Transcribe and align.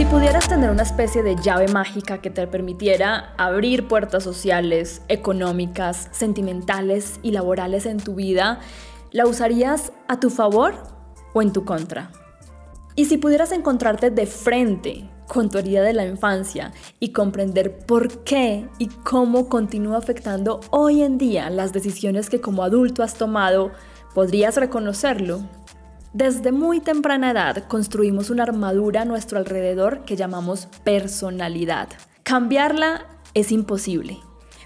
Si 0.00 0.06
pudieras 0.06 0.48
tener 0.48 0.70
una 0.70 0.84
especie 0.84 1.22
de 1.22 1.36
llave 1.36 1.68
mágica 1.68 2.22
que 2.22 2.30
te 2.30 2.46
permitiera 2.46 3.34
abrir 3.36 3.86
puertas 3.86 4.24
sociales, 4.24 5.02
económicas, 5.08 6.08
sentimentales 6.10 7.20
y 7.22 7.32
laborales 7.32 7.84
en 7.84 7.98
tu 7.98 8.14
vida, 8.14 8.60
¿la 9.10 9.26
usarías 9.26 9.92
a 10.08 10.18
tu 10.18 10.30
favor 10.30 10.72
o 11.34 11.42
en 11.42 11.52
tu 11.52 11.66
contra? 11.66 12.12
Y 12.96 13.04
si 13.04 13.18
pudieras 13.18 13.52
encontrarte 13.52 14.10
de 14.10 14.24
frente 14.24 15.06
con 15.28 15.50
tu 15.50 15.58
herida 15.58 15.82
de 15.82 15.92
la 15.92 16.06
infancia 16.06 16.72
y 16.98 17.12
comprender 17.12 17.80
por 17.80 18.24
qué 18.24 18.70
y 18.78 18.86
cómo 18.86 19.50
continúa 19.50 19.98
afectando 19.98 20.60
hoy 20.70 21.02
en 21.02 21.18
día 21.18 21.50
las 21.50 21.74
decisiones 21.74 22.30
que 22.30 22.40
como 22.40 22.62
adulto 22.62 23.02
has 23.02 23.16
tomado, 23.16 23.70
¿podrías 24.14 24.56
reconocerlo? 24.56 25.42
Desde 26.12 26.50
muy 26.50 26.80
temprana 26.80 27.30
edad 27.30 27.68
construimos 27.68 28.30
una 28.30 28.42
armadura 28.42 29.02
a 29.02 29.04
nuestro 29.04 29.38
alrededor 29.38 30.04
que 30.04 30.16
llamamos 30.16 30.66
personalidad. 30.82 31.88
Cambiarla 32.24 33.06
es 33.32 33.52
imposible, 33.52 34.18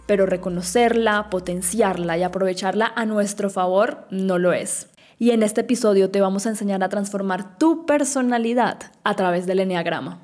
pero 0.07 0.25
reconocerla, 0.25 1.29
potenciarla 1.29 2.17
y 2.17 2.23
aprovecharla 2.23 2.91
a 2.97 3.05
nuestro 3.05 3.51
favor 3.51 4.07
no 4.11 4.39
lo 4.39 4.55
es. 4.55 4.89
Y 5.19 5.33
en 5.33 5.43
este 5.43 5.61
episodio 5.61 6.11
te 6.11 6.23
vamos 6.23 6.47
a 6.47 6.49
enseñar 6.49 6.83
a 6.83 6.89
transformar 6.89 7.59
tu 7.59 7.85
personalidad 7.85 8.79
a 9.05 9.15
través 9.15 9.45
del 9.45 9.61
enneagrama. 9.61 10.24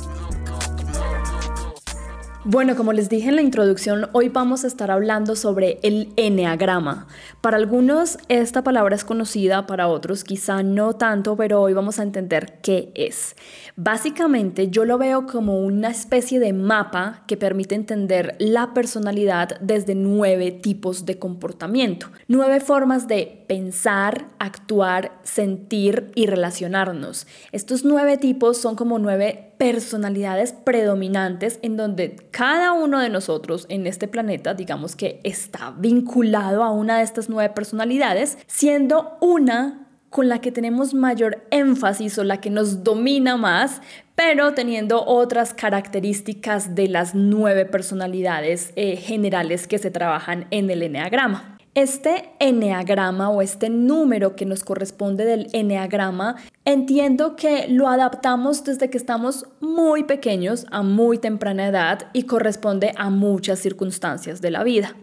Bueno, 2.43 2.75
como 2.75 2.91
les 2.91 3.07
dije 3.07 3.29
en 3.29 3.35
la 3.35 3.43
introducción, 3.43 4.09
hoy 4.13 4.29
vamos 4.29 4.63
a 4.63 4.67
estar 4.67 4.89
hablando 4.89 5.35
sobre 5.35 5.77
el 5.83 6.11
enneagrama. 6.15 7.05
Para 7.39 7.57
algunos 7.57 8.17
esta 8.29 8.63
palabra 8.63 8.95
es 8.95 9.05
conocida, 9.05 9.67
para 9.67 9.87
otros 9.87 10.23
quizá 10.23 10.63
no 10.63 10.93
tanto, 10.93 11.37
pero 11.37 11.61
hoy 11.61 11.73
vamos 11.73 11.99
a 11.99 12.03
entender 12.03 12.57
qué 12.63 12.91
es. 12.95 13.35
Básicamente 13.75 14.69
yo 14.69 14.85
lo 14.85 14.97
veo 14.97 15.27
como 15.27 15.59
una 15.59 15.89
especie 15.89 16.39
de 16.39 16.51
mapa 16.51 17.25
que 17.27 17.37
permite 17.37 17.75
entender 17.75 18.35
la 18.39 18.73
personalidad 18.73 19.59
desde 19.61 19.93
nueve 19.93 20.51
tipos 20.51 21.05
de 21.05 21.19
comportamiento, 21.19 22.07
nueve 22.27 22.59
formas 22.59 23.07
de 23.07 23.45
pensar, 23.47 24.29
actuar, 24.39 25.11
sentir 25.21 26.11
y 26.15 26.25
relacionarnos. 26.25 27.27
Estos 27.51 27.85
nueve 27.85 28.17
tipos 28.17 28.57
son 28.57 28.75
como 28.75 28.97
nueve 28.97 29.50
personalidades 29.61 30.53
predominantes 30.53 31.59
en 31.61 31.77
donde 31.77 32.15
cada 32.31 32.71
uno 32.71 32.99
de 32.99 33.09
nosotros 33.09 33.67
en 33.69 33.85
este 33.85 34.07
planeta, 34.07 34.55
digamos 34.55 34.95
que 34.95 35.19
está 35.23 35.75
vinculado 35.77 36.63
a 36.63 36.71
una 36.71 36.97
de 36.97 37.03
estas 37.03 37.29
nueve 37.29 37.53
personalidades, 37.53 38.39
siendo 38.47 39.19
una 39.21 39.87
con 40.09 40.29
la 40.29 40.41
que 40.41 40.51
tenemos 40.51 40.95
mayor 40.95 41.45
énfasis 41.51 42.17
o 42.17 42.23
la 42.23 42.41
que 42.41 42.49
nos 42.49 42.83
domina 42.83 43.37
más, 43.37 43.83
pero 44.15 44.55
teniendo 44.55 45.05
otras 45.05 45.53
características 45.53 46.73
de 46.73 46.87
las 46.87 47.13
nueve 47.13 47.65
personalidades 47.65 48.73
eh, 48.75 48.95
generales 48.95 49.67
que 49.67 49.77
se 49.77 49.91
trabajan 49.91 50.47
en 50.49 50.71
el 50.71 50.81
enneagrama. 50.81 51.50
Este 51.73 52.33
eneagrama 52.39 53.29
o 53.29 53.41
este 53.41 53.69
número 53.69 54.35
que 54.35 54.45
nos 54.45 54.65
corresponde 54.65 55.23
del 55.23 55.47
eneagrama, 55.53 56.35
entiendo 56.65 57.37
que 57.37 57.69
lo 57.69 57.87
adaptamos 57.87 58.65
desde 58.65 58.89
que 58.89 58.97
estamos 58.97 59.45
muy 59.61 60.03
pequeños 60.03 60.65
a 60.69 60.81
muy 60.81 61.17
temprana 61.17 61.67
edad 61.67 62.07
y 62.11 62.23
corresponde 62.23 62.91
a 62.97 63.09
muchas 63.09 63.59
circunstancias 63.59 64.41
de 64.41 64.51
la 64.51 64.65
vida. 64.65 64.97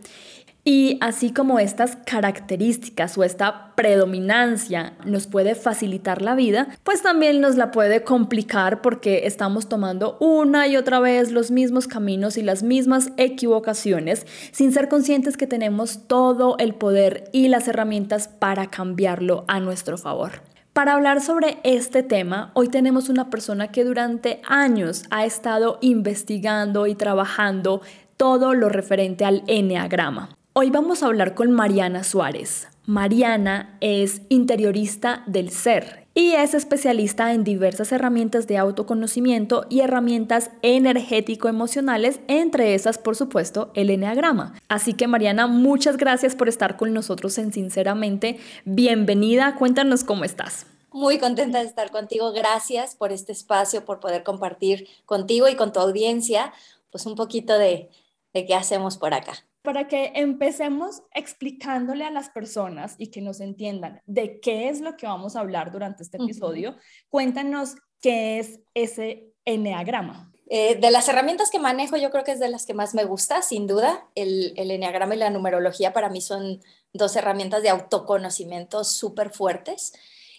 Y 0.71 0.99
así 1.01 1.33
como 1.33 1.59
estas 1.59 1.97
características 1.97 3.17
o 3.17 3.25
esta 3.25 3.75
predominancia 3.75 4.99
nos 5.07 5.27
puede 5.27 5.55
facilitar 5.55 6.21
la 6.21 6.35
vida, 6.35 6.69
pues 6.85 7.01
también 7.01 7.41
nos 7.41 7.57
la 7.57 7.71
puede 7.71 8.05
complicar 8.05 8.83
porque 8.83 9.27
estamos 9.27 9.71
tomando 9.71 10.19
una 10.21 10.67
y 10.69 10.77
otra 10.77 11.01
vez 11.01 11.33
los 11.33 11.51
mismos 11.51 11.89
caminos 11.89 12.37
y 12.37 12.43
las 12.43 12.63
mismas 12.63 13.13
equivocaciones 13.17 14.27
sin 14.53 14.71
ser 14.71 14.91
conscientes 14.91 15.39
que 15.39 15.47
tenemos 15.47 16.07
todo 16.07 16.59
el 16.59 16.75
poder 16.75 17.31
y 17.33 17.49
las 17.49 17.67
herramientas 17.67 18.29
para 18.29 18.67
cambiarlo 18.67 19.47
a 19.49 19.61
nuestro 19.61 19.97
favor. 19.97 20.43
Para 20.75 20.93
hablar 20.93 21.23
sobre 21.23 21.61
este 21.65 22.03
tema, 22.03 22.51
hoy 22.53 22.69
tenemos 22.69 23.09
una 23.09 23.31
persona 23.31 23.69
que 23.69 23.85
durante 23.85 24.43
años 24.47 25.05
ha 25.09 25.25
estado 25.25 25.79
investigando 25.81 26.87
y 26.87 26.95
trabajando 26.95 27.81
todo 28.19 28.53
lo 28.53 28.69
referente 28.69 29.25
al 29.25 29.45
enneagrama. 29.47 30.35
Hoy 30.55 30.71
vamos 30.71 31.03
a 31.03 31.07
hablar 31.07 31.35
con 31.35 31.53
Mariana 31.53 32.03
Suárez. 32.03 32.67
Mariana 32.85 33.77
es 33.81 34.23
interiorista 34.29 35.23
del 35.27 35.51
ser 35.51 36.09
y 36.15 36.33
es 36.33 36.53
especialista 36.53 37.33
en 37.33 37.45
diversas 37.45 37.93
herramientas 37.93 38.49
de 38.49 38.59
autoconocimiento 38.59 39.67
y 39.69 39.81
herramientas 39.81 40.51
energético-emocionales, 40.63 42.19
entre 42.27 42.75
esas, 42.75 42.99
por 42.99 43.15
supuesto, 43.15 43.71
el 43.75 43.91
Enneagrama. 43.91 44.55
Así 44.69 44.95
que 44.95 45.07
Mariana, 45.07 45.47
muchas 45.47 45.97
gracias 45.97 46.35
por 46.35 46.49
estar 46.49 46.77
con 46.77 46.93
nosotros 46.93 47.39
en 47.39 47.53
Sinceramente. 47.53 48.41
Bienvenida, 48.65 49.55
cuéntanos 49.55 50.03
cómo 50.03 50.25
estás. 50.25 50.67
Muy 50.91 51.19
contenta 51.19 51.61
de 51.61 51.67
estar 51.67 51.93
contigo. 51.93 52.33
Gracias 52.33 52.97
por 52.97 53.13
este 53.13 53.31
espacio, 53.31 53.85
por 53.85 54.01
poder 54.01 54.25
compartir 54.25 54.89
contigo 55.07 55.49
y 55.49 55.55
con 55.55 55.73
tu 55.73 55.79
audiencia, 55.79 56.53
pues 56.91 57.07
un 57.07 57.15
poquito 57.15 57.57
de, 57.57 57.91
de 58.33 58.45
qué 58.45 58.57
hacemos 58.57 58.99
por 58.99 59.15
acá 59.15 59.35
para 59.69 59.87
que 59.87 60.13
empecemos 60.15 61.03
explicándole 61.13 62.03
a 62.03 62.11
las 62.11 62.31
personas 62.31 62.95
y 62.97 63.09
que 63.09 63.21
nos 63.21 63.39
entiendan 63.39 64.01
de 64.07 64.41
qué 64.41 64.71
es 64.71 64.81
lo 64.81 64.97
que 64.97 65.07
vamos 65.07 65.37
a 65.37 65.41
hablar 65.41 65.73
durante 65.73 66.03
este 66.03 66.17
episodio, 66.17 66.75
cuéntanos 67.11 67.75
qué 68.01 68.39
es 68.39 68.61
ese 68.73 69.35
enneagrama. 69.45 70.33
Eh, 70.49 70.77
de 70.77 70.91
las 70.91 71.07
herramientas 71.11 71.51
que 71.51 71.59
manejo, 71.59 71.99
yo 71.99 72.11
creo 72.11 72.25
que 72.25 72.33
es 72.33 72.41
de 72.41 72.49
las 72.49 72.65
que 72.65 72.73
más 72.73 72.95
me 72.95 73.05
gusta, 73.05 73.43
sin 73.43 73.67
duda. 73.67 74.09
El, 74.15 74.55
el 74.57 74.71
enneagrama 74.71 75.15
y 75.15 75.19
la 75.19 75.29
numerología 75.29 75.93
para 75.93 76.09
mí 76.09 76.23
son 76.23 76.63
dos 76.95 77.15
herramientas 77.17 77.63
de 77.63 77.69
autoconocimiento 77.69 78.85
súper 78.85 79.29
fuertes. 79.29 79.93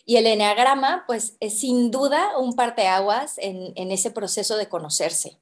Y 0.06 0.17
el 0.17 0.25
enneagrama, 0.25 1.03
pues, 1.06 1.38
es 1.40 1.59
sin 1.59 1.91
duda 1.91 2.35
un 2.40 2.56
parteaguas 2.56 3.38
en, 3.38 3.73
en 3.75 3.91
ese 3.91 4.09
proceso 4.09 4.57
de 4.57 4.69
conocerse. 4.69 5.40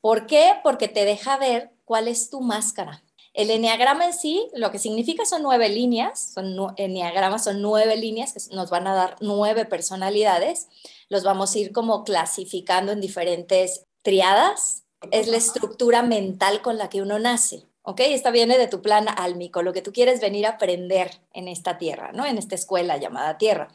¿Por 0.00 0.24
qué? 0.24 0.54
Porque 0.62 0.88
te 0.88 1.04
deja 1.04 1.36
ver 1.36 1.72
cuál 1.84 2.08
es 2.08 2.30
tu 2.30 2.40
máscara. 2.40 3.02
El 3.36 3.50
enneagrama 3.50 4.06
en 4.06 4.14
sí, 4.14 4.48
lo 4.54 4.70
que 4.70 4.78
significa 4.78 5.26
son 5.26 5.42
nueve 5.42 5.68
líneas, 5.68 6.32
son 6.32 6.56
enneagramas 6.78 7.44
son 7.44 7.60
nueve 7.60 7.94
líneas 7.94 8.32
que 8.32 8.56
nos 8.56 8.70
van 8.70 8.86
a 8.86 8.94
dar 8.94 9.16
nueve 9.20 9.66
personalidades. 9.66 10.68
Los 11.10 11.22
vamos 11.22 11.54
a 11.54 11.58
ir 11.58 11.70
como 11.70 12.02
clasificando 12.02 12.92
en 12.92 13.02
diferentes 13.02 13.84
triadas. 14.00 14.84
Es 15.10 15.28
la 15.28 15.36
estructura 15.36 16.00
mental 16.00 16.62
con 16.62 16.78
la 16.78 16.88
que 16.88 17.02
uno 17.02 17.18
nace. 17.18 17.66
¿ok? 17.82 18.00
Esta 18.00 18.30
viene 18.30 18.56
de 18.56 18.68
tu 18.68 18.80
plan 18.80 19.06
álmico, 19.18 19.62
lo 19.62 19.74
que 19.74 19.82
tú 19.82 19.92
quieres 19.92 20.18
venir 20.22 20.46
a 20.46 20.52
aprender 20.52 21.20
en 21.34 21.46
esta 21.46 21.76
tierra, 21.76 22.12
¿no? 22.12 22.24
En 22.24 22.38
esta 22.38 22.54
escuela 22.54 22.96
llamada 22.96 23.36
tierra. 23.36 23.68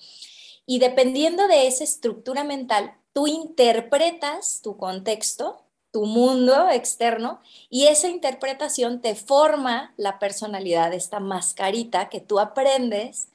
Y 0.66 0.80
dependiendo 0.80 1.48
de 1.48 1.68
esa 1.68 1.84
estructura 1.84 2.44
mental, 2.44 2.96
tú 3.14 3.28
interpretas 3.28 4.62
tu 4.64 4.76
contexto 4.76 5.62
tu 5.92 6.06
mundo 6.06 6.70
externo 6.70 7.42
y 7.70 7.88
esa 7.88 8.08
interpretación 8.08 9.02
te 9.02 9.16
forma 9.16 9.94
la 9.98 10.20
personalidad, 10.20 10.94
esta 10.94 11.20
mascarita 11.20 12.10
que 12.10 12.22
tú 12.22 12.40
aprendes 12.40 13.28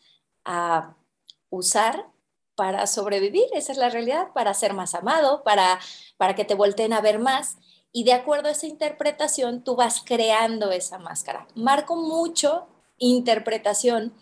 a 0.45 0.95
usar 1.51 2.07
para 2.55 2.87
sobrevivir, 2.87 3.45
esa 3.53 3.73
es 3.73 3.79
la 3.79 3.91
realidad, 3.91 4.29
para 4.33 4.55
ser 4.55 4.73
más 4.73 4.95
amado, 4.95 5.43
para, 5.45 5.79
para 6.17 6.35
que 6.35 6.45
te 6.45 6.55
volteen 6.55 6.95
a 6.95 7.03
ver 7.03 7.19
más. 7.19 7.59
Y 7.93 8.05
de 8.05 8.15
acuerdo 8.15 8.49
a 8.49 8.53
esa 8.53 8.67
interpretación, 8.67 9.63
tú 9.63 9.77
vas 9.77 10.03
creando 10.05 10.71
esa 10.73 10.99
máscara. 10.99 11.47
Marco 11.55 11.97
mucho 11.97 12.67
interpretación 12.99 14.15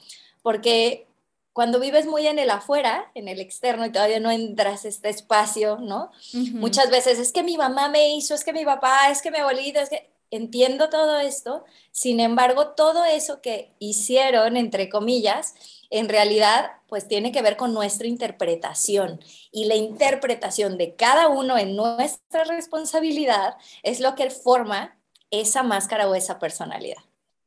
porque 0.43 1.07
cuando 1.55 1.79
vives 1.79 2.05
muy 2.07 2.27
en 2.27 2.41
el 2.41 2.51
afuera, 2.51 3.11
en 3.15 3.29
el 3.29 3.41
externo 3.41 3.87
y 3.87 3.93
todavía 3.93 4.19
no 4.19 4.33
entras 4.33 4.85
a 4.85 4.89
este 4.89 5.09
espacio, 5.09 5.79
¿no? 5.79 6.11
Muchas 6.53 6.91
veces 6.91 7.21
es 7.21 7.33
que 7.33 7.45
mi 7.45 7.57
mamá 7.57 7.89
me 7.89 8.15
hizo, 8.17 8.35
es 8.35 8.45
que 8.45 8.53
mi 8.53 8.65
papá, 8.65 9.09
es 9.11 9.23
que 9.23 9.31
mi 9.31 9.39
abuelita, 9.39 9.81
es 9.81 9.89
que 9.89 10.11
entiendo 10.33 10.91
todo 10.91 11.21
esto, 11.21 11.65
sin 11.93 12.19
embargo, 12.19 12.71
todo 12.71 13.05
eso 13.05 13.41
que 13.41 13.71
hicieron, 13.79 14.57
entre 14.57 14.89
comillas, 14.89 15.55
en 15.91 16.09
realidad, 16.09 16.73
pues 16.89 17.07
tiene 17.07 17.31
que 17.31 17.41
ver 17.41 17.57
con 17.57 17.73
nuestra 17.73 18.09
interpretación 18.09 19.21
y 19.53 19.67
la 19.67 19.77
interpretación 19.77 20.77
de 20.77 20.97
cada 20.97 21.29
uno 21.29 21.57
en 21.57 21.77
nuestra 21.77 22.43
responsabilidad 22.43 23.57
es 23.85 24.01
lo 24.01 24.17
que 24.17 24.29
forma 24.29 24.99
esa 25.31 25.63
máscara 25.63 26.09
o 26.09 26.17
esa 26.17 26.41
personalidad. 26.41 26.99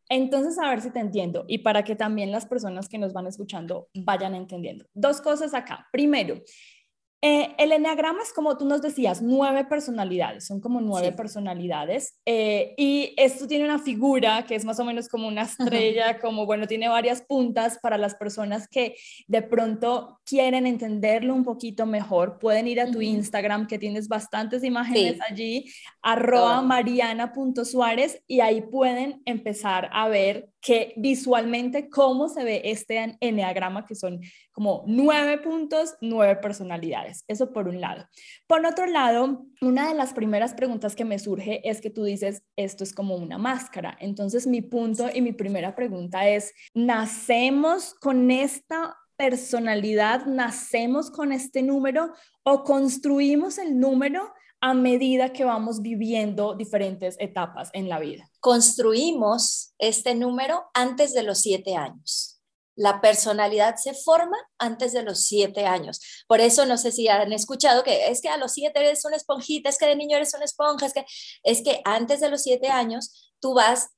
Entonces, 0.10 0.58
a 0.60 0.70
ver 0.70 0.82
si 0.82 0.92
te 0.92 1.00
entiendo 1.00 1.46
y 1.48 1.60
para 1.60 1.84
que 1.84 1.96
también 1.96 2.32
las 2.32 2.46
personas 2.46 2.88
que 2.88 2.98
nos 2.98 3.14
van 3.14 3.28
escuchando 3.28 3.90
vayan 3.94 4.36
entendiendo. 4.36 4.86
Dos 4.94 5.22
cosas 5.22 5.54
acá. 5.54 5.88
Primero, 5.92 6.42
eh, 7.20 7.56
el 7.58 7.72
enneagrama 7.72 8.22
es 8.22 8.32
como 8.32 8.58
tú 8.58 8.66
nos 8.66 8.82
decías, 8.84 9.24
nueve 9.24 9.66
personalidades, 9.66 10.46
son 10.46 10.62
como 10.62 10.82
nueve 10.82 11.12
personalidades. 11.12 12.20
Eh, 12.26 12.76
y 12.78 13.14
esto 13.18 13.48
tiene 13.48 13.66
una 13.66 13.80
figura 13.80 14.46
que 14.46 14.54
es 14.54 14.64
más 14.64 14.80
o 14.80 14.86
menos 14.86 15.08
como 15.08 15.28
una 15.28 15.42
estrella, 15.42 16.20
como 16.22 16.46
bueno, 16.46 16.68
tiene 16.68 16.88
varias 16.90 17.24
puntas 17.24 17.80
para 17.82 17.98
las 17.98 18.14
personas 18.14 18.68
que 18.68 18.96
de 19.28 19.42
pronto 19.42 20.20
quieren 20.26 20.68
entenderlo 20.68 21.34
un 21.34 21.44
poquito 21.44 21.88
mejor. 21.88 22.38
Pueden 22.38 22.68
ir 22.68 22.80
a 22.80 22.92
tu 22.92 23.02
Instagram, 23.02 23.66
que 23.66 23.80
tienes 23.80 24.08
bastantes 24.08 24.64
imágenes 24.64 25.20
allí, 25.28 25.66
arroba 26.04 26.62
mariana.suárez, 26.62 28.22
y 28.28 28.42
ahí 28.42 28.62
pueden 28.62 29.24
empezar 29.26 29.90
a 29.92 30.08
ver 30.08 30.50
que 30.62 30.94
visualmente 30.98 31.90
cómo 31.90 32.28
se 32.28 32.44
ve 32.44 32.62
este 32.66 33.18
enneagrama, 33.22 33.86
que 33.86 33.96
son 33.96 34.20
como 34.52 34.84
nueve 34.86 35.38
puntos, 35.38 35.96
nueve 36.02 36.36
personalidades. 36.36 37.07
Eso 37.28 37.52
por 37.52 37.68
un 37.68 37.82
lado. 37.82 38.08
Por 38.48 38.66
otro 38.66 38.86
lado, 38.86 39.46
una 39.62 39.88
de 39.88 39.94
las 39.94 40.14
primeras 40.14 40.54
preguntas 40.54 40.96
que 40.96 41.06
me 41.06 41.20
surge 41.20 41.68
es 41.68 41.82
que 41.82 41.90
tú 41.90 42.04
dices, 42.04 42.44
esto 42.56 42.84
es 42.84 42.94
como 42.94 43.16
una 43.16 43.38
máscara. 43.38 43.98
Entonces, 44.00 44.48
mi 44.48 44.62
punto 44.62 45.08
y 45.14 45.22
mi 45.22 45.34
primera 45.34 45.76
pregunta 45.76 46.28
es, 46.28 46.54
¿nacemos 46.74 47.94
con 47.96 48.32
esta 48.32 48.96
personalidad, 49.18 50.26
nacemos 50.26 51.10
con 51.10 51.32
este 51.32 51.64
número 51.64 52.14
o 52.44 52.64
construimos 52.64 53.58
el 53.58 53.80
número 53.80 54.32
a 54.62 54.74
medida 54.74 55.34
que 55.34 55.44
vamos 55.44 55.82
viviendo 55.82 56.56
diferentes 56.56 57.16
etapas 57.20 57.70
en 57.74 57.90
la 57.90 58.00
vida. 58.00 58.30
Construimos 58.40 59.74
este 59.78 60.16
número 60.16 60.64
antes 60.74 61.14
de 61.14 61.24
los 61.24 61.40
siete 61.40 61.76
años. 61.76 62.37
La 62.78 63.02
personalidad 63.02 63.76
se 63.76 63.94
forma 63.94 64.38
antes 64.58 64.94
de 64.94 65.04
los 65.04 65.24
siete 65.24 65.66
años. 65.66 66.00
Por 66.28 66.40
eso 66.40 66.66
no 66.66 66.78
sé 66.78 66.94
si 66.94 67.10
han 67.10 67.34
escuchado 67.34 67.84
que 67.84 68.08
es 68.08 68.22
que 68.22 68.30
a 68.30 68.38
los 68.38 68.54
siete 68.54 68.80
eres 68.80 69.04
una 69.04 69.18
esponjita, 69.18 69.70
es 69.70 69.78
que 69.78 69.88
de 69.88 69.98
niño 69.98 70.16
eres 70.16 70.34
una 70.34 70.46
esponja, 70.46 70.86
es 70.86 70.94
que, 70.94 71.06
es 71.44 71.62
que 71.62 71.82
antes 71.84 72.22
de 72.22 72.30
los 72.30 72.44
siete 72.44 72.70
años 72.70 73.34
tú 73.42 73.54
vas 73.54 73.90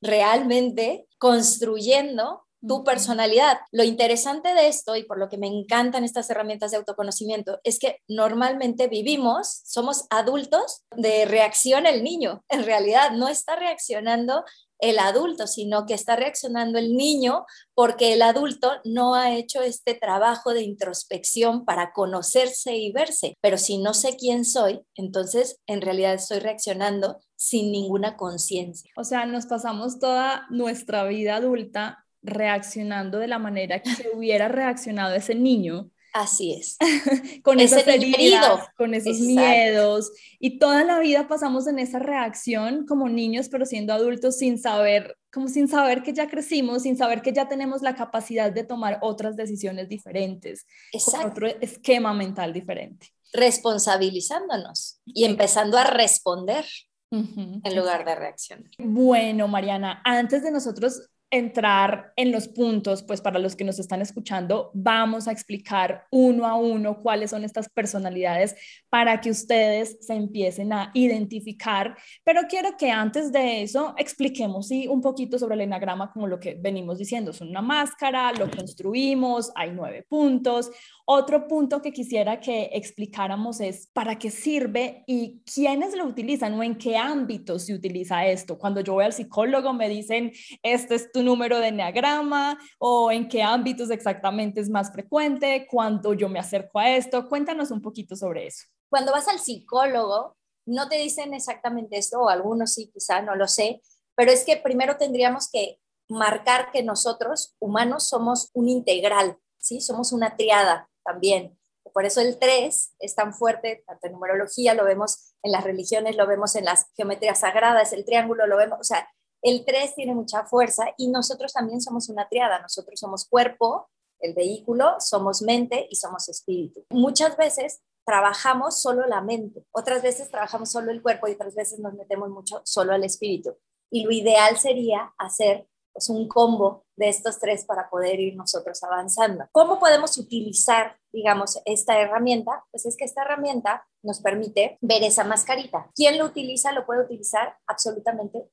realmente 0.00 1.06
construyendo 1.18 2.44
tu 2.66 2.82
personalidad. 2.82 3.58
Lo 3.70 3.84
interesante 3.84 4.54
de 4.54 4.68
esto 4.68 4.96
y 4.96 5.04
por 5.04 5.18
lo 5.18 5.28
que 5.28 5.38
me 5.38 5.46
encantan 5.46 6.04
estas 6.04 6.28
herramientas 6.30 6.70
de 6.70 6.78
autoconocimiento 6.78 7.60
es 7.62 7.78
que 7.78 8.02
normalmente 8.08 8.88
vivimos, 8.88 9.60
somos 9.64 10.06
adultos 10.10 10.82
de 10.96 11.24
reacción 11.24 11.86
el 11.86 12.02
niño. 12.02 12.44
En 12.48 12.64
realidad 12.64 13.12
no 13.12 13.28
está 13.28 13.56
reaccionando 13.56 14.44
el 14.78 14.98
adulto, 14.98 15.46
sino 15.46 15.86
que 15.86 15.94
está 15.94 16.16
reaccionando 16.16 16.78
el 16.78 16.94
niño 16.94 17.44
porque 17.74 18.12
el 18.12 18.22
adulto 18.22 18.72
no 18.84 19.14
ha 19.14 19.34
hecho 19.34 19.62
este 19.62 19.94
trabajo 19.94 20.54
de 20.54 20.62
introspección 20.62 21.64
para 21.64 21.92
conocerse 21.92 22.76
y 22.76 22.92
verse. 22.92 23.36
Pero 23.40 23.58
si 23.58 23.78
no 23.78 23.94
sé 23.94 24.16
quién 24.16 24.44
soy, 24.44 24.80
entonces 24.94 25.60
en 25.66 25.80
realidad 25.80 26.14
estoy 26.14 26.38
reaccionando 26.38 27.18
sin 27.36 27.72
ninguna 27.72 28.16
conciencia. 28.16 28.90
O 28.96 29.04
sea, 29.04 29.26
nos 29.26 29.46
pasamos 29.46 29.98
toda 29.98 30.46
nuestra 30.50 31.04
vida 31.04 31.36
adulta 31.36 32.04
reaccionando 32.22 33.18
de 33.18 33.28
la 33.28 33.38
manera 33.38 33.80
que 33.80 34.10
hubiera 34.14 34.48
reaccionado 34.48 35.14
ese 35.14 35.34
niño. 35.34 35.90
Así 36.12 36.52
es. 36.52 36.76
con 37.42 37.60
esas 37.60 37.86
heridas, 37.86 38.68
con 38.76 38.94
esos 38.94 39.18
miedos. 39.20 40.10
Y 40.38 40.58
toda 40.58 40.84
la 40.84 40.98
vida 40.98 41.28
pasamos 41.28 41.66
en 41.66 41.78
esa 41.78 41.98
reacción 41.98 42.86
como 42.86 43.08
niños, 43.08 43.48
pero 43.48 43.66
siendo 43.66 43.92
adultos 43.92 44.38
sin 44.38 44.58
saber, 44.58 45.16
como 45.32 45.48
sin 45.48 45.68
saber 45.68 46.02
que 46.02 46.12
ya 46.12 46.28
crecimos, 46.28 46.82
sin 46.82 46.96
saber 46.96 47.22
que 47.22 47.32
ya 47.32 47.48
tenemos 47.48 47.82
la 47.82 47.94
capacidad 47.94 48.50
de 48.50 48.64
tomar 48.64 48.98
otras 49.02 49.36
decisiones 49.36 49.88
diferentes, 49.88 50.66
con 51.04 51.26
otro 51.26 51.46
esquema 51.46 52.14
mental 52.14 52.52
diferente. 52.52 53.08
Responsabilizándonos 53.32 55.00
y 55.04 55.24
empezando 55.24 55.76
a 55.76 55.84
responder 55.84 56.64
en 57.10 57.76
lugar 57.76 58.04
de 58.04 58.14
reaccionar. 58.14 58.70
Bueno, 58.78 59.48
Mariana, 59.48 60.00
antes 60.04 60.42
de 60.42 60.50
nosotros 60.50 61.08
entrar 61.30 62.12
en 62.16 62.32
los 62.32 62.48
puntos, 62.48 63.02
pues 63.02 63.20
para 63.20 63.38
los 63.38 63.54
que 63.54 63.64
nos 63.64 63.78
están 63.78 64.00
escuchando, 64.00 64.70
vamos 64.72 65.28
a 65.28 65.32
explicar 65.32 66.06
uno 66.10 66.46
a 66.46 66.54
uno 66.54 66.98
cuáles 66.98 67.30
son 67.30 67.44
estas 67.44 67.68
personalidades 67.68 68.56
para 68.88 69.20
que 69.20 69.30
ustedes 69.30 69.98
se 70.00 70.14
empiecen 70.14 70.72
a 70.72 70.90
identificar. 70.94 71.96
Pero 72.24 72.42
quiero 72.48 72.76
que 72.78 72.90
antes 72.90 73.30
de 73.30 73.62
eso 73.62 73.94
expliquemos 73.98 74.68
sí, 74.68 74.88
un 74.88 75.02
poquito 75.02 75.38
sobre 75.38 75.56
el 75.56 75.62
enagrama, 75.62 76.10
como 76.12 76.26
lo 76.26 76.40
que 76.40 76.54
venimos 76.54 76.98
diciendo. 76.98 77.32
Es 77.32 77.40
una 77.40 77.62
máscara, 77.62 78.32
lo 78.32 78.50
construimos, 78.50 79.52
hay 79.54 79.72
nueve 79.72 80.06
puntos. 80.08 80.70
Otro 81.10 81.48
punto 81.48 81.80
que 81.80 81.90
quisiera 81.90 82.38
que 82.38 82.68
explicáramos 82.74 83.60
es 83.60 83.86
para 83.94 84.18
qué 84.18 84.30
sirve 84.30 85.04
y 85.06 85.42
quiénes 85.42 85.96
lo 85.96 86.04
utilizan 86.04 86.52
o 86.52 86.62
en 86.62 86.76
qué 86.76 86.98
ámbito 86.98 87.58
se 87.58 87.72
utiliza 87.72 88.26
esto. 88.26 88.58
Cuando 88.58 88.82
yo 88.82 88.92
voy 88.92 89.06
al 89.06 89.14
psicólogo 89.14 89.72
me 89.72 89.88
dicen, 89.88 90.32
este 90.62 90.96
es 90.96 91.10
tu 91.10 91.22
número 91.22 91.60
de 91.60 91.68
enneagrama 91.68 92.58
o 92.78 93.10
en 93.10 93.26
qué 93.26 93.42
ámbitos 93.42 93.90
exactamente 93.90 94.60
es 94.60 94.68
más 94.68 94.92
frecuente, 94.92 95.66
cuando 95.70 96.12
yo 96.12 96.28
me 96.28 96.40
acerco 96.40 96.78
a 96.78 96.94
esto. 96.94 97.26
Cuéntanos 97.26 97.70
un 97.70 97.80
poquito 97.80 98.14
sobre 98.14 98.46
eso. 98.46 98.66
Cuando 98.90 99.10
vas 99.10 99.28
al 99.28 99.38
psicólogo, 99.38 100.36
no 100.66 100.90
te 100.90 100.98
dicen 100.98 101.32
exactamente 101.32 101.96
esto, 101.96 102.20
o 102.20 102.28
algunos 102.28 102.74
sí, 102.74 102.90
quizá, 102.92 103.22
no 103.22 103.34
lo 103.34 103.48
sé, 103.48 103.80
pero 104.14 104.30
es 104.30 104.44
que 104.44 104.58
primero 104.58 104.98
tendríamos 104.98 105.48
que 105.50 105.78
marcar 106.10 106.70
que 106.70 106.82
nosotros, 106.82 107.56
humanos, 107.58 108.06
somos 108.06 108.50
un 108.52 108.68
integral, 108.68 109.38
¿sí? 109.56 109.80
Somos 109.80 110.12
una 110.12 110.36
triada 110.36 110.90
también. 111.08 111.58
Por 111.94 112.04
eso 112.04 112.20
el 112.20 112.38
3 112.38 112.96
es 112.98 113.14
tan 113.14 113.32
fuerte, 113.32 113.82
tanto 113.86 114.06
en 114.06 114.12
numerología, 114.12 114.74
lo 114.74 114.84
vemos 114.84 115.34
en 115.42 115.52
las 115.52 115.64
religiones, 115.64 116.16
lo 116.16 116.26
vemos 116.26 116.54
en 116.54 116.66
las 116.66 116.86
geometrías 116.94 117.40
sagradas, 117.40 117.94
el 117.94 118.04
triángulo 118.04 118.46
lo 118.46 118.56
vemos, 118.58 118.78
o 118.78 118.84
sea, 118.84 119.08
el 119.42 119.64
3 119.64 119.94
tiene 119.94 120.14
mucha 120.14 120.44
fuerza 120.44 120.84
y 120.96 121.08
nosotros 121.08 121.52
también 121.52 121.80
somos 121.80 122.08
una 122.08 122.28
triada, 122.28 122.60
nosotros 122.60 123.00
somos 123.00 123.26
cuerpo, 123.26 123.88
el 124.20 124.34
vehículo, 124.34 124.96
somos 124.98 125.42
mente 125.42 125.86
y 125.90 125.96
somos 125.96 126.28
espíritu. 126.28 126.84
Muchas 126.90 127.36
veces 127.36 127.80
trabajamos 128.04 128.82
solo 128.82 129.06
la 129.06 129.20
mente, 129.20 129.64
otras 129.70 130.02
veces 130.02 130.28
trabajamos 130.28 130.70
solo 130.70 130.90
el 130.90 131.02
cuerpo 131.02 131.28
y 131.28 131.32
otras 131.32 131.54
veces 131.54 131.78
nos 131.78 131.94
metemos 131.94 132.28
mucho 132.28 132.60
solo 132.64 132.92
al 132.92 133.04
espíritu. 133.04 133.56
Y 133.90 134.04
lo 134.04 134.10
ideal 134.10 134.58
sería 134.58 135.14
hacer 135.18 135.67
pues, 135.98 136.10
un 136.10 136.28
combo 136.28 136.84
de 136.96 137.08
estos 137.08 137.40
tres 137.40 137.64
para 137.64 137.90
poder 137.90 138.20
ir 138.20 138.36
nosotros 138.36 138.80
avanzando. 138.84 139.46
¿Cómo 139.50 139.80
podemos 139.80 140.16
utilizar, 140.16 140.96
digamos, 141.12 141.60
esta 141.64 142.00
herramienta? 142.00 142.64
Pues 142.70 142.86
es 142.86 142.96
que 142.96 143.04
esta 143.04 143.22
herramienta 143.22 143.84
nos 144.04 144.20
permite 144.20 144.78
ver 144.80 145.02
esa 145.02 145.24
mascarita. 145.24 145.90
¿Quién 145.96 146.16
lo 146.16 146.26
utiliza? 146.26 146.70
Lo 146.70 146.86
puede 146.86 147.02
utilizar 147.02 147.56
absolutamente 147.66 148.48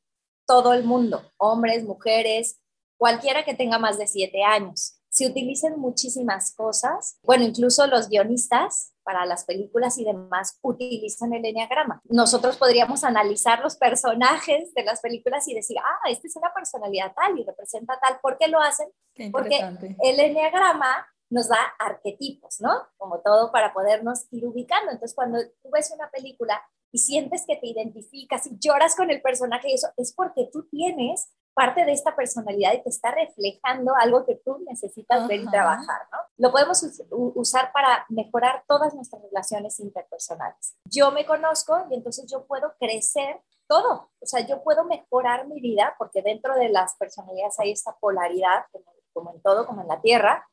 todo 0.47 0.73
el 0.73 0.85
mundo, 0.85 1.21
hombres, 1.37 1.83
mujeres, 1.83 2.59
cualquiera 2.97 3.45
que 3.45 3.53
tenga 3.53 3.77
más 3.77 3.99
de 3.99 4.07
siete 4.07 4.43
años 4.43 4.99
se 5.09 5.27
utilizan 5.27 5.79
muchísimas 5.79 6.53
cosas. 6.55 7.17
Bueno, 7.23 7.45
incluso 7.45 7.87
los 7.87 8.09
guionistas 8.09 8.91
para 9.05 9.25
las 9.25 9.45
películas 9.45 9.97
y 9.97 10.03
demás 10.03 10.59
utilizan 10.61 11.33
el 11.33 11.45
enneagrama. 11.45 12.01
Nosotros 12.05 12.57
podríamos 12.57 13.03
analizar 13.03 13.61
los 13.61 13.77
personajes 13.77 14.73
de 14.73 14.83
las 14.83 14.99
películas 14.99 15.47
y 15.47 15.53
decir, 15.53 15.77
ah, 15.79 16.09
este 16.09 16.27
es 16.27 16.35
una 16.35 16.51
personalidad 16.53 17.13
tal 17.15 17.37
y 17.39 17.43
representa 17.45 17.97
tal. 18.01 18.19
¿Por 18.21 18.37
qué 18.37 18.47
lo 18.47 18.59
hacen? 18.59 18.89
Porque 19.31 19.59
el 20.03 20.19
enneagrama 20.19 21.07
nos 21.29 21.47
da 21.47 21.59
arquetipos, 21.79 22.59
¿no? 22.59 22.71
Como 22.97 23.19
todo 23.19 23.51
para 23.51 23.73
podernos 23.73 24.25
ir 24.31 24.45
ubicando. 24.45 24.91
Entonces, 24.91 25.15
cuando 25.15 25.39
tú 25.61 25.69
ves 25.71 25.91
una 25.91 26.09
película 26.09 26.61
y 26.91 26.99
sientes 26.99 27.45
que 27.47 27.55
te 27.57 27.67
identificas 27.67 28.47
y 28.47 28.57
lloras 28.59 28.95
con 28.95 29.11
el 29.11 29.21
personaje, 29.21 29.69
y 29.69 29.73
eso 29.73 29.89
es 29.97 30.13
porque 30.13 30.49
tú 30.51 30.67
tienes 30.69 31.29
parte 31.55 31.85
de 31.85 31.93
esta 31.93 32.15
personalidad 32.15 32.73
y 32.73 32.83
te 32.83 32.89
está 32.89 33.11
reflejando 33.11 33.95
algo 33.95 34.25
que 34.25 34.35
tú 34.35 34.59
necesitas 34.67 35.27
ver 35.27 35.39
y 35.39 35.47
trabajar, 35.47 36.01
¿no? 36.11 36.17
Lo 36.37 36.51
podemos 36.51 36.85
usar 37.09 37.71
para 37.71 38.05
mejorar 38.09 38.63
todas 38.67 38.93
nuestras 38.93 39.21
relaciones 39.23 39.79
interpersonales. 39.79 40.75
Yo 40.91 41.11
me 41.11 41.25
conozco 41.25 41.87
y 41.89 41.95
entonces 41.95 42.29
yo 42.29 42.45
puedo 42.45 42.73
crecer 42.77 43.41
todo, 43.67 44.11
o 44.19 44.25
sea, 44.25 44.45
yo 44.45 44.63
puedo 44.63 44.83
mejorar 44.83 45.47
mi 45.47 45.59
vida 45.59 45.95
porque 45.97 46.21
dentro 46.21 46.55
de 46.55 46.69
las 46.69 46.95
personalidades 46.97 47.59
hay 47.59 47.71
esta 47.71 47.95
polaridad, 47.99 48.65
como, 48.71 48.85
como 49.13 49.33
en 49.33 49.41
todo, 49.41 49.65
como 49.65 49.81
en 49.81 49.87
la 49.87 50.01
tierra, 50.01 50.45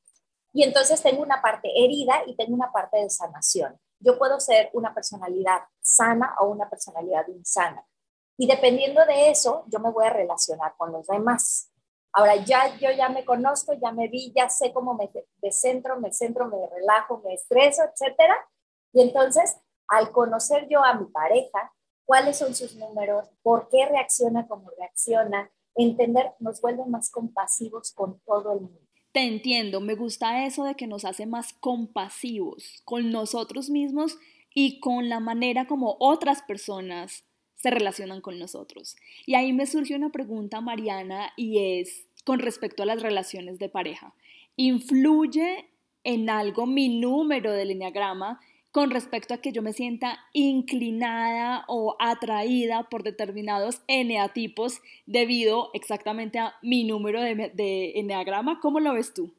y 0.54 0.62
entonces 0.62 1.02
tengo 1.02 1.22
una 1.22 1.42
parte 1.42 1.68
herida 1.74 2.22
y 2.26 2.36
tengo 2.36 2.54
una 2.54 2.70
parte 2.72 2.98
de 2.98 3.10
sanación. 3.10 3.78
Yo 3.98 4.18
puedo 4.18 4.38
ser 4.40 4.70
una 4.72 4.94
personalidad 4.94 5.62
sana 5.80 6.36
o 6.40 6.46
una 6.46 6.70
personalidad 6.70 7.26
insana 7.28 7.84
Y 8.36 8.46
dependiendo 8.46 9.04
de 9.06 9.30
eso, 9.30 9.64
yo 9.68 9.78
me 9.78 9.90
voy 9.90 10.06
a 10.06 10.10
relacionar 10.10 10.74
con 10.76 10.92
los 10.92 11.06
demás. 11.06 11.70
Ahora 12.12 12.36
ya 12.36 12.76
yo 12.78 12.90
ya 12.90 13.08
me 13.08 13.24
conozco, 13.24 13.72
ya 13.74 13.92
me 13.92 14.08
vi, 14.08 14.32
ya 14.34 14.48
sé 14.48 14.72
cómo 14.72 14.94
me, 14.94 15.10
me 15.42 15.52
centro, 15.52 15.98
me 15.98 16.12
centro, 16.12 16.46
me 16.46 16.66
relajo, 16.66 17.22
me 17.24 17.34
estreso, 17.34 17.82
etcétera. 17.84 18.36
Y 18.92 19.00
entonces, 19.00 19.56
al 19.88 20.12
conocer 20.12 20.68
yo 20.68 20.84
a 20.84 20.94
mi 20.94 21.06
pareja, 21.06 21.72
cuáles 22.04 22.38
son 22.38 22.54
sus 22.54 22.76
números, 22.76 23.28
por 23.42 23.68
qué 23.70 23.86
reacciona 23.86 24.46
como 24.46 24.70
reacciona, 24.78 25.50
entender, 25.74 26.32
nos 26.38 26.60
vuelve 26.60 26.84
más 26.84 27.10
compasivos 27.10 27.92
con 27.92 28.20
todo 28.26 28.52
el 28.52 28.60
mundo. 28.60 28.80
Te 29.12 29.20
entiendo, 29.26 29.80
me 29.80 29.94
gusta 29.94 30.46
eso 30.46 30.64
de 30.64 30.74
que 30.74 30.86
nos 30.86 31.04
hace 31.04 31.26
más 31.26 31.52
compasivos 31.54 32.82
con 32.84 33.10
nosotros 33.10 33.68
mismos 33.70 34.18
y 34.54 34.80
con 34.80 35.08
la 35.08 35.20
manera 35.20 35.66
como 35.66 35.96
otras 36.00 36.42
personas 36.42 37.24
se 37.62 37.70
relacionan 37.70 38.20
con 38.20 38.38
nosotros. 38.38 38.96
Y 39.24 39.34
ahí 39.34 39.52
me 39.52 39.66
surge 39.66 39.94
una 39.94 40.10
pregunta, 40.10 40.60
Mariana, 40.60 41.32
y 41.36 41.78
es 41.78 42.06
con 42.24 42.40
respecto 42.40 42.82
a 42.82 42.86
las 42.86 43.02
relaciones 43.02 43.58
de 43.58 43.68
pareja. 43.68 44.14
¿Influye 44.56 45.68
en 46.02 46.28
algo 46.28 46.66
mi 46.66 46.88
número 47.00 47.52
del 47.52 47.70
enneagrama 47.70 48.40
con 48.72 48.90
respecto 48.90 49.34
a 49.34 49.38
que 49.38 49.52
yo 49.52 49.62
me 49.62 49.72
sienta 49.72 50.18
inclinada 50.32 51.64
o 51.68 51.94
atraída 52.00 52.88
por 52.88 53.04
determinados 53.04 53.82
eneatipos 53.86 54.80
debido 55.06 55.70
exactamente 55.74 56.40
a 56.40 56.54
mi 56.62 56.82
número 56.82 57.20
de, 57.20 57.52
de 57.54 57.92
eneagrama? 58.00 58.58
¿Cómo 58.60 58.80
lo 58.80 58.92
ves 58.94 59.14
tú? 59.14 59.32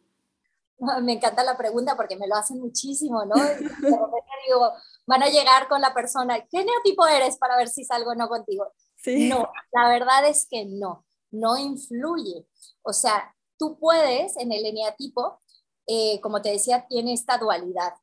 Me 1.02 1.14
encanta 1.14 1.44
la 1.44 1.58
pregunta 1.58 1.96
porque 1.96 2.16
me 2.16 2.28
lo 2.28 2.36
hacen 2.36 2.60
muchísimo, 2.60 3.26
¿no? 3.26 3.36
digo, 4.46 4.72
van 5.06 5.24
a 5.24 5.30
llegar 5.30 5.68
con 5.68 5.82
la 5.82 5.94
persona, 5.94 6.46
¿qué 6.50 6.64
neotipo 6.64 7.06
eres 7.08 7.38
para 7.38 7.58
ver 7.58 7.70
si 7.70 7.84
salgo 7.84 8.12
o 8.12 8.16
no 8.16 8.28
contigo? 8.28 8.72
No, 9.06 9.50
la 9.72 9.90
verdad 9.90 10.28
es 10.28 10.48
que 10.50 10.66
no, 10.66 11.06
no 11.32 11.58
influye. 11.58 12.48
O 12.84 12.94
sea, 12.94 13.36
tú 13.58 13.78
puedes 13.78 14.38
en 14.38 14.52
el 14.52 14.66
eneatipo, 14.66 15.40
eh, 15.88 16.22
como 16.22 16.42
te 16.42 16.52
decía, 16.52 16.86
tiene 16.88 17.14
esta 17.14 17.38
dualidad. 17.38 17.94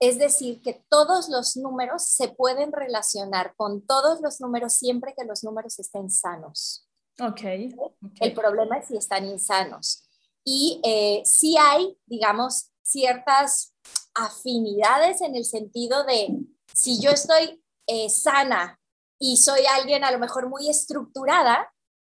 Es 0.00 0.18
decir, 0.18 0.60
que 0.60 0.84
todos 0.88 1.28
los 1.28 1.56
números 1.56 2.04
se 2.04 2.28
pueden 2.28 2.72
relacionar 2.72 3.54
con 3.56 3.86
todos 3.86 4.20
los 4.20 4.40
números 4.40 4.74
siempre 4.74 5.14
que 5.16 5.24
los 5.24 5.44
números 5.44 5.78
estén 5.78 6.10
sanos. 6.10 6.88
Okay. 7.18 7.74
El 8.20 8.34
problema 8.34 8.78
es 8.78 8.88
si 8.88 8.96
están 8.96 9.24
insanos. 9.24 10.08
Y 10.44 10.80
eh, 10.84 11.22
sí 11.24 11.56
hay, 11.58 11.96
digamos, 12.06 12.70
ciertas 12.82 13.74
afinidades 14.14 15.20
en 15.20 15.34
el 15.34 15.44
sentido 15.44 16.04
de 16.04 16.28
si 16.72 17.00
yo 17.00 17.10
estoy 17.10 17.62
eh, 17.86 18.08
sana 18.08 18.80
y 19.18 19.36
soy 19.36 19.60
alguien 19.78 20.04
a 20.04 20.10
lo 20.10 20.18
mejor 20.18 20.48
muy 20.48 20.68
estructurada, 20.68 21.72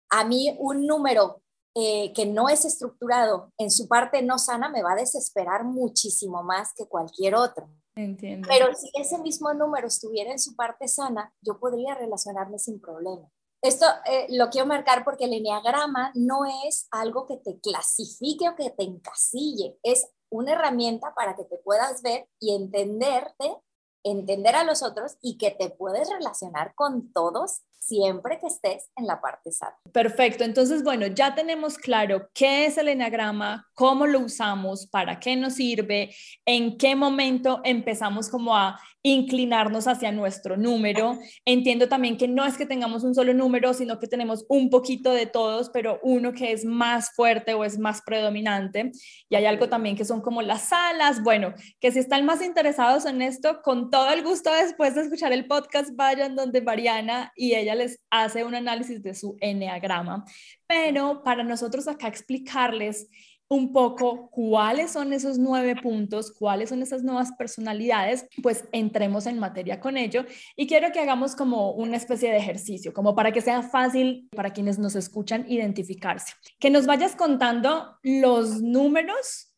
a 0.09 0.23
mí 0.25 0.55
un 0.59 0.87
número 0.87 1.41
eh, 1.73 2.11
que 2.13 2.25
no 2.25 2.49
es 2.49 2.65
estructurado 2.65 3.53
en 3.57 3.71
su 3.71 3.87
parte 3.87 4.21
no 4.21 4.37
sana 4.37 4.67
me 4.67 4.83
va 4.83 4.91
a 4.91 4.97
desesperar 4.97 5.63
muchísimo 5.63 6.43
más 6.43 6.73
que 6.75 6.85
cualquier 6.85 7.35
otro. 7.35 7.69
Entiendo. 7.95 8.47
Pero 8.49 8.73
si 8.75 8.89
ese 8.93 9.17
mismo 9.19 9.53
número 9.53 9.87
estuviera 9.87 10.31
en 10.31 10.39
su 10.39 10.55
parte 10.55 10.87
sana, 10.87 11.33
yo 11.41 11.59
podría 11.59 11.95
relacionarme 11.95 12.59
sin 12.59 12.79
problema. 12.81 13.29
Esto 13.61 13.85
eh, 14.05 14.25
lo 14.29 14.49
quiero 14.49 14.65
marcar 14.67 15.03
porque 15.03 15.25
el 15.25 15.33
enneagrama 15.33 16.11
no 16.15 16.45
es 16.65 16.87
algo 16.89 17.27
que 17.27 17.37
te 17.37 17.59
clasifique 17.59 18.49
o 18.49 18.55
que 18.55 18.71
te 18.71 18.83
encasille, 18.83 19.77
es 19.83 20.09
una 20.31 20.53
herramienta 20.53 21.13
para 21.13 21.35
que 21.35 21.43
te 21.43 21.57
puedas 21.57 22.01
ver 22.01 22.27
y 22.39 22.55
entenderte, 22.55 23.57
entender 24.03 24.55
a 24.55 24.63
los 24.63 24.81
otros 24.81 25.17
y 25.21 25.37
que 25.37 25.51
te 25.51 25.69
puedes 25.69 26.09
relacionar 26.09 26.73
con 26.73 27.11
todos 27.13 27.61
siempre 27.81 28.37
que 28.39 28.47
estés 28.47 28.89
en 28.95 29.07
la 29.07 29.19
parte 29.19 29.51
sana. 29.51 29.75
Perfecto, 29.91 30.43
entonces 30.43 30.83
bueno, 30.83 31.07
ya 31.07 31.33
tenemos 31.33 31.77
claro 31.77 32.29
qué 32.33 32.65
es 32.65 32.77
el 32.77 32.87
enagrama, 32.87 33.67
cómo 33.73 34.05
lo 34.05 34.19
usamos, 34.19 34.87
para 34.87 35.19
qué 35.19 35.35
nos 35.35 35.55
sirve, 35.55 36.13
en 36.45 36.77
qué 36.77 36.95
momento 36.95 37.59
empezamos 37.63 38.29
como 38.29 38.55
a 38.55 38.79
inclinarnos 39.03 39.87
hacia 39.87 40.11
nuestro 40.11 40.57
número. 40.57 41.17
Entiendo 41.45 41.89
también 41.89 42.17
que 42.17 42.27
no 42.27 42.45
es 42.45 42.57
que 42.57 42.65
tengamos 42.65 43.03
un 43.03 43.15
solo 43.15 43.33
número, 43.33 43.73
sino 43.73 43.99
que 43.99 44.07
tenemos 44.07 44.45
un 44.47 44.69
poquito 44.69 45.11
de 45.11 45.25
todos, 45.25 45.69
pero 45.69 45.99
uno 46.03 46.33
que 46.33 46.51
es 46.51 46.65
más 46.65 47.11
fuerte 47.15 47.53
o 47.53 47.63
es 47.63 47.79
más 47.79 48.01
predominante. 48.03 48.91
Y 49.29 49.35
hay 49.35 49.45
algo 49.45 49.69
también 49.69 49.95
que 49.95 50.05
son 50.05 50.21
como 50.21 50.41
las 50.41 50.69
salas. 50.69 51.23
Bueno, 51.23 51.53
que 51.79 51.91
si 51.91 51.99
están 51.99 52.25
más 52.25 52.41
interesados 52.43 53.05
en 53.05 53.21
esto, 53.21 53.61
con 53.63 53.89
todo 53.89 54.11
el 54.11 54.23
gusto 54.23 54.51
después 54.53 54.95
de 54.95 55.01
escuchar 55.01 55.33
el 55.33 55.47
podcast, 55.47 55.95
vayan 55.95 56.35
donde 56.35 56.61
Mariana 56.61 57.31
y 57.35 57.55
ella 57.55 57.70
les 57.75 57.99
hace 58.09 58.43
un 58.43 58.55
análisis 58.55 59.01
de 59.01 59.13
su 59.13 59.37
enneagrama. 59.39 60.25
Pero 60.67 61.23
para 61.23 61.43
nosotros 61.43 61.87
acá 61.87 62.07
explicarles 62.07 63.07
un 63.51 63.73
poco 63.73 64.29
cuáles 64.29 64.91
son 64.91 65.11
esos 65.11 65.37
nueve 65.37 65.75
puntos, 65.75 66.31
cuáles 66.31 66.69
son 66.69 66.81
esas 66.81 67.03
nuevas 67.03 67.33
personalidades, 67.33 68.25
pues 68.41 68.63
entremos 68.71 69.25
en 69.25 69.39
materia 69.39 69.81
con 69.81 69.97
ello. 69.97 70.25
Y 70.55 70.67
quiero 70.67 70.93
que 70.93 71.01
hagamos 71.01 71.35
como 71.35 71.73
una 71.73 71.97
especie 71.97 72.31
de 72.31 72.37
ejercicio, 72.37 72.93
como 72.93 73.13
para 73.13 73.33
que 73.33 73.41
sea 73.41 73.61
fácil 73.61 74.29
para 74.33 74.53
quienes 74.53 74.79
nos 74.79 74.95
escuchan 74.95 75.45
identificarse. 75.49 76.33
Que 76.61 76.69
nos 76.69 76.85
vayas 76.85 77.13
contando 77.17 77.97
los 78.03 78.61
números 78.61 79.53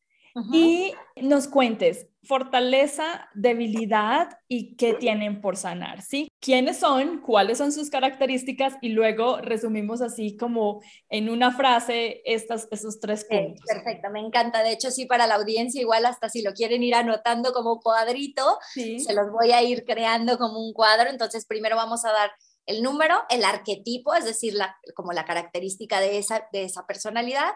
y 0.51 0.93
nos 1.21 1.47
cuentes 1.47 2.07
fortaleza, 2.23 3.29
debilidad 3.33 4.29
y 4.47 4.75
qué 4.75 4.93
tienen 4.93 5.41
por 5.41 5.57
sanar, 5.57 6.01
¿sí? 6.01 6.29
¿Quiénes 6.39 6.77
son? 6.77 7.21
¿Cuáles 7.21 7.57
son 7.57 7.71
sus 7.71 7.89
características? 7.89 8.75
Y 8.81 8.89
luego 8.89 9.37
resumimos 9.37 10.01
así 10.01 10.37
como 10.37 10.81
en 11.09 11.29
una 11.29 11.51
frase 11.51 12.21
estas, 12.25 12.67
esos 12.71 12.99
tres 12.99 13.25
puntos. 13.25 13.65
perfecto, 13.67 14.09
me 14.09 14.19
encanta. 14.19 14.63
De 14.63 14.71
hecho, 14.71 14.89
sí, 14.91 15.05
para 15.05 15.27
la 15.27 15.35
audiencia, 15.35 15.81
igual 15.81 16.05
hasta 16.05 16.29
si 16.29 16.41
lo 16.41 16.53
quieren 16.53 16.83
ir 16.83 16.95
anotando 16.95 17.51
como 17.51 17.79
cuadrito, 17.79 18.57
se 18.73 19.13
los 19.13 19.31
voy 19.31 19.51
a 19.51 19.61
ir 19.61 19.83
creando 19.83 20.37
como 20.37 20.65
un 20.65 20.73
cuadro. 20.73 21.09
Entonces, 21.09 21.45
primero 21.45 21.75
vamos 21.75 22.05
a 22.05 22.11
dar 22.11 22.31
el 22.65 22.81
número, 22.81 23.21
el 23.29 23.43
arquetipo, 23.43 24.13
es 24.13 24.25
decir, 24.25 24.53
la, 24.53 24.77
como 24.95 25.11
la 25.11 25.25
característica 25.25 25.99
de 25.99 26.17
esa, 26.17 26.47
de 26.53 26.63
esa 26.63 26.85
personalidad, 26.85 27.51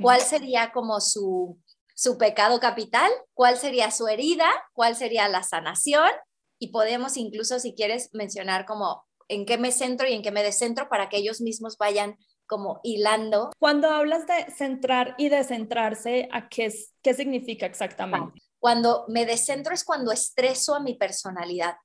cuál 0.00 0.20
sería 0.20 0.70
como 0.72 1.00
su 1.00 1.58
su 1.94 2.18
pecado 2.18 2.60
capital, 2.60 3.10
cuál 3.34 3.56
sería 3.56 3.90
su 3.90 4.08
herida, 4.08 4.48
cuál 4.72 4.96
sería 4.96 5.28
la 5.28 5.42
sanación 5.42 6.10
y 6.58 6.68
podemos 6.68 7.16
incluso, 7.16 7.58
si 7.58 7.74
quieres, 7.74 8.10
mencionar 8.12 8.66
como 8.66 9.04
en 9.28 9.46
qué 9.46 9.58
me 9.58 9.72
centro 9.72 10.08
y 10.08 10.12
en 10.12 10.22
qué 10.22 10.30
me 10.30 10.42
descentro 10.42 10.88
para 10.88 11.08
que 11.08 11.16
ellos 11.16 11.40
mismos 11.40 11.76
vayan 11.78 12.16
como 12.46 12.80
hilando. 12.82 13.50
Cuando 13.58 13.88
hablas 13.88 14.26
de 14.26 14.46
centrar 14.52 15.14
y 15.18 15.28
descentrarse, 15.28 16.28
¿a 16.32 16.48
qué, 16.48 16.72
qué 17.02 17.14
significa 17.14 17.66
exactamente? 17.66 18.40
Cuando 18.58 19.06
me 19.08 19.26
descentro 19.26 19.74
es 19.74 19.84
cuando 19.84 20.12
estreso 20.12 20.74
a 20.74 20.80
mi 20.80 20.94
personalidad. 20.94 21.76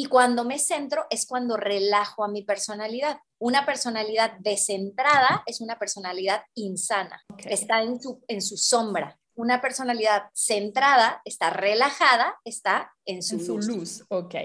Y 0.00 0.06
cuando 0.06 0.46
me 0.46 0.58
centro 0.58 1.04
es 1.10 1.26
cuando 1.26 1.58
relajo 1.58 2.24
a 2.24 2.28
mi 2.28 2.42
personalidad. 2.42 3.18
Una 3.38 3.66
personalidad 3.66 4.32
descentrada 4.38 5.42
es 5.44 5.60
una 5.60 5.78
personalidad 5.78 6.42
insana, 6.54 7.22
está 7.44 7.82
en 7.82 8.00
su, 8.00 8.24
en 8.26 8.40
su 8.40 8.56
sombra. 8.56 9.18
Una 9.34 9.60
personalidad 9.60 10.30
centrada 10.32 11.20
está 11.26 11.50
relajada, 11.50 12.34
está 12.46 12.94
en 13.04 13.22
su, 13.22 13.36
luz. 13.36 13.66
luz. 13.66 14.04
Ok. 14.08 14.36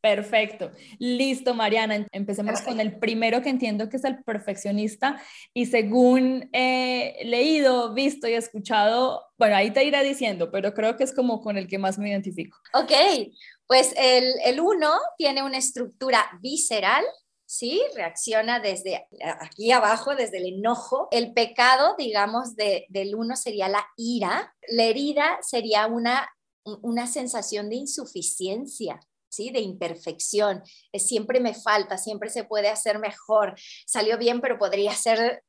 Perfecto. 0.00 0.70
Listo, 0.98 1.54
Mariana. 1.54 2.06
Empecemos 2.12 2.62
con 2.62 2.80
el 2.80 2.98
primero 2.98 3.42
que 3.42 3.50
entiendo 3.50 3.88
que 3.88 3.98
es 3.98 4.04
el 4.04 4.22
perfeccionista 4.24 5.20
y 5.52 5.66
según 5.66 6.48
he 6.52 7.20
leído, 7.24 7.92
visto 7.92 8.26
y 8.26 8.32
escuchado, 8.32 9.26
bueno, 9.38 9.56
ahí 9.56 9.70
te 9.72 9.84
iré 9.84 10.02
diciendo, 10.02 10.50
pero 10.50 10.72
creo 10.72 10.96
que 10.96 11.04
es 11.04 11.14
como 11.14 11.40
con 11.42 11.58
el 11.58 11.66
que 11.66 11.78
más 11.78 11.98
me 11.98 12.08
identifico. 12.08 12.56
Ok, 12.72 12.92
pues 13.66 13.92
el, 13.96 14.32
el 14.44 14.60
uno 14.60 14.90
tiene 15.18 15.42
una 15.42 15.58
estructura 15.58 16.26
visceral, 16.40 17.04
¿sí? 17.44 17.82
Reacciona 17.94 18.58
desde 18.58 19.06
aquí 19.40 19.70
abajo, 19.70 20.14
desde 20.14 20.38
el 20.38 20.54
enojo. 20.54 21.08
El 21.10 21.34
pecado, 21.34 21.94
digamos, 21.98 22.56
de, 22.56 22.86
del 22.88 23.14
uno 23.14 23.36
sería 23.36 23.68
la 23.68 23.86
ira. 23.96 24.54
La 24.68 24.84
herida 24.84 25.38
sería 25.42 25.88
una, 25.88 26.28
una 26.64 27.06
sensación 27.06 27.68
de 27.68 27.76
insuficiencia. 27.76 29.00
¿Sí? 29.30 29.50
De 29.50 29.60
imperfección, 29.60 30.62
siempre 30.94 31.40
me 31.40 31.54
falta, 31.54 31.96
siempre 31.96 32.28
se 32.28 32.44
puede 32.44 32.68
hacer 32.68 32.98
mejor, 32.98 33.54
salió 33.86 34.18
bien, 34.18 34.40
pero 34.40 34.58
podría 34.58 34.94
ser 34.94 35.42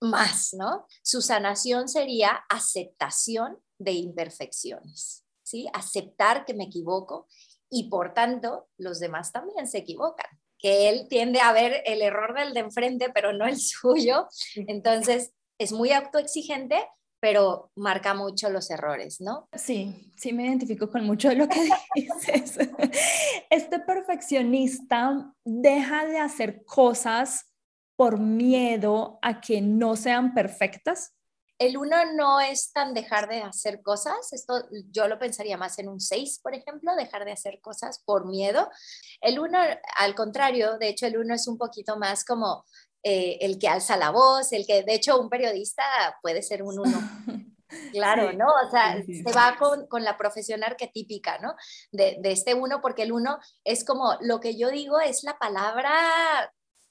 más, 0.00 0.52
¿no? 0.52 0.86
Su 1.02 1.22
sanación 1.22 1.88
sería 1.88 2.44
aceptación 2.48 3.58
de 3.78 3.92
imperfecciones, 3.92 5.24
¿sí? 5.42 5.68
Aceptar 5.72 6.44
que 6.44 6.54
me 6.54 6.64
equivoco 6.64 7.28
y 7.70 7.88
por 7.88 8.14
tanto 8.14 8.68
los 8.76 9.00
demás 9.00 9.32
también 9.32 9.66
se 9.66 9.78
equivocan, 9.78 10.30
que 10.58 10.88
él 10.88 11.06
tiende 11.08 11.40
a 11.40 11.52
ver 11.52 11.82
el 11.86 12.02
error 12.02 12.34
del 12.34 12.54
de 12.54 12.60
enfrente, 12.60 13.10
pero 13.10 13.32
no 13.32 13.46
el 13.46 13.56
suyo. 13.60 14.28
Entonces 14.54 15.32
es 15.58 15.72
muy 15.72 15.92
autoexigente, 15.92 16.86
pero 17.20 17.70
marca 17.74 18.14
mucho 18.14 18.50
los 18.50 18.70
errores, 18.70 19.20
¿no? 19.20 19.48
Sí, 19.52 20.12
sí 20.16 20.32
me 20.32 20.46
identifico 20.46 20.88
con 20.88 21.04
mucho 21.04 21.28
de 21.28 21.36
lo 21.36 21.48
que 21.48 21.60
dices. 21.94 22.58
Este 23.50 23.78
perfeccionista 23.80 25.34
deja 25.44 26.06
de 26.06 26.18
hacer 26.18 26.64
cosas 26.64 27.46
por 27.96 28.18
miedo 28.18 29.18
a 29.22 29.40
que 29.40 29.60
no 29.60 29.96
sean 29.96 30.34
perfectas. 30.34 31.14
El 31.58 31.76
uno 31.76 31.96
no 32.14 32.38
es 32.38 32.70
tan 32.72 32.94
dejar 32.94 33.28
de 33.28 33.42
hacer 33.42 33.82
cosas, 33.82 34.32
esto 34.32 34.68
yo 34.92 35.08
lo 35.08 35.18
pensaría 35.18 35.56
más 35.56 35.80
en 35.80 35.88
un 35.88 35.98
seis, 35.98 36.38
por 36.40 36.54
ejemplo, 36.54 36.94
dejar 36.94 37.24
de 37.24 37.32
hacer 37.32 37.60
cosas 37.60 38.00
por 38.04 38.28
miedo. 38.28 38.70
El 39.20 39.40
uno, 39.40 39.58
al 39.96 40.14
contrario, 40.14 40.78
de 40.78 40.90
hecho 40.90 41.06
el 41.06 41.18
uno 41.18 41.34
es 41.34 41.48
un 41.48 41.58
poquito 41.58 41.96
más 41.96 42.24
como 42.24 42.64
eh, 43.02 43.38
el 43.40 43.58
que 43.58 43.68
alza 43.68 43.96
la 43.96 44.10
voz, 44.10 44.52
el 44.52 44.66
que, 44.66 44.82
de 44.82 44.94
hecho, 44.94 45.20
un 45.20 45.28
periodista 45.28 45.82
puede 46.22 46.42
ser 46.42 46.62
un 46.62 46.78
uno. 46.78 46.98
Claro, 47.92 48.32
¿no? 48.32 48.46
O 48.46 48.70
sea, 48.70 48.96
se 49.04 49.30
va 49.30 49.56
con, 49.58 49.86
con, 49.88 50.02
la 50.02 50.16
profesión 50.16 50.64
arquetípica, 50.64 51.38
¿no? 51.38 51.54
De, 51.92 52.16
de, 52.18 52.32
este 52.32 52.54
uno, 52.54 52.80
porque 52.80 53.02
el 53.02 53.12
uno 53.12 53.38
es 53.62 53.84
como 53.84 54.16
lo 54.22 54.40
que 54.40 54.56
yo 54.56 54.70
digo 54.70 54.98
es 55.00 55.22
la 55.22 55.38
palabra 55.38 55.90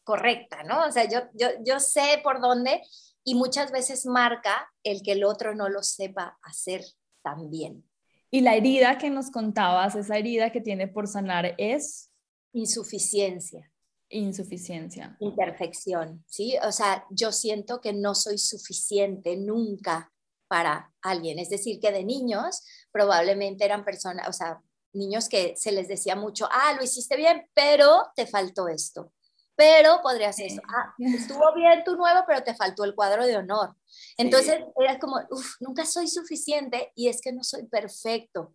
correcta, 0.04 0.62
¿no? 0.62 0.86
O 0.86 0.92
sea, 0.92 1.06
yo, 1.10 1.22
yo, 1.34 1.48
yo 1.66 1.80
sé 1.80 2.22
por 2.24 2.42
dónde 2.42 2.84
y 3.24 3.34
muchas 3.36 3.72
veces 3.72 4.06
marca 4.06 4.72
el 4.84 5.02
que 5.02 5.14
el 5.14 5.24
otro 5.24 5.56
no 5.56 5.68
lo 5.68 5.82
sepa 5.82 6.38
hacer 6.44 6.86
tan 7.24 7.50
bien. 7.50 7.84
Y 8.32 8.42
la 8.42 8.56
herida 8.56 8.98
que 8.98 9.10
nos 9.10 9.32
contabas, 9.32 9.96
esa 9.96 10.18
herida 10.18 10.52
que 10.52 10.62
tiene 10.62 10.88
por 10.88 11.08
sanar 11.08 11.56
es 11.58 12.10
insuficiencia. 12.54 13.70
Insuficiencia. 14.10 15.18
Imperfección, 15.20 16.24
¿sí? 16.28 16.56
O 16.64 16.72
sea, 16.72 17.06
yo 17.10 17.32
siento 17.32 17.82
que 17.82 17.94
no 17.94 18.16
soy 18.16 18.38
suficiente 18.38 19.36
nunca 19.36 20.12
para 20.48 20.94
alguien. 21.02 21.40
Es 21.40 21.50
decir, 21.50 21.80
que 21.80 21.92
de 21.92 22.04
niños 22.04 22.64
probablemente 22.92 23.66
eran 23.66 23.84
personas, 23.84 24.28
o 24.30 24.34
sea, 24.34 24.62
niños 24.94 25.30
que 25.30 25.56
se 25.58 25.72
les 25.72 25.88
decía 25.88 26.16
mucho, 26.16 26.48
ah, 26.52 26.74
lo 26.74 26.84
hiciste 26.84 27.16
bien, 27.18 27.50
pero 27.54 28.12
te 28.16 28.26
faltó 28.26 28.68
esto. 28.68 29.14
Pero 29.56 30.02
podría 30.04 30.32
ser 30.32 30.48
eso, 30.48 30.62
ah, 30.68 30.94
estuvo 31.00 31.54
bien 31.56 31.84
tu 31.84 31.96
nuevo, 31.96 32.22
pero 32.28 32.44
te 32.44 32.54
faltó 32.54 32.84
el 32.84 32.94
cuadro 32.94 33.26
de 33.26 33.38
honor. 33.38 33.76
Entonces 34.18 34.60
era 34.80 35.00
como, 35.00 35.18
uff, 35.32 35.56
nunca 35.60 35.86
soy 35.86 36.08
suficiente 36.08 36.92
y 36.96 37.08
es 37.08 37.22
que 37.22 37.34
no 37.34 37.44
soy 37.44 37.66
perfecto. 37.66 38.54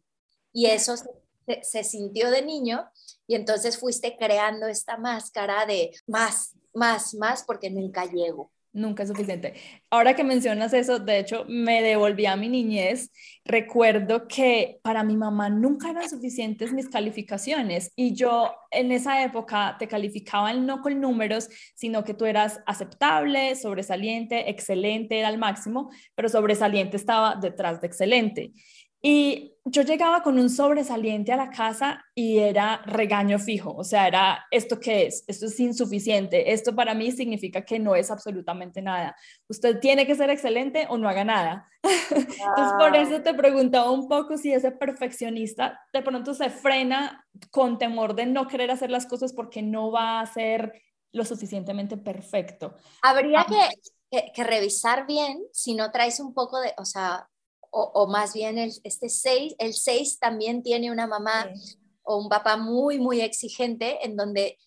Y 0.53 0.67
eso 0.67 0.95
se, 1.63 1.85
sintió 1.85 2.31
de 2.31 2.43
niño 2.43 2.89
y 3.27 3.35
entonces 3.35 3.79
fuiste 3.79 4.17
creando 4.19 4.67
esta 4.67 4.97
máscara 4.97 5.67
de 5.67 5.91
más, 6.07 6.57
más, 6.75 7.15
más, 7.15 7.45
porque 7.45 7.71
nunca 7.71 8.05
llego. 8.05 8.51
Nunca 8.75 9.03
es 9.03 9.11
suficiente. 9.11 9.53
Ahora 9.91 10.17
que 10.17 10.25
mencionas 10.25 10.73
eso, 10.73 10.99
de 10.99 11.19
hecho, 11.19 11.45
me 11.47 11.83
devolví 11.83 12.25
a 12.25 12.37
mi 12.37 12.49
niñez. 12.49 13.11
Recuerdo 13.45 14.27
que 14.27 14.81
para 14.83 15.05
mi 15.05 15.15
mamá 15.15 15.51
nunca 15.51 15.91
eran 15.91 16.09
suficientes 16.09 16.73
mis 16.73 16.89
calificaciones 16.89 17.93
y 17.97 18.15
yo 18.15 18.51
en 18.71 18.91
esa 18.91 19.23
época 19.25 19.77
te 19.79 19.89
calificaban 19.89 20.65
no 20.65 20.81
con 20.81 20.99
números, 21.03 21.51
sino 21.75 22.03
que 22.03 22.15
tú 22.15 22.25
eras 22.25 22.61
aceptable, 22.65 23.57
sobresaliente, 23.57 24.49
excelente, 24.49 25.19
era 25.19 25.29
al 25.29 25.37
máximo, 25.37 25.91
pero 26.15 26.31
sobresaliente 26.31 26.97
estaba 26.97 27.37
detrás 27.37 27.83
de 27.83 27.89
excelente. 27.89 28.53
Y 29.03 29.53
yo 29.65 29.83
llegaba 29.83 30.23
con 30.23 30.39
un 30.39 30.51
sobresaliente 30.51 31.33
a 31.33 31.37
la 31.37 31.51
casa 31.51 32.05
y 32.15 32.39
era 32.39 32.83
regaño 32.85 33.39
fijo, 33.39 33.73
o 33.77 33.85
sea, 33.85 34.09
era 34.09 34.45
esto 34.51 34.81
qué 34.81 35.07
es, 35.07 35.25
esto 35.29 35.47
es 35.47 35.61
insuficiente, 35.61 36.53
esto 36.53 36.75
para 36.75 36.95
mí 36.95 37.13
significa 37.13 37.65
que 37.65 37.79
no 37.79 37.95
es 37.95 38.11
absolutamente 38.11 38.83
nada. 38.83 39.15
Usted 39.49 39.79
tiene 39.79 40.07
que 40.07 40.17
ser 40.17 40.31
excelente 40.31 40.87
o 40.89 40.99
no 40.99 41.09
haga 41.09 41.25
nada. 41.25 41.69
Entonces, 41.83 42.73
por 42.79 42.97
eso 42.97 43.23
te 43.23 43.35
preguntaba 43.35 43.91
un 43.91 44.09
poco 44.09 44.37
si 44.37 44.53
ese 44.53 44.73
perfeccionista 44.73 45.81
de 45.93 46.03
pronto 46.03 46.35
se 46.35 46.51
frena 46.51 47.27
con 47.51 47.79
temor 47.79 48.15
de 48.15 48.27
no 48.27 48.49
querer 48.49 48.71
hacer 48.71 48.91
las 48.91 49.07
cosas 49.07 49.33
porque 49.33 49.63
no 49.63 49.93
va 49.93 50.21
a 50.21 50.27
ser 50.27 50.73
lo 51.13 51.25
suficientemente 51.25 51.97
perfecto. 51.97 52.75
Habría 53.03 53.43
ah. 53.43 53.47
que, 54.11 54.33
que, 54.35 54.45
revisar 54.45 55.07
bien 55.07 55.43
si 55.53 55.75
no 55.75 55.91
traes 55.91 56.21
un 56.21 56.35
poco 56.35 56.61
de, 56.61 56.73
o 56.79 56.85
sea, 56.85 57.29
o, 57.75 58.07
más 58.07 58.35
bien 58.35 58.59
el, 58.59 58.73
este 58.85 59.09
6, 59.09 59.55
el 59.59 59.73
6 59.73 60.19
también 60.19 60.63
tiene 60.63 60.93
una 60.93 61.07
mamá 61.07 61.51
o 62.03 62.19
un 62.19 62.29
papá 62.29 62.57
muy, 62.57 62.99
muy 62.99 63.23
exigente 63.23 64.05
en 64.05 64.15
donde 64.17 64.59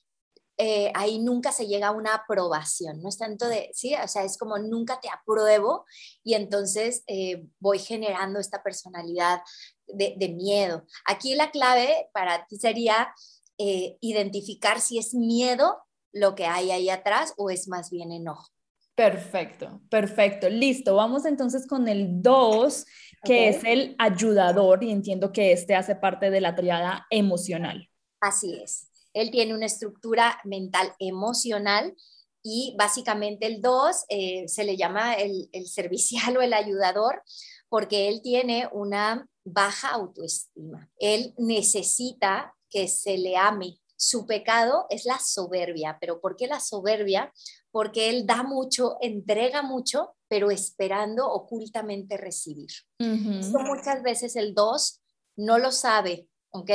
eh, 0.58 0.92
ahí 0.96 1.20
nunca 1.20 1.52
se 1.52 1.68
llega 1.68 1.88
a 1.88 1.92
una 1.92 2.16
aprobación, 2.16 3.02
no 3.02 3.10
es 3.10 3.18
tanto 3.18 3.48
de, 3.48 3.70
sí, 3.74 3.94
o 3.94 4.08
sea, 4.08 4.24
es 4.24 4.38
como 4.38 4.58
nunca 4.58 5.00
te 5.02 5.10
apruebo 5.10 5.86
y 6.24 6.34
entonces 6.34 7.04
eh, 7.08 7.46
voy 7.60 7.78
generando 7.78 8.40
esta 8.40 8.64
personalidad 8.64 9.42
de, 9.88 10.30
miedo. 10.30 10.86
Aquí 11.06 11.36
la 11.36 11.52
clave 11.52 12.10
para 12.12 12.48
ti 12.48 12.58
sería 12.58 13.14
eh, 13.58 13.98
identificar 14.02 14.82
si 14.82 14.98
es 14.98 15.14
miedo 15.14 15.78
lo 16.12 16.34
que 16.34 16.46
hay 16.48 16.72
ahí 16.72 16.90
atrás 16.90 17.34
o 17.38 17.50
es 17.50 17.68
más 17.68 17.92
bien 17.92 18.12
enojo. 18.12 18.55
Perfecto, 18.96 19.82
perfecto. 19.90 20.50
Listo. 20.50 20.96
Vamos 20.96 21.26
entonces 21.26 21.68
con 21.68 21.88
el 21.90 22.22
2, 22.22 22.86
que 23.24 23.50
es 23.50 23.64
el 23.66 23.96
ayudador, 24.00 24.84
y 24.84 24.92
entiendo 24.92 25.34
que 25.34 25.52
este 25.52 25.76
hace 25.76 25.96
parte 25.96 26.30
de 26.30 26.40
la 26.40 26.56
triada 26.56 27.06
emocional. 27.10 27.90
Así 28.22 28.58
es. 28.64 28.90
Él 29.14 29.32
tiene 29.32 29.54
una 29.54 29.66
estructura 29.66 30.40
mental 30.46 30.94
emocional 31.00 31.94
y 32.42 32.76
básicamente 32.78 33.48
el 33.48 33.62
2 33.62 34.06
eh, 34.10 34.48
se 34.48 34.64
le 34.64 34.78
llama 34.78 35.14
el, 35.16 35.50
el 35.52 35.68
servicial 35.68 36.38
o 36.38 36.42
el 36.42 36.54
ayudador 36.54 37.22
porque 37.68 38.08
él 38.08 38.22
tiene 38.22 38.70
una 38.72 39.28
baja 39.44 39.90
autoestima. 39.90 40.90
Él 40.98 41.34
necesita 41.38 42.56
que 42.70 42.88
se 42.88 43.18
le 43.18 43.36
ame. 43.38 43.80
Su 43.98 44.26
pecado 44.26 44.86
es 44.90 45.06
la 45.06 45.20
soberbia, 45.20 45.98
pero 46.00 46.20
¿por 46.20 46.36
qué 46.36 46.48
la 46.48 46.60
soberbia? 46.60 47.34
Porque 47.76 48.10
él 48.10 48.26
da 48.26 48.42
mucho, 48.42 48.96
entrega 49.02 49.62
mucho, 49.62 50.16
pero 50.30 50.50
esperando 50.50 51.30
ocultamente 51.30 52.16
recibir. 52.16 52.70
muchas 53.00 54.02
veces 54.02 54.38
el 54.38 54.54
dos 54.54 55.02
no 55.36 55.58
lo 55.58 55.74
sabe, 55.74 56.30
¿ok? 56.52 56.72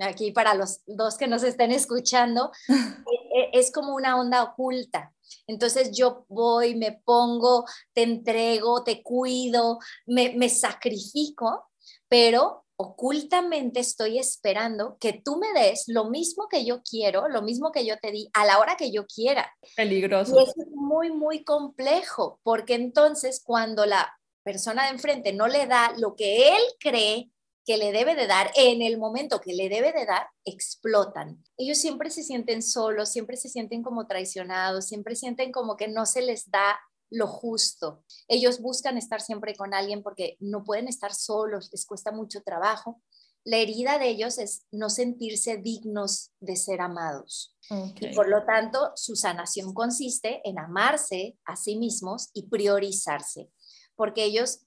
Aquí 0.00 0.30
para 0.30 0.54
los 0.54 0.82
dos 0.86 1.16
que 1.16 1.26
nos 1.26 1.42
estén 1.42 1.72
escuchando, 1.72 2.52
e, 2.68 3.40
e, 3.40 3.50
es 3.54 3.72
como 3.72 3.96
una 3.96 4.20
onda 4.20 4.44
oculta. 4.44 5.12
Entonces 5.48 5.90
yo 5.90 6.26
voy, 6.28 6.76
me 6.76 6.92
pongo, 7.04 7.64
te 7.92 8.04
entrego, 8.04 8.84
te 8.84 9.02
cuido, 9.02 9.80
me, 10.06 10.32
me 10.36 10.48
sacrifico, 10.48 11.72
pero 12.08 12.65
ocultamente 12.76 13.80
estoy 13.80 14.18
esperando 14.18 14.96
que 15.00 15.14
tú 15.14 15.38
me 15.38 15.52
des 15.58 15.84
lo 15.88 16.10
mismo 16.10 16.46
que 16.48 16.64
yo 16.64 16.82
quiero, 16.82 17.28
lo 17.28 17.42
mismo 17.42 17.72
que 17.72 17.86
yo 17.86 17.96
te 17.98 18.12
di 18.12 18.28
a 18.34 18.44
la 18.44 18.58
hora 18.58 18.76
que 18.76 18.92
yo 18.92 19.06
quiera. 19.06 19.50
Peligroso. 19.76 20.38
Y 20.38 20.42
eso 20.42 20.54
es 20.58 20.68
muy, 20.74 21.10
muy 21.10 21.42
complejo, 21.42 22.38
porque 22.42 22.74
entonces 22.74 23.42
cuando 23.44 23.86
la 23.86 24.14
persona 24.42 24.84
de 24.84 24.90
enfrente 24.90 25.32
no 25.32 25.48
le 25.48 25.66
da 25.66 25.92
lo 25.96 26.14
que 26.14 26.50
él 26.50 26.62
cree 26.78 27.30
que 27.64 27.78
le 27.78 27.90
debe 27.90 28.14
de 28.14 28.28
dar 28.28 28.52
en 28.54 28.80
el 28.80 28.96
momento 28.96 29.40
que 29.40 29.52
le 29.52 29.68
debe 29.68 29.92
de 29.92 30.06
dar, 30.06 30.28
explotan. 30.44 31.42
Ellos 31.58 31.78
siempre 31.78 32.10
se 32.10 32.22
sienten 32.22 32.62
solos, 32.62 33.10
siempre 33.10 33.36
se 33.36 33.48
sienten 33.48 33.82
como 33.82 34.06
traicionados, 34.06 34.86
siempre 34.86 35.16
sienten 35.16 35.50
como 35.50 35.76
que 35.76 35.88
no 35.88 36.06
se 36.06 36.22
les 36.22 36.48
da 36.48 36.78
lo 37.10 37.26
justo. 37.26 38.04
Ellos 38.28 38.60
buscan 38.60 38.98
estar 38.98 39.20
siempre 39.20 39.54
con 39.54 39.74
alguien 39.74 40.02
porque 40.02 40.36
no 40.40 40.64
pueden 40.64 40.88
estar 40.88 41.14
solos, 41.14 41.68
les 41.72 41.86
cuesta 41.86 42.12
mucho 42.12 42.42
trabajo. 42.42 43.02
La 43.44 43.58
herida 43.58 43.98
de 43.98 44.08
ellos 44.08 44.38
es 44.38 44.66
no 44.72 44.90
sentirse 44.90 45.56
dignos 45.56 46.32
de 46.40 46.56
ser 46.56 46.80
amados. 46.80 47.56
Y 48.00 48.14
por 48.14 48.28
lo 48.28 48.44
tanto, 48.44 48.90
su 48.96 49.14
sanación 49.14 49.72
consiste 49.72 50.40
en 50.44 50.58
amarse 50.58 51.38
a 51.44 51.56
sí 51.56 51.76
mismos 51.76 52.30
y 52.32 52.48
priorizarse, 52.48 53.50
porque 53.94 54.24
ellos 54.24 54.66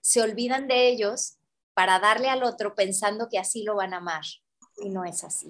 se 0.00 0.22
olvidan 0.22 0.68
de 0.68 0.88
ellos 0.88 1.38
para 1.74 1.98
darle 1.98 2.28
al 2.28 2.44
otro 2.44 2.74
pensando 2.74 3.28
que 3.28 3.38
así 3.38 3.62
lo 3.62 3.76
van 3.76 3.92
a 3.92 3.98
amar. 3.98 4.24
Y 4.78 4.88
no 4.88 5.04
es 5.04 5.24
así. 5.24 5.48